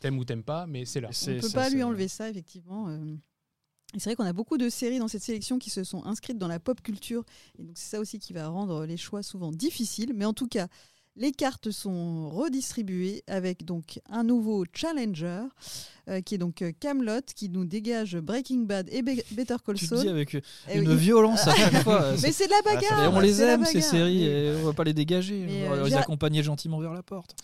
T'aimes 0.00 0.18
ou 0.18 0.24
t'aimes 0.24 0.44
pas, 0.44 0.66
mais 0.66 0.84
c'est 0.84 1.00
là. 1.00 1.08
On 1.26 1.30
ne 1.30 1.40
peut 1.40 1.50
pas 1.50 1.68
lui 1.70 1.82
enlever 1.82 2.06
ça, 2.08 2.30
effectivement. 2.30 2.88
euh. 2.88 3.16
Et 3.94 3.98
c'est 3.98 4.10
vrai 4.10 4.16
qu'on 4.16 4.24
a 4.24 4.32
beaucoup 4.32 4.58
de 4.58 4.68
séries 4.68 4.98
dans 4.98 5.08
cette 5.08 5.22
sélection 5.22 5.58
qui 5.58 5.70
se 5.70 5.82
sont 5.82 6.04
inscrites 6.04 6.38
dans 6.38 6.46
la 6.48 6.60
pop 6.60 6.80
culture. 6.82 7.24
Et 7.58 7.64
donc 7.64 7.76
c'est 7.78 7.88
ça 7.88 8.00
aussi 8.00 8.18
qui 8.18 8.32
va 8.32 8.46
rendre 8.48 8.84
les 8.86 8.96
choix 8.98 9.22
souvent 9.22 9.50
difficiles. 9.50 10.12
Mais 10.14 10.24
en 10.26 10.34
tout 10.34 10.46
cas, 10.46 10.68
les 11.18 11.32
cartes 11.32 11.70
sont 11.70 12.30
redistribuées 12.30 13.22
avec 13.26 13.64
donc 13.64 14.00
un 14.08 14.22
nouveau 14.24 14.64
challenger 14.72 15.42
euh, 16.08 16.20
qui 16.22 16.36
est 16.36 16.38
donc 16.38 16.62
euh, 16.62 16.72
Camelot 16.80 17.20
qui 17.34 17.50
nous 17.50 17.64
dégage 17.66 18.16
Breaking 18.16 18.60
Bad 18.60 18.88
et 18.90 19.02
Be- 19.02 19.22
Better 19.32 19.56
Call 19.64 19.74
Tu 19.76 19.84
te 19.86 19.94
Saul. 19.94 20.00
dis 20.04 20.08
avec 20.08 20.34
Eh 20.70 20.78
une 20.78 20.88
oui. 20.88 20.96
violence 20.96 21.46
à 21.46 21.54
chaque 21.54 21.82
fois. 21.82 22.12
Mais 22.22 22.32
c'est 22.32 22.46
de 22.46 22.52
la 22.52 22.58
Et 22.60 22.76
bagarre. 22.76 23.12
on 23.14 23.20
les 23.20 23.42
aime 23.42 23.64
ces 23.66 23.80
séries 23.82 24.24
et 24.24 24.54
on 24.62 24.64
va 24.64 24.72
pas 24.72 24.84
les 24.84 24.94
dégager. 24.94 25.44
On 25.66 25.70
va 25.70 25.76
euh, 25.76 25.84
les 25.84 25.94
accompagner 25.94 26.42
gentiment 26.42 26.78
vers 26.78 26.94
la 26.94 27.02
porte. 27.02 27.34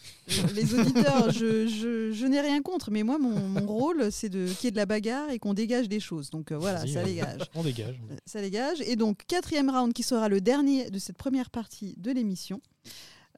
les 0.55 0.73
auditeurs, 0.75 1.31
je, 1.31 1.67
je- 1.67 2.13
je 2.13 2.27
n'ai 2.27 2.41
rien 2.41 2.63
contre, 2.63 2.91
mais 2.91 3.03
moi, 3.03 3.19
mon, 3.19 3.39
mon 3.39 3.67
rôle, 3.67 4.11
c'est 4.11 4.31
de 4.31 4.47
qu'il 4.47 4.65
y 4.65 4.69
ait 4.69 4.71
de 4.71 4.77
la 4.77 4.87
bagarre 4.87 5.31
et 5.31 5.39
qu'on 5.39 5.53
dégage 5.53 5.89
des 5.89 6.01
choses. 6.01 6.31
Donc 6.31 6.51
euh, 6.53 6.57
voilà, 6.57 6.87
ça 6.87 7.01
euh, 7.01 7.05
dégage. 7.05 7.41
On 7.55 7.63
dégage. 7.63 8.01
Euh, 8.11 8.17
Ça 8.25 8.41
dégage. 8.41 8.81
Et 8.87 8.97
donc, 8.97 9.25
quatrième 9.27 9.69
round 9.69 9.93
qui 9.93 10.03
sera 10.03 10.29
le 10.29 10.41
dernier 10.41 10.91
de 10.91 10.99
cette 10.99 11.17
première 11.19 11.51
partie 11.51 11.95
de 11.99 12.11
l'émission. 12.13 12.61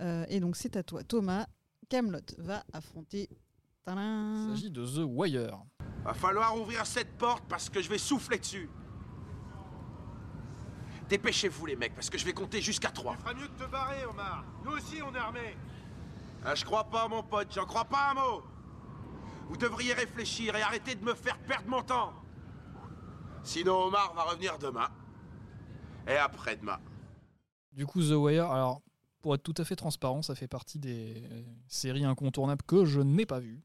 Euh, 0.00 0.24
et 0.28 0.40
donc, 0.40 0.56
c'est 0.56 0.76
à 0.76 0.82
toi, 0.82 1.02
Thomas. 1.02 1.46
Camelot 1.88 2.20
va 2.38 2.64
affronter. 2.72 3.28
Il 3.88 4.48
s'agit 4.50 4.70
de 4.70 4.84
The 4.84 5.04
Wire. 5.06 5.62
Va 6.04 6.14
falloir 6.14 6.56
ouvrir 6.56 6.84
cette 6.84 7.16
porte 7.16 7.44
parce 7.48 7.70
que 7.70 7.80
je 7.80 7.88
vais 7.88 7.98
souffler 7.98 8.38
dessus. 8.38 8.68
Dépêchez-vous 11.08 11.66
les 11.66 11.76
mecs 11.76 11.94
parce 11.94 12.10
que 12.10 12.18
je 12.18 12.24
vais 12.24 12.32
compter 12.32 12.60
jusqu'à 12.60 12.90
trois. 12.90 13.16
ferais 13.16 13.34
mieux 13.34 13.46
de 13.46 13.64
te 13.64 13.70
barrer, 13.70 14.04
Omar. 14.06 14.44
Nous 14.64 14.72
aussi, 14.72 15.00
on 15.02 15.14
est 15.14 15.18
armés. 15.18 15.56
Ah, 16.44 16.54
je 16.56 16.64
crois 16.64 16.84
pas 16.84 17.06
mon 17.06 17.22
pote, 17.22 17.48
j'en 17.52 17.64
crois 17.64 17.84
pas 17.84 18.10
un 18.10 18.14
mot. 18.14 18.42
Vous 19.48 19.56
devriez 19.56 19.92
réfléchir 19.92 20.56
et 20.56 20.62
arrêter 20.62 20.96
de 20.96 21.04
me 21.04 21.14
faire 21.14 21.38
perdre 21.38 21.68
mon 21.68 21.82
temps. 21.82 22.12
Sinon 23.44 23.84
Omar 23.84 24.14
va 24.14 24.24
revenir 24.24 24.58
demain. 24.58 24.88
Et 26.08 26.16
après-demain. 26.16 26.78
Du 27.72 27.86
coup, 27.86 28.00
The 28.00 28.14
Wire, 28.14 28.50
alors 28.50 28.80
pour 29.26 29.34
être 29.34 29.42
tout 29.42 29.54
à 29.60 29.64
fait 29.64 29.74
transparent, 29.74 30.22
ça 30.22 30.36
fait 30.36 30.46
partie 30.46 30.78
des 30.78 31.14
euh, 31.32 31.42
séries 31.66 32.04
incontournables 32.04 32.62
que 32.64 32.84
je 32.84 33.00
n'ai 33.00 33.26
pas 33.26 33.40
vues 33.40 33.60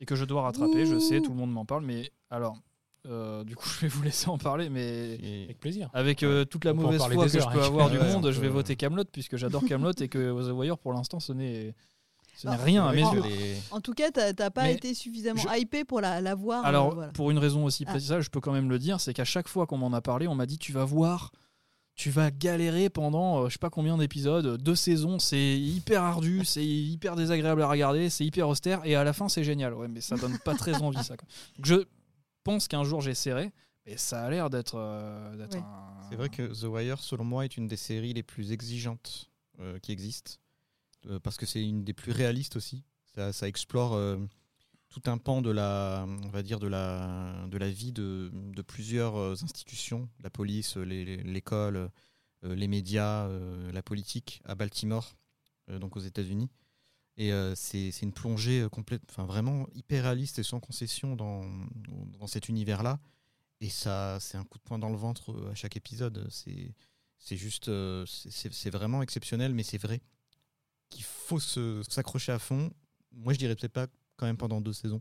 et 0.00 0.06
que 0.06 0.16
je 0.16 0.24
dois 0.24 0.40
rattraper. 0.40 0.86
Je 0.86 0.98
sais, 0.98 1.20
tout 1.20 1.28
le 1.32 1.36
monde 1.36 1.52
m'en 1.52 1.66
parle, 1.66 1.84
mais 1.84 2.10
alors, 2.30 2.56
euh, 3.04 3.44
du 3.44 3.54
coup, 3.54 3.68
je 3.76 3.80
vais 3.82 3.88
vous 3.88 4.02
laisser 4.02 4.30
en 4.30 4.38
parler, 4.38 4.70
mais 4.70 5.18
Et- 5.22 5.44
Avec 5.44 5.60
plaisir. 5.60 5.90
avec 5.92 6.22
euh, 6.22 6.46
toute 6.46 6.64
la 6.64 6.72
On 6.72 6.76
mauvaise 6.76 7.02
foi 7.02 7.26
que 7.26 7.38
je 7.38 7.46
peux 7.50 7.60
hein. 7.60 7.66
avoir 7.66 7.90
du 7.90 7.98
Ouais, 8.00 8.12
monde, 8.14 8.24
on 8.24 8.32
je 8.32 8.40
vais 8.40 8.48
voter 8.48 8.76
Camelot 8.76 9.04
puisque 9.12 9.36
j'adore 9.36 9.62
Camelot 9.66 9.92
et 10.00 10.08
que 10.08 10.32
The 10.48 10.52
Wire, 10.54 10.78
pour 10.78 10.94
l'instant, 10.94 11.20
ce 11.20 11.34
n'est 11.34 11.74
ce 12.34 12.46
n'est 12.46 12.54
Alors, 12.54 12.64
rien 12.64 12.86
à 12.86 12.92
mes 12.94 13.02
yeux. 13.02 13.22
les- 13.24 13.56
En 13.72 13.82
tout 13.82 13.92
cas, 13.92 14.10
t'as 14.10 14.32
pas 14.50 14.62
Mais 14.62 14.72
été 14.74 14.94
suffisamment 14.94 15.42
je- 15.42 15.60
hypé 15.60 15.84
pour 15.84 16.00
la, 16.00 16.22
la 16.22 16.34
voir. 16.34 16.64
Alors, 16.64 16.92
euh, 16.92 16.94
voilà. 16.94 17.12
pour 17.12 17.30
une 17.30 17.36
raison 17.38 17.66
aussi 17.66 17.84
Ah. 17.86 17.90
précise, 17.90 18.18
je 18.20 18.30
peux 18.30 18.40
quand 18.40 18.52
même 18.52 18.70
le 18.70 18.78
dire, 18.78 19.00
c'est 19.00 19.12
qu'à 19.12 19.26
chaque 19.26 19.48
fois 19.48 19.66
qu'on 19.66 19.76
m'en 19.76 19.92
a 19.92 20.00
parlé, 20.00 20.26
on 20.28 20.34
m'a 20.34 20.46
dit 20.46 20.56
tu 20.56 20.72
vas 20.72 20.86
voir, 20.86 21.30
tu 21.94 22.10
vas 22.10 22.30
galérer 22.30 22.90
pendant 22.90 23.44
euh, 23.44 23.48
je 23.48 23.52
sais 23.54 23.58
pas 23.58 23.70
combien 23.70 23.96
d'épisodes, 23.98 24.60
deux 24.60 24.74
saisons, 24.74 25.18
c'est 25.18 25.58
hyper 25.58 26.02
ardu, 26.02 26.44
c'est 26.44 26.64
hyper 26.66 27.16
désagréable 27.16 27.62
à 27.62 27.68
regarder, 27.68 28.10
c'est 28.10 28.24
hyper 28.24 28.48
austère, 28.48 28.84
et 28.84 28.94
à 28.96 29.04
la 29.04 29.12
fin 29.12 29.28
c'est 29.28 29.44
génial. 29.44 29.74
Ouais, 29.74 29.88
mais 29.88 30.00
ça 30.00 30.16
donne 30.16 30.38
pas 30.38 30.54
très 30.54 30.74
envie 30.82 31.02
ça. 31.04 31.16
quoi. 31.16 31.28
Donc, 31.56 31.66
je 31.66 31.84
pense 32.42 32.68
qu'un 32.68 32.84
jour 32.84 33.00
j'essaierai, 33.00 33.52
mais 33.86 33.96
ça 33.96 34.24
a 34.24 34.30
l'air 34.30 34.50
d'être 34.50 34.74
euh, 34.76 35.36
d'être 35.36 35.54
Ouais. 35.54 35.60
un- 35.62 36.08
C'est 36.10 36.16
vrai 36.16 36.28
que 36.28 36.42
The 36.42 36.64
Wire, 36.64 36.98
selon 37.00 37.24
moi, 37.24 37.44
est 37.44 37.56
une 37.56 37.66
des 37.68 37.76
séries 37.76 38.12
les 38.12 38.22
plus 38.22 38.52
exigeantes 38.52 39.30
euh, 39.60 39.78
qui 39.78 39.92
existent. 39.92 40.32
Euh, 41.06 41.18
parce 41.20 41.36
que 41.36 41.46
c'est 41.46 41.62
une 41.62 41.84
des 41.84 41.92
plus 41.94 42.12
réalistes 42.12 42.56
aussi. 42.56 42.82
Ça, 43.14 43.32
ça 43.32 43.46
explore 43.48 43.94
euh, 43.94 44.16
tout 44.94 45.10
un 45.10 45.18
pan 45.18 45.42
de 45.42 45.50
la, 45.50 46.06
on 46.06 46.28
va 46.28 46.44
dire 46.44 46.60
de 46.60 46.68
la, 46.68 47.46
de 47.48 47.58
la 47.58 47.68
vie 47.68 47.90
de, 47.90 48.30
de 48.32 48.62
plusieurs 48.62 49.16
euh, 49.16 49.34
institutions, 49.42 50.08
la 50.22 50.30
police, 50.30 50.76
l'école, 50.76 51.90
euh, 52.44 52.54
les 52.54 52.68
médias, 52.68 53.26
euh, 53.26 53.72
la 53.72 53.82
politique 53.82 54.40
à 54.44 54.54
Baltimore, 54.54 55.16
donc 55.68 55.96
aux 55.96 56.00
États-Unis. 56.00 56.48
Et 57.16 57.30
c'est 57.54 58.02
une 58.02 58.12
plongée 58.12 58.66
complète, 58.72 59.02
enfin 59.08 59.24
vraiment 59.24 59.68
hyper 59.72 60.02
réaliste 60.02 60.40
et 60.40 60.42
sans 60.42 60.58
concession 60.58 61.14
dans, 61.14 61.42
dans 62.18 62.26
cet 62.26 62.48
univers-là. 62.48 62.98
Et 63.60 63.68
ça, 63.68 64.18
c'est 64.20 64.36
un 64.36 64.42
coup 64.44 64.58
de 64.58 64.64
poing 64.64 64.80
dans 64.80 64.90
le 64.90 64.96
ventre 64.96 65.32
à 65.48 65.54
chaque 65.54 65.76
épisode. 65.76 66.28
C'est 66.28 67.36
juste, 67.36 67.70
c'est- 68.04 68.70
vraiment 68.70 69.00
exceptionnel, 69.00 69.54
mais 69.54 69.62
c'est 69.62 69.78
vrai 69.78 70.02
qu'il 70.90 71.04
faut 71.04 71.38
s'accrocher 71.38 72.32
à 72.32 72.40
fond. 72.40 72.72
Moi, 73.12 73.32
je 73.32 73.38
dirais 73.38 73.54
peut-être 73.54 73.72
pas 73.72 73.86
quand 74.16 74.26
même 74.26 74.36
pendant 74.36 74.60
deux 74.60 74.72
saisons, 74.72 75.00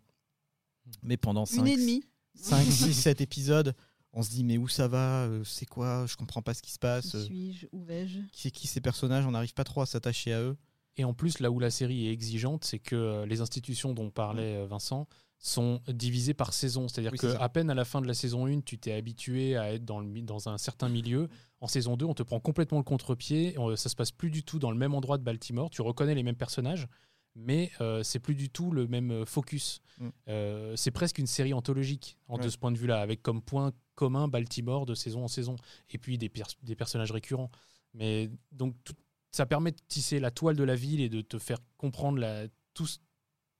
mais 1.02 1.18
pendant 1.18 1.42
Une 1.42 1.46
cinq, 1.58 1.66
et 1.68 1.78
demie. 1.78 2.04
5, 2.36 2.64
6, 2.66 2.94
7 2.94 3.22
épisodes, 3.22 3.76
on 4.12 4.22
se 4.24 4.30
dit 4.32 4.44
mais 4.44 4.58
où 4.58 4.68
ça 4.68 4.88
va 4.88 5.26
Euh, 5.26 5.44
C'est 5.44 5.66
quoi 5.66 6.06
Je 6.08 6.16
comprends 6.16 6.42
pas 6.42 6.54
ce 6.54 6.62
qui 6.62 6.72
se 6.72 6.80
passe. 6.80 7.12
Qui 7.12 7.18
Euh, 7.18 7.24
suis-je 7.26 7.68
Où 7.72 7.84
vais-je? 7.84 8.20
Qui 8.32 8.48
est 8.48 8.52
qui 8.52 8.68
ces 8.68 8.82
personnages? 8.82 9.26
On 9.26 9.32
n'arrive 9.32 9.54
pas 9.54 9.64
trop 9.64 9.82
à 9.82 9.86
s'attacher 9.86 10.34
à 10.34 10.42
eux. 10.42 10.58
Et 10.98 11.04
en 11.06 11.14
plus, 11.14 11.40
là 11.40 11.50
où 11.50 11.60
la 11.60 11.72
série 11.72 12.08
est 12.08 12.12
exigeante, 12.12 12.66
c'est 12.66 12.80
que 12.80 12.96
euh, 12.96 13.26
les 13.26 13.42
institutions 13.42 13.94
dont 13.94 14.10
parlait 14.12 14.58
euh, 14.58 14.66
Vincent 14.68 15.08
sont 15.40 15.82
divisées 15.88 16.34
par 16.36 16.54
saison. 16.54 16.88
C'est-à-dire 16.88 17.12
Oui, 17.12 17.18
c'est 17.20 17.36
qu'à 17.38 17.50
peine 17.50 17.70
à 17.70 17.74
la 17.74 17.84
fin 17.86 18.00
de 18.02 18.08
la 18.08 18.14
saison 18.14 18.46
1, 18.48 18.62
tu 18.62 18.78
t'es 18.78 18.94
habitué 18.94 19.58
à 19.58 19.74
être 19.74 19.84
dans, 19.86 20.00
le, 20.00 20.22
dans 20.22 20.48
un 20.50 20.58
certain 20.58 20.90
milieu. 20.90 21.28
En 21.62 21.68
saison 21.68 21.98
2, 21.98 22.06
on 22.06 22.14
te 22.14 22.24
prend 22.24 22.40
complètement 22.40 22.78
le 22.78 22.84
contre-pied. 22.84 23.58
On- 23.58 23.76
Ça 23.76 23.90
se 23.90 23.96
passe 23.96 24.12
plus 24.12 24.30
du 24.30 24.44
tout 24.44 24.60
dans 24.60 24.72
le 24.72 24.78
même 24.78 24.94
endroit 24.94 25.18
de 25.18 25.24
Baltimore. 25.24 25.70
Tu 25.70 25.82
reconnais 25.82 26.14
les 26.16 26.24
mêmes 26.24 26.36
personnages, 26.38 26.88
mais 27.36 27.72
euh, 27.82 28.04
c'est 28.04 28.20
plus 28.20 28.36
du 28.36 28.50
tout 28.50 28.72
le 28.72 28.88
même 28.88 29.12
euh, 29.12 29.26
focus. 29.26 29.82
Mm. 30.00 30.10
Euh, 30.28 30.76
c'est 30.76 30.92
presque 30.92 31.18
une 31.18 31.28
série 31.28 31.54
anthologique 31.54 32.18
en, 32.28 32.38
de 32.38 32.50
ce 32.50 32.58
point 32.58 32.72
de 32.72 32.78
vue-là, 32.78 33.02
avec 33.02 33.22
comme 33.22 33.42
point 33.42 33.72
commun 33.96 34.28
Baltimore 34.28 34.86
de 34.86 34.96
saison 34.96 35.24
en 35.24 35.28
saison, 35.28 35.56
et 35.90 35.98
puis 35.98 36.18
des, 36.18 36.30
pers- 36.30 36.48
des 36.64 36.76
personnages 36.76 37.12
récurrents. 37.12 37.52
Mais 37.94 38.30
donc 38.52 38.76
tout- 38.84 38.94
ça 39.32 39.46
permet 39.46 39.72
de 39.72 39.78
tisser 39.88 40.20
la 40.20 40.32
toile 40.32 40.56
de 40.56 40.64
la 40.64 40.76
ville 40.76 41.02
et 41.02 41.10
de 41.10 41.22
te 41.22 41.38
faire 41.40 41.58
comprendre 41.78 42.18
la, 42.20 42.48
tout, 42.74 42.86
ce- 42.88 43.00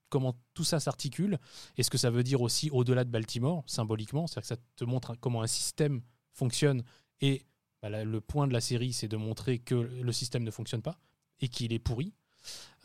comment 0.08 0.36
tout 0.54 0.64
ça 0.64 0.78
s'articule 0.80 1.38
et 1.76 1.82
ce 1.82 1.90
que 1.90 1.98
ça 1.98 2.10
veut 2.10 2.22
dire 2.22 2.40
aussi 2.42 2.70
au-delà 2.70 3.04
de 3.04 3.10
Baltimore, 3.10 3.64
symboliquement. 3.66 4.26
C'est-à-dire 4.26 4.42
que 4.42 4.54
ça 4.56 4.62
te 4.76 4.84
montre 4.84 5.14
comment 5.20 5.42
un 5.42 5.46
système 5.48 6.00
fonctionne 6.32 6.82
et 7.20 7.42
bah, 7.82 7.90
la- 7.90 8.04
le 8.04 8.20
point 8.20 8.46
de 8.46 8.52
la 8.52 8.60
série, 8.60 8.92
c'est 8.92 9.08
de 9.08 9.16
montrer 9.16 9.58
que 9.58 9.74
le 9.74 10.12
système 10.12 10.42
ne 10.44 10.50
fonctionne 10.50 10.82
pas 10.82 10.98
et 11.40 11.48
qu'il 11.48 11.72
est 11.72 11.78
pourri. 11.80 12.12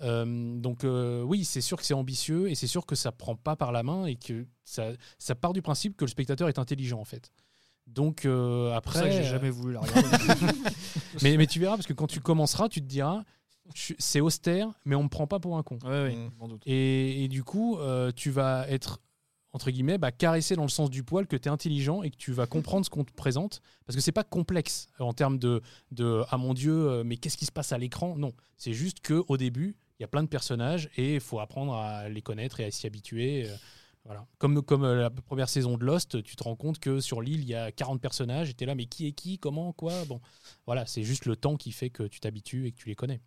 Euh, 0.01 0.55
donc 0.57 0.83
euh, 0.83 1.21
oui, 1.23 1.43
c'est 1.43 1.61
sûr 1.61 1.77
que 1.77 1.83
c'est 1.85 1.93
ambitieux 1.93 2.49
et 2.49 2.55
c'est 2.55 2.67
sûr 2.67 2.85
que 2.85 2.95
ça 2.95 3.11
prend 3.11 3.35
pas 3.35 3.55
par 3.55 3.71
la 3.71 3.83
main 3.83 4.05
et 4.05 4.15
que 4.15 4.45
ça, 4.63 4.91
ça 5.17 5.35
part 5.35 5.53
du 5.53 5.61
principe 5.61 5.97
que 5.97 6.05
le 6.05 6.09
spectateur 6.09 6.47
est 6.47 6.59
intelligent 6.59 6.99
en 6.99 7.05
fait. 7.05 7.31
Donc 7.87 8.25
euh, 8.25 8.69
ça 8.69 8.77
après, 8.77 9.09
que 9.09 9.11
j'ai 9.11 9.23
jamais 9.23 9.49
voulu 9.49 9.73
la 9.73 9.79
regarder. 9.81 10.17
mais, 11.21 11.37
mais 11.37 11.47
tu 11.47 11.59
verras 11.59 11.75
parce 11.75 11.87
que 11.87 11.93
quand 11.93 12.07
tu 12.07 12.21
commenceras, 12.21 12.69
tu 12.69 12.81
te 12.81 12.85
diras, 12.85 13.23
c'est 13.75 14.21
austère, 14.21 14.69
mais 14.85 14.95
on 14.95 15.03
me 15.03 15.09
prend 15.09 15.27
pas 15.27 15.39
pour 15.39 15.57
un 15.57 15.63
con. 15.63 15.79
ouais, 15.83 16.15
Mm. 16.15 16.57
Et, 16.65 17.23
et 17.23 17.27
du 17.27 17.43
coup, 17.43 17.77
euh, 17.77 18.11
tu 18.15 18.29
vas 18.31 18.67
être 18.69 18.99
entre 19.53 19.71
guillemets 19.71 19.97
bah, 19.97 20.11
caressé 20.11 20.55
dans 20.55 20.63
le 20.63 20.69
sens 20.69 20.89
du 20.89 21.03
poil 21.03 21.27
que 21.27 21.35
tu 21.35 21.47
es 21.47 21.51
intelligent 21.51 22.03
et 22.03 22.11
que 22.11 22.17
tu 22.17 22.31
vas 22.31 22.45
comprendre 22.45 22.85
ce 22.85 22.89
qu'on 22.89 23.03
te 23.03 23.13
présente. 23.13 23.61
Parce 23.85 23.95
que 23.95 24.01
c'est 24.01 24.11
pas 24.11 24.23
complexe 24.23 24.87
en 24.99 25.13
termes 25.13 25.39
de, 25.39 25.61
de 25.91 26.23
ah 26.29 26.37
mon 26.37 26.53
dieu 26.53 26.73
euh, 26.73 27.03
mais 27.03 27.17
qu'est-ce 27.17 27.37
qui 27.37 27.45
se 27.45 27.51
passe 27.51 27.71
à 27.71 27.77
l'écran? 27.77 28.15
Non 28.15 28.33
c'est 28.57 28.73
juste 28.73 28.99
que 28.99 29.23
au 29.27 29.37
début 29.37 29.75
il 29.99 30.03
y 30.03 30.05
a 30.05 30.07
plein 30.07 30.23
de 30.23 30.27
personnages 30.27 30.89
et 30.97 31.15
il 31.15 31.19
faut 31.19 31.39
apprendre 31.39 31.73
à 31.73 32.09
les 32.09 32.21
connaître 32.21 32.59
et 32.59 32.65
à 32.65 32.71
s'y 32.71 32.87
habituer 32.87 33.47
euh, 33.47 33.55
voilà. 34.05 34.25
Comme 34.37 34.61
comme 34.61 34.83
euh, 34.83 34.95
la 34.95 35.09
première 35.09 35.49
saison 35.49 35.77
de 35.77 35.85
Lost 35.85 36.23
tu 36.23 36.35
te 36.35 36.43
rends 36.43 36.55
compte 36.55 36.79
que 36.79 36.99
sur 36.99 37.21
l'île 37.21 37.41
il 37.41 37.49
y 37.49 37.55
a 37.55 37.71
40 37.71 37.99
personnages 37.99 38.49
et 38.49 38.53
tu 38.53 38.63
es 38.63 38.67
là 38.67 38.75
mais 38.75 38.85
qui 38.85 39.07
est 39.07 39.11
qui? 39.13 39.39
Comment? 39.39 39.73
Quoi? 39.73 40.05
Bon 40.05 40.21
voilà 40.65 40.85
c'est 40.85 41.03
juste 41.03 41.25
le 41.25 41.35
temps 41.35 41.57
qui 41.57 41.71
fait 41.71 41.89
que 41.89 42.03
tu 42.03 42.19
t'habitues 42.19 42.67
et 42.67 42.71
que 42.71 42.77
tu 42.77 42.87
les 42.87 42.95
connais. 42.95 43.19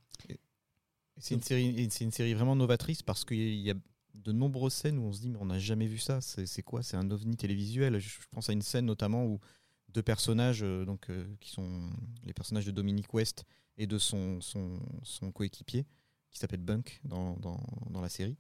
C'est 1.19 1.35
une 1.35 1.43
série, 1.43 1.89
une 2.01 2.11
série 2.11 2.33
vraiment 2.33 2.57
novatrice 2.57 3.03
parce 3.03 3.25
qu'il 3.25 3.61
y 3.61 3.71
a 3.71 3.75
de 4.15 4.33
nombreuses 4.33 4.75
scènes 4.75 4.99
où 4.99 5.03
on 5.05 5.13
se 5.13 5.21
dit 5.21 5.31
mais 5.31 5.39
on 5.41 5.47
n'a 5.47 5.59
jamais 5.59 5.87
vu 5.87 5.99
ça. 5.99 6.21
C'est 6.21 6.63
quoi? 6.63 6.83
C'est 6.83 6.97
un 6.97 7.11
ovni 7.11 7.37
télévisuel? 7.37 7.99
Je, 7.99 8.09
je 8.09 8.29
pense 8.31 8.49
à 8.49 8.53
une 8.53 8.63
scène 8.63 8.87
notamment 8.87 9.25
où 9.27 9.41
deux 9.89 10.03
personnages, 10.03 10.63
euh, 10.63 10.85
donc 10.85 11.11
euh, 11.11 11.27
qui 11.41 11.51
sont 11.51 11.91
les 12.25 12.33
personnages 12.33 12.65
de 12.67 12.71
Dominic 12.71 13.13
West 13.15 13.45
et 13.79 13.87
de 13.87 13.99
son 13.99 14.41
son, 14.41 14.79
son 15.03 15.33
coéquipier 15.33 15.87
qui 16.31 16.39
s'appelle 16.39 16.61
Bunk 16.63 17.01
dans, 17.05 17.37
dans, 17.37 17.61
dans 17.91 18.01
la 18.01 18.09
série, 18.09 18.39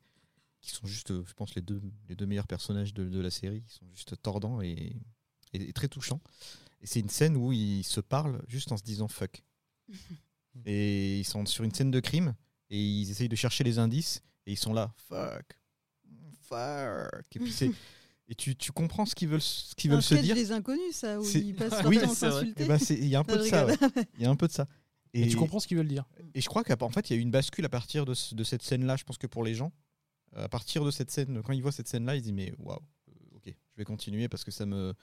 qui 0.63 0.71
sont 0.71 0.87
juste, 0.87 1.11
euh, 1.11 1.23
je 1.27 1.35
pense, 1.35 1.55
les 1.55 1.61
deux 1.63 1.83
les 2.09 2.15
deux 2.17 2.25
meilleurs 2.27 2.47
personnages 2.47 2.95
de, 2.95 3.09
de 3.09 3.21
la 3.21 3.31
série. 3.31 3.63
Ils 3.67 3.71
sont 3.73 3.87
juste 3.95 4.21
tordants 4.23 4.61
et, 4.63 4.97
et- 5.53 5.69
et 5.69 5.73
très 5.75 5.89
touchants. 5.89 6.21
Et 6.81 6.87
c'est 6.87 7.01
une 7.01 7.11
scène 7.11 7.37
où 7.37 7.53
ils 7.53 7.85
se 7.85 8.01
parlent 8.01 8.43
juste 8.49 8.73
en 8.73 8.77
se 8.79 8.83
disant 8.83 9.09
fuck. 9.09 9.43
et 10.67 11.19
ils 11.21 11.25
sont 11.25 11.45
sur 11.47 11.65
une 11.65 11.73
scène 11.75 11.91
de 11.91 12.01
crime 12.01 12.35
et 12.71 12.81
ils 12.83 13.11
essayent 13.11 13.29
de 13.29 13.37
chercher 13.37 13.65
les 13.65 13.79
indices 13.79 14.23
et 14.47 14.53
ils 14.53 14.59
sont 14.59 14.73
là 14.73 14.95
fuck 15.09 15.59
fuck 16.43 17.37
et 17.37 17.39
puis 17.39 17.53
c'est 17.53 17.71
et 18.29 18.35
tu, 18.35 18.55
tu 18.57 18.73
comprends 18.73 19.05
ce 19.07 19.15
qu'ils 19.15 19.29
veulent 19.29 19.41
ce 19.43 19.75
qu'ils 19.75 19.91
veulent 19.91 20.03
se 20.03 20.15
dire? 20.15 20.35
des 20.35 20.53
inconnus, 20.53 20.95
ça, 20.95 21.21
où 21.21 21.25
C'est- 21.25 21.41
ils 21.41 21.55
passent 21.55 21.83
oui 21.87 21.97
leur 21.97 22.05
temps 22.07 22.13
à 22.13 22.15
s'insulter. 22.15 22.63
Eh 22.65 22.69
ben, 22.69 22.79
il 22.91 23.09
y 23.09 23.17
a 23.17 23.21
un 23.21 23.25
peu 23.25 23.39
de 23.39 23.43
ça 23.45 23.65
rigole. 23.67 23.89
ouais. 23.97 24.05
il 24.17 24.23
y 24.23 24.27
a 24.27 24.31
un 24.31 24.37
peu 24.37 24.47
de 24.49 24.53
ça. 24.53 24.67
Et, 25.15 25.29
tu 25.29 25.37
comprends 25.37 25.61
ce 25.61 25.67
qu'ils 25.67 25.77
veulent 25.77 25.89
dire. 25.89 26.05
et 26.35 26.41
je 26.41 26.49
crois 26.49 26.65
qu'en 26.65 26.89
fait 26.89 27.11
il 27.11 27.13
y 27.13 27.17
a 27.17 27.19
eu 27.19 27.23
une 27.23 27.31
bascule 27.31 27.65
à 27.67 27.69
partir 27.69 28.05
de, 28.07 28.15
ce- 28.15 28.35
de 28.35 28.45
cette 28.45 28.63
scène 28.63 28.87
là 28.87 28.97
je 28.97 29.05
pense 29.05 29.19
que 29.19 29.27
pour 29.27 29.45
les 29.45 29.55
gens. 29.55 29.73
À 30.35 30.49
partir 30.49 30.85
de 30.85 30.91
cette 30.91 31.11
scène 31.11 31.43
quand 31.43 31.53
ils 31.53 31.61
voient 31.63 31.73
cette 31.73 31.89
scène 31.89 32.07
là 32.07 32.17
ils 32.17 32.23
disent 32.23 32.33
mais 32.33 32.55
waouh 32.59 32.79
euh, 33.11 33.37
ok 33.37 33.45
je 33.49 33.77
vais 33.77 33.85
continuer 33.85 34.29
parce 34.29 34.45
que 34.45 34.51
ça 34.51 34.65
me 34.65 34.95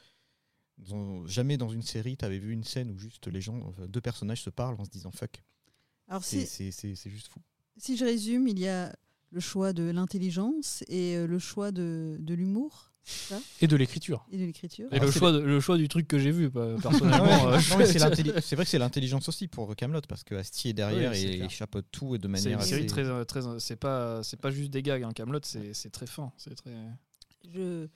dans- 0.79 1.27
jamais 1.27 1.57
dans 1.57 1.69
une 1.69 1.83
série 1.83 2.17
tu 2.17 2.25
avais 2.25 2.39
vu 2.39 2.51
une 2.53 2.63
scène 2.63 2.89
où 2.89 2.97
juste 2.97 3.27
les 3.27 3.41
gens 3.41 3.59
enfin, 3.67 3.85
deux 3.87 4.01
personnages 4.01 4.41
se 4.41 4.49
parlent 4.49 4.75
en 4.79 4.85
se 4.85 4.89
disant 4.89 5.11
fuck. 5.11 5.43
Alors, 6.07 6.23
c'est 6.23 6.39
si, 6.41 6.47
c'est- 6.47 6.71
c'est- 6.71 6.95
c'est 6.95 7.09
juste 7.11 7.27
fou. 7.27 7.39
si 7.77 7.95
je 7.95 8.03
résume, 8.05 8.47
il 8.47 8.57
y 8.57 8.67
a 8.67 8.95
le 9.31 9.39
choix 9.39 9.73
de 9.73 9.83
l'intelligence 9.83 10.83
et 10.87 11.15
euh, 11.15 11.27
le 11.27 11.39
choix 11.39 11.71
de, 11.71 12.17
de 12.19 12.33
l'humour 12.33 12.91
et 13.61 13.67
de 13.67 13.75
l'écriture 13.75 14.25
et 14.31 14.37
de 14.37 14.45
l'écriture. 14.45 14.87
Et 14.91 14.99
le 14.99 15.11
c'est 15.11 15.17
choix, 15.19 15.31
de- 15.31 15.39
le 15.39 15.59
choix 15.59 15.77
du 15.77 15.87
truc 15.87 16.07
que 16.07 16.19
j'ai 16.19 16.31
vu, 16.31 16.49
personnellement. 16.81 17.47
euh, 17.49 17.53
non, 17.55 17.59
c'est 17.85 17.99
c'est 18.41 18.55
vrai 18.55 18.65
que 18.65 18.69
c'est 18.69 18.77
l'intelligence 18.77 19.27
aussi 19.29 19.47
pour 19.47 19.75
Camelot 19.75 20.01
parce 20.07 20.23
que 20.23 20.35
Astier 20.35 20.71
est 20.71 20.73
derrière 20.73 21.11
Oui, 21.11 21.17
c'est 21.17 21.23
et 21.27 21.35
clair. 21.37 21.45
il 21.45 21.49
chapeaute 21.49 21.85
tout 21.91 22.13
et 22.15 22.17
de 22.19 22.23
C'est 22.23 22.27
manière 22.29 22.51
une 22.57 22.61
assez. 22.61 22.69
série 22.69 22.85
très, 22.85 23.05
euh, 23.05 23.23
très, 23.23 23.41
c'est 23.59 23.77
pas, 23.77 24.21
c'est 24.23 24.39
pas 24.39 24.51
juste 24.51 24.69
des 24.71 24.83
gags. 24.83 25.03
Hein. 25.03 25.11
Camelot, 25.13 25.39
c'est, 25.43 25.73
c'est 25.73 25.89
très 25.89 26.05
fin. 26.07 26.31
C'est 26.37 26.53
très. 26.55 26.71
Je, 27.51 27.87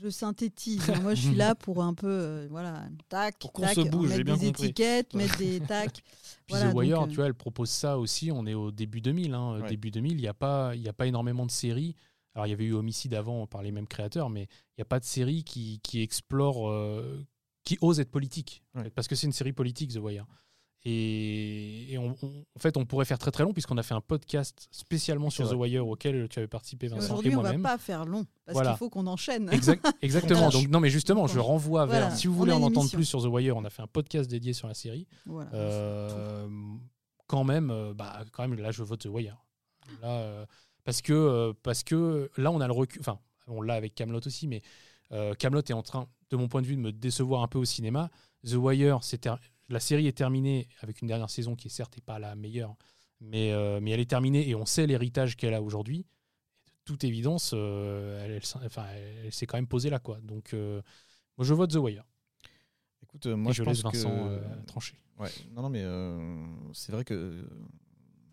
je 0.00 0.08
synthétise. 0.08 0.86
Moi, 1.02 1.14
je 1.14 1.22
suis 1.28 1.34
là 1.34 1.54
pour 1.54 1.82
un 1.82 1.94
peu, 1.94 2.06
euh, 2.08 2.46
voilà, 2.50 2.84
tac, 3.08 3.38
Pour 3.38 3.52
qu'on 3.52 3.62
tac, 3.62 3.74
se 3.74 3.80
bouge, 3.82 4.04
mettre 4.08 4.16
j'ai 4.16 4.24
bien 4.24 4.36
des 4.36 4.46
compris. 4.46 4.64
étiquettes, 4.64 5.14
mettre 5.14 5.38
des. 5.38 5.60
Puis 6.00 6.02
Voilà, 6.48 6.70
The 6.72 6.74
Wire, 6.74 6.98
donc, 7.00 7.06
euh, 7.06 7.10
tu 7.10 7.16
vois, 7.16 7.26
elle 7.26 7.34
propose 7.34 7.70
ça 7.70 7.98
aussi. 7.98 8.30
On 8.32 8.46
est 8.46 8.54
au 8.54 8.70
début 8.70 9.00
2000. 9.00 9.34
hein. 9.34 9.60
Ouais. 9.60 9.68
Début 9.68 9.90
2000, 9.90 10.12
il 10.12 10.16
n'y 10.16 10.26
a, 10.28 10.34
pas- 10.34 10.74
il 10.74 10.82
y 10.82 10.88
a 10.88 10.92
pas 10.92 11.06
énormément 11.06 11.46
de 11.46 11.50
séries. 11.50 11.94
Alors, 12.34 12.46
il 12.46 12.50
y 12.50 12.52
avait 12.54 12.64
eu 12.64 12.72
Homicide 12.72 13.14
avant 13.14 13.46
par 13.46 13.62
les 13.62 13.72
mêmes 13.72 13.86
créateurs, 13.86 14.30
mais 14.30 14.42
il 14.44 14.74
n'y 14.78 14.82
a 14.82 14.86
pas 14.86 14.98
de 15.00 15.04
série 15.04 15.44
qui, 15.44 15.80
qui 15.82 16.00
explore, 16.00 16.70
euh, 16.70 17.24
qui 17.64 17.76
ose 17.82 18.00
être 18.00 18.10
politique. 18.10 18.62
Ouais. 18.74 18.90
parce 18.90 19.06
que 19.06 19.14
c'est 19.14 19.26
une 19.26 19.32
série 19.34 19.52
politique, 19.52 19.92
The 19.92 19.98
Wire. 19.98 20.26
Et, 20.84 21.92
et 21.92 21.98
on- 21.98 22.16
on- 22.22 22.44
en 22.56 22.58
fait, 22.58 22.76
on 22.76 22.84
pourrait 22.84 23.04
faire 23.04 23.18
très 23.18 23.30
très 23.30 23.44
long, 23.44 23.52
puisqu'on 23.52 23.78
a 23.78 23.82
fait 23.82 23.94
un 23.94 24.00
podcast 24.00 24.66
spécialement 24.72 25.30
sur 25.30 25.48
The. 25.48 25.54
Wire 25.54 25.86
auquel 25.86 26.28
tu 26.28 26.38
avais 26.40 26.48
participé, 26.48 26.86
Et 26.86 26.88
Vincent, 26.88 27.02
et 27.02 27.04
Aujourd'hui, 27.06 27.30
on 27.36 27.36
va 27.36 27.42
moi-même. 27.42 27.62
pas 27.62 27.78
faire 27.78 28.04
long 28.04 28.26
parce 28.44 28.54
Voilà. 28.54 28.70
qu'il 28.70 28.78
faut 28.78 28.90
qu'on 28.90 29.06
enchaîne. 29.06 29.48
Exact- 29.52 29.86
exactement. 30.02 30.48
Donc, 30.50 30.68
non, 30.68 30.80
mais 30.80 30.90
justement, 30.90 31.26
je 31.28 31.38
renvoie 31.38 31.86
vers. 31.86 32.00
Voilà. 32.00 32.14
Si 32.16 32.26
vous 32.26 32.34
On 32.34 32.36
voulez 32.36 32.52
en 32.52 32.62
entendre 32.62 32.90
plus 32.90 33.04
sur 33.04 33.22
The 33.22 33.26
Wire, 33.26 33.56
on 33.56 33.64
a 33.64 33.70
fait 33.70 33.82
un 33.82 33.86
podcast 33.86 34.28
dédié 34.30 34.52
sur 34.52 34.66
la 34.68 34.74
série. 34.74 35.06
Voilà. 35.26 35.50
Euh, 35.54 36.48
quand 37.28 37.44
même, 37.44 37.70
euh, 37.70 37.94
bah, 37.94 38.24
quand 38.32 38.46
même, 38.48 38.58
là, 38.58 38.70
je 38.72 38.82
vote 38.82 39.00
The 39.00 39.06
Wire. 39.06 39.36
Là, 40.02 40.08
euh, 40.18 40.46
parce 40.84 41.00
que 41.00 41.52
parce 41.62 41.84
que 41.84 42.28
là, 42.36 42.50
on 42.50 42.60
a 42.60 42.66
le 42.66 42.72
recul. 42.72 43.00
Enfin, 43.00 43.18
on 43.46 43.62
l'a 43.62 43.74
avec 43.74 43.94
Camelot 43.94 44.20
aussi, 44.26 44.48
mais 44.48 44.62
Camelot 45.38 45.60
est 45.62 45.72
en 45.74 45.82
train, 45.82 46.06
de 46.30 46.36
mon 46.36 46.48
point 46.48 46.62
de 46.62 46.66
vue, 46.66 46.74
de 46.76 46.80
me 46.80 46.90
décevoir 46.92 47.42
un 47.42 47.48
peu 47.48 47.58
au 47.58 47.64
cinéma. 47.64 48.10
The 48.44 48.54
Wire, 48.54 48.98
c'est 49.02 49.18
ter- 49.18 49.38
la 49.68 49.80
série 49.80 50.06
est 50.06 50.16
terminée 50.16 50.68
avec 50.80 51.02
une 51.02 51.08
dernière 51.08 51.30
saison 51.30 51.56
qui, 51.56 51.70
certes, 51.70 51.96
n'est 51.96 52.02
pas 52.02 52.18
la 52.18 52.34
meilleure, 52.34 52.76
mais 53.20 53.52
euh, 53.52 53.80
mais 53.80 53.92
elle 53.92 54.00
est 54.00 54.10
terminée 54.10 54.48
et 54.48 54.54
on 54.54 54.66
sait 54.66 54.86
l'héritage 54.86 55.36
qu'elle 55.36 55.54
a 55.54 55.62
aujourd'hui. 55.62 55.98
De 56.00 56.04
toute 56.84 57.04
évidence, 57.04 57.52
euh, 57.54 58.24
elle, 58.24 58.32
elle 58.32 58.44
s'en- 58.44 58.64
enfin, 58.64 58.86
elle, 59.24 59.32
s'est 59.32 59.46
quand 59.46 59.56
même 59.58 59.68
posée 59.68 59.90
là, 59.90 59.98
quoi. 60.00 60.18
Donc, 60.22 60.52
euh, 60.54 60.82
moi, 61.38 61.46
je 61.46 61.54
vote 61.54 61.70
The 61.70 61.76
Wire. 61.76 62.04
Écoute, 63.02 63.26
moi 63.26 63.50
Et 63.50 63.54
je, 63.54 63.58
je 63.58 63.62
pense 63.64 63.76
laisse 63.76 63.82
Vincent 63.84 64.28
que 64.28 64.66
trancher. 64.66 64.96
Ouais, 65.18 65.30
non, 65.54 65.62
non, 65.62 65.70
mais 65.70 65.84
c'est 66.72 66.92
vrai 66.92 67.04
que 67.04 67.46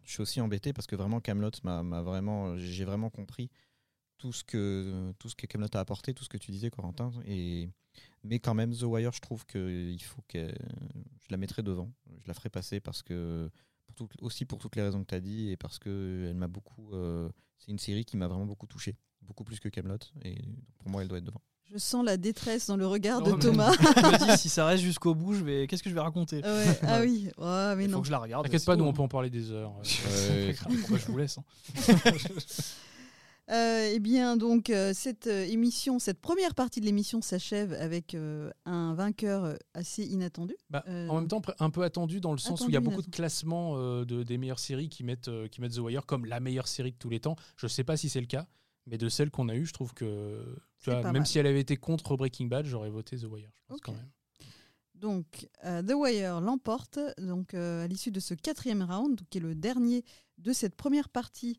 je 0.06 0.12
suis 0.12 0.22
aussi 0.22 0.42
embêté 0.42 0.74
parce 0.74 0.88
que 0.88 0.96
vraiment 0.96 1.20
Camelot 1.20 1.52
m'a 1.64 1.84
m'a 1.84 2.02
vraiment, 2.02 2.58
j'ai 2.58 2.86
vraiment 2.86 3.10
compris 3.10 3.50
tout 4.18 4.34
ce 4.34 4.44
que 4.44 5.14
tout 5.20 5.30
ce 5.30 5.36
que 5.36 5.48
Camelot 5.48 5.70
a 5.74 5.80
apporté, 5.80 6.14
tout 6.14 6.24
ce 6.24 6.30
que 6.30 6.38
tu 6.38 6.52
disais, 6.52 6.70
Corentin. 6.70 7.12
Et 7.26 7.70
mais 8.24 8.40
quand 8.40 8.54
même, 8.54 8.74
The 8.76 8.84
Wire, 8.84 9.12
je 9.14 9.22
trouve 9.22 9.46
que 9.46 9.92
il 9.92 10.02
faut 10.04 10.22
que 10.28 10.48
je 10.48 11.28
la 11.30 11.38
mettrai 11.38 11.64
devant, 11.64 11.92
je 12.24 12.28
la 12.28 12.34
ferai 12.34 12.50
passer 12.50 12.80
parce 12.80 13.02
que 13.04 13.50
pour 13.88 13.96
tout- 13.96 14.10
aussi 14.22 14.46
pour 14.46 14.60
toutes 14.60 14.76
les 14.76 14.82
raisons 14.84 15.02
que 15.02 15.08
tu 15.10 15.16
as 15.16 15.22
dit 15.22 15.50
et 15.50 15.58
parce 15.58 15.80
que 15.80 16.28
elle 16.30 16.36
m'a 16.36 16.48
beaucoup, 16.48 16.94
euh, 16.94 17.30
c'est 17.58 17.72
une 17.72 17.80
série 17.80 18.06
qui 18.06 18.18
m'a 18.18 18.28
vraiment 18.28 18.46
beaucoup 18.46 18.68
touché, 18.68 18.98
beaucoup 19.22 19.44
plus 19.44 19.60
que 19.60 19.70
Camelot. 19.70 19.98
Et 20.24 20.38
pour 20.78 20.90
moi, 20.90 21.02
elle 21.02 21.08
doit 21.08 21.18
être 21.18 21.24
devant. 21.26 21.42
Je 21.72 21.78
sens 21.78 22.04
la 22.04 22.18
détresse 22.18 22.66
dans 22.66 22.78
le 22.78 22.88
regard 22.88 23.22
de 23.22 23.30
Non, 23.30 23.38
Thomas. 23.38 23.72
Je 23.74 23.78
me 23.84 24.32
dis, 24.32 24.38
si 24.42 24.50
ça 24.50 24.66
reste 24.66 24.82
jusqu'au 24.84 25.14
bout, 25.14 25.36
je 25.36 25.44
vais... 25.44 25.68
qu'est-ce 25.68 25.84
que 25.84 25.90
je 25.92 25.94
vais 25.94 26.02
raconter? 26.02 26.38
Ouais, 26.44 26.80
Ah 26.82 27.02
oui, 27.02 27.30
Ouais, 27.38 27.76
mais 27.76 27.84
Il 27.86 27.92
non. 27.92 27.98
faut 27.98 28.02
que 28.02 28.08
je 28.08 28.12
la 28.12 28.18
regarde. 28.18 28.44
T'inquiète 28.46 28.62
c'est 28.62 28.66
pas, 28.66 28.76
nous 28.76 28.86
on 28.86 28.94
peut 28.94 29.04
en 29.04 29.08
parler 29.08 29.30
des 29.30 29.52
heures. 29.52 29.74
Je 29.84 31.06
vous 31.12 31.18
laisse. 31.18 31.38
hein? 31.38 31.44
Euh, 33.50 33.92
eh 33.94 34.00
bien, 34.00 34.38
donc, 34.38 34.70
euh, 34.70 34.92
cette 34.94 35.28
euh, 35.28 35.44
émission, 35.46 35.98
cette 35.98 36.22
première 36.22 36.54
partie 36.54 36.82
de 36.82 36.86
l'émission 36.86 37.22
s'achève 37.22 37.74
avec 37.74 38.16
un 38.66 38.94
vainqueur 38.94 39.58
assez 39.74 40.04
inattendu. 40.04 40.56
Bah, 40.70 40.84
en 40.88 41.16
même 41.16 41.28
temps, 41.28 41.42
un 41.60 41.70
peu 41.70 41.84
attendu 41.84 42.20
dans 42.22 42.32
le 42.32 42.38
sens 42.38 42.62
où 42.62 42.70
il 42.70 42.74
y 42.74 42.78
a 42.78 42.82
beaucoup 42.82 43.02
de 43.02 43.10
classements 43.10 43.78
de, 43.78 44.24
des 44.24 44.38
meilleures 44.38 44.60
séries 44.60 44.90
qui 44.90 45.04
mettent, 45.04 45.32
qui 45.50 45.62
mettent 45.62 45.76
The 45.76 45.80
Wire 45.80 46.06
comme 46.06 46.26
la 46.26 46.40
meilleure 46.40 46.68
série 46.68 46.92
de 46.92 46.98
tous 46.98 47.10
les 47.10 47.20
temps. 47.20 47.36
Je 47.58 47.68
sais 47.68 47.84
pas 47.84 47.98
si 47.98 48.10
c'est 48.10 48.22
le 48.22 48.28
cas, 48.28 48.48
mais 48.86 48.98
de 48.98 49.10
celles 49.10 49.32
qu'on 49.32 49.50
a 49.50 49.56
eues, 49.56 49.66
je 49.66 49.74
trouve 49.74 49.94
que 49.94 50.44
tu 50.80 50.90
vois, 50.90 51.02
même 51.04 51.14
mal. 51.14 51.28
si 51.28 51.40
elle 51.40 51.48
avait 51.48 51.60
été 51.60 51.78
contre 51.78 52.16
Breaking 52.16 52.48
Bad, 52.48 52.66
j'aurais 52.66 52.90
voté 52.90 53.18
The 53.18 53.26
Wire. 53.26 53.50
Je 53.62 53.68
pense 53.68 53.82
quand 53.82 53.94
même. 53.94 54.10
Donc, 55.00 55.48
euh, 55.64 55.82
The 55.82 55.94
Wire 55.94 56.42
l'emporte 56.42 57.00
donc, 57.18 57.54
euh, 57.54 57.86
à 57.86 57.88
l'issue 57.88 58.12
de 58.12 58.20
ce 58.20 58.34
quatrième 58.34 58.84
round, 58.84 59.22
qui 59.30 59.38
est 59.38 59.42
le 59.42 59.56
dernier 59.56 60.04
de 60.38 60.52
cette 60.52 60.76
première 60.76 61.10
partie 61.10 61.58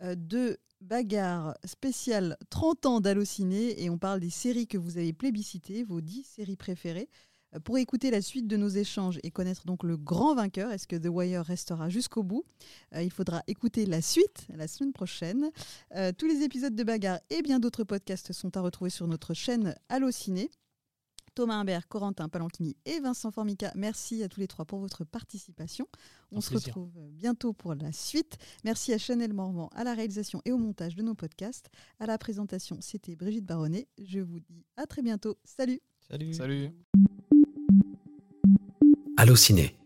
euh, 0.00 0.14
de 0.16 0.58
bagarre 0.82 1.56
spéciale 1.64 2.36
30 2.50 2.86
ans 2.86 3.00
d'Allociné. 3.00 3.82
Et 3.82 3.90
on 3.90 3.98
parle 3.98 4.20
des 4.20 4.30
séries 4.30 4.66
que 4.66 4.78
vous 4.78 4.98
avez 4.98 5.12
plébiscitées, 5.12 5.84
vos 5.84 6.00
10 6.00 6.24
séries 6.24 6.56
préférées. 6.56 7.08
Euh, 7.54 7.60
Pour 7.60 7.78
écouter 7.78 8.10
la 8.10 8.20
suite 8.20 8.46
de 8.46 8.56
nos 8.56 8.68
échanges 8.68 9.18
et 9.22 9.30
connaître 9.30 9.64
donc 9.64 9.84
le 9.84 9.96
grand 9.96 10.34
vainqueur, 10.34 10.70
est-ce 10.72 10.86
que 10.86 10.96
The 10.96 11.08
Wire 11.08 11.44
restera 11.44 11.88
jusqu'au 11.88 12.22
bout? 12.22 12.44
Euh, 12.94 13.02
Il 13.02 13.10
faudra 13.10 13.42
écouter 13.46 13.86
la 13.86 14.02
suite 14.02 14.46
la 14.54 14.68
semaine 14.68 14.92
prochaine. 14.92 15.50
Euh, 15.96 16.12
tous 16.16 16.26
les 16.26 16.42
épisodes 16.42 16.74
de 16.74 16.84
Bagarre 16.84 17.20
et 17.30 17.42
bien 17.42 17.58
d'autres 17.58 17.84
podcasts 17.84 18.32
sont 18.32 18.56
à 18.56 18.60
retrouver 18.60 18.90
sur 18.90 19.06
notre 19.06 19.34
chaîne 19.34 19.74
Allociné. 19.88 20.50
Thomas 21.34 21.54
Imbert, 21.54 21.88
Corentin 21.88 22.28
Palanchini 22.28 22.76
et 22.84 23.00
Vincent 23.00 23.30
Formica, 23.30 23.72
merci 23.74 24.22
à 24.22 24.28
tous 24.28 24.40
les 24.40 24.46
trois 24.46 24.64
pour 24.64 24.80
votre 24.80 25.04
participation. 25.04 25.86
On 26.30 26.38
Un 26.38 26.40
se 26.42 26.50
plaisir. 26.50 26.68
retrouve 26.74 26.92
bientôt 27.10 27.52
pour 27.52 27.74
la 27.74 27.90
suite. 27.92 28.36
Merci 28.64 28.92
à 28.92 28.98
Chanel 28.98 29.32
Morvan 29.32 29.68
à 29.74 29.82
la 29.84 29.94
réalisation 29.94 30.42
et 30.44 30.52
au 30.52 30.58
montage 30.58 30.94
de 30.94 31.02
nos 31.02 31.14
podcasts. 31.14 31.70
À 32.00 32.06
la 32.06 32.18
présentation, 32.18 32.76
c'était 32.80 33.16
Brigitte 33.16 33.46
Baronnet. 33.46 33.88
Je 34.02 34.20
vous 34.20 34.40
dis 34.40 34.64
à 34.76 34.86
très 34.86 35.00
bientôt. 35.02 35.36
Salut 35.44 35.80
Salut. 36.10 36.34
Salut. 36.34 36.70
Allociné, 39.16 39.76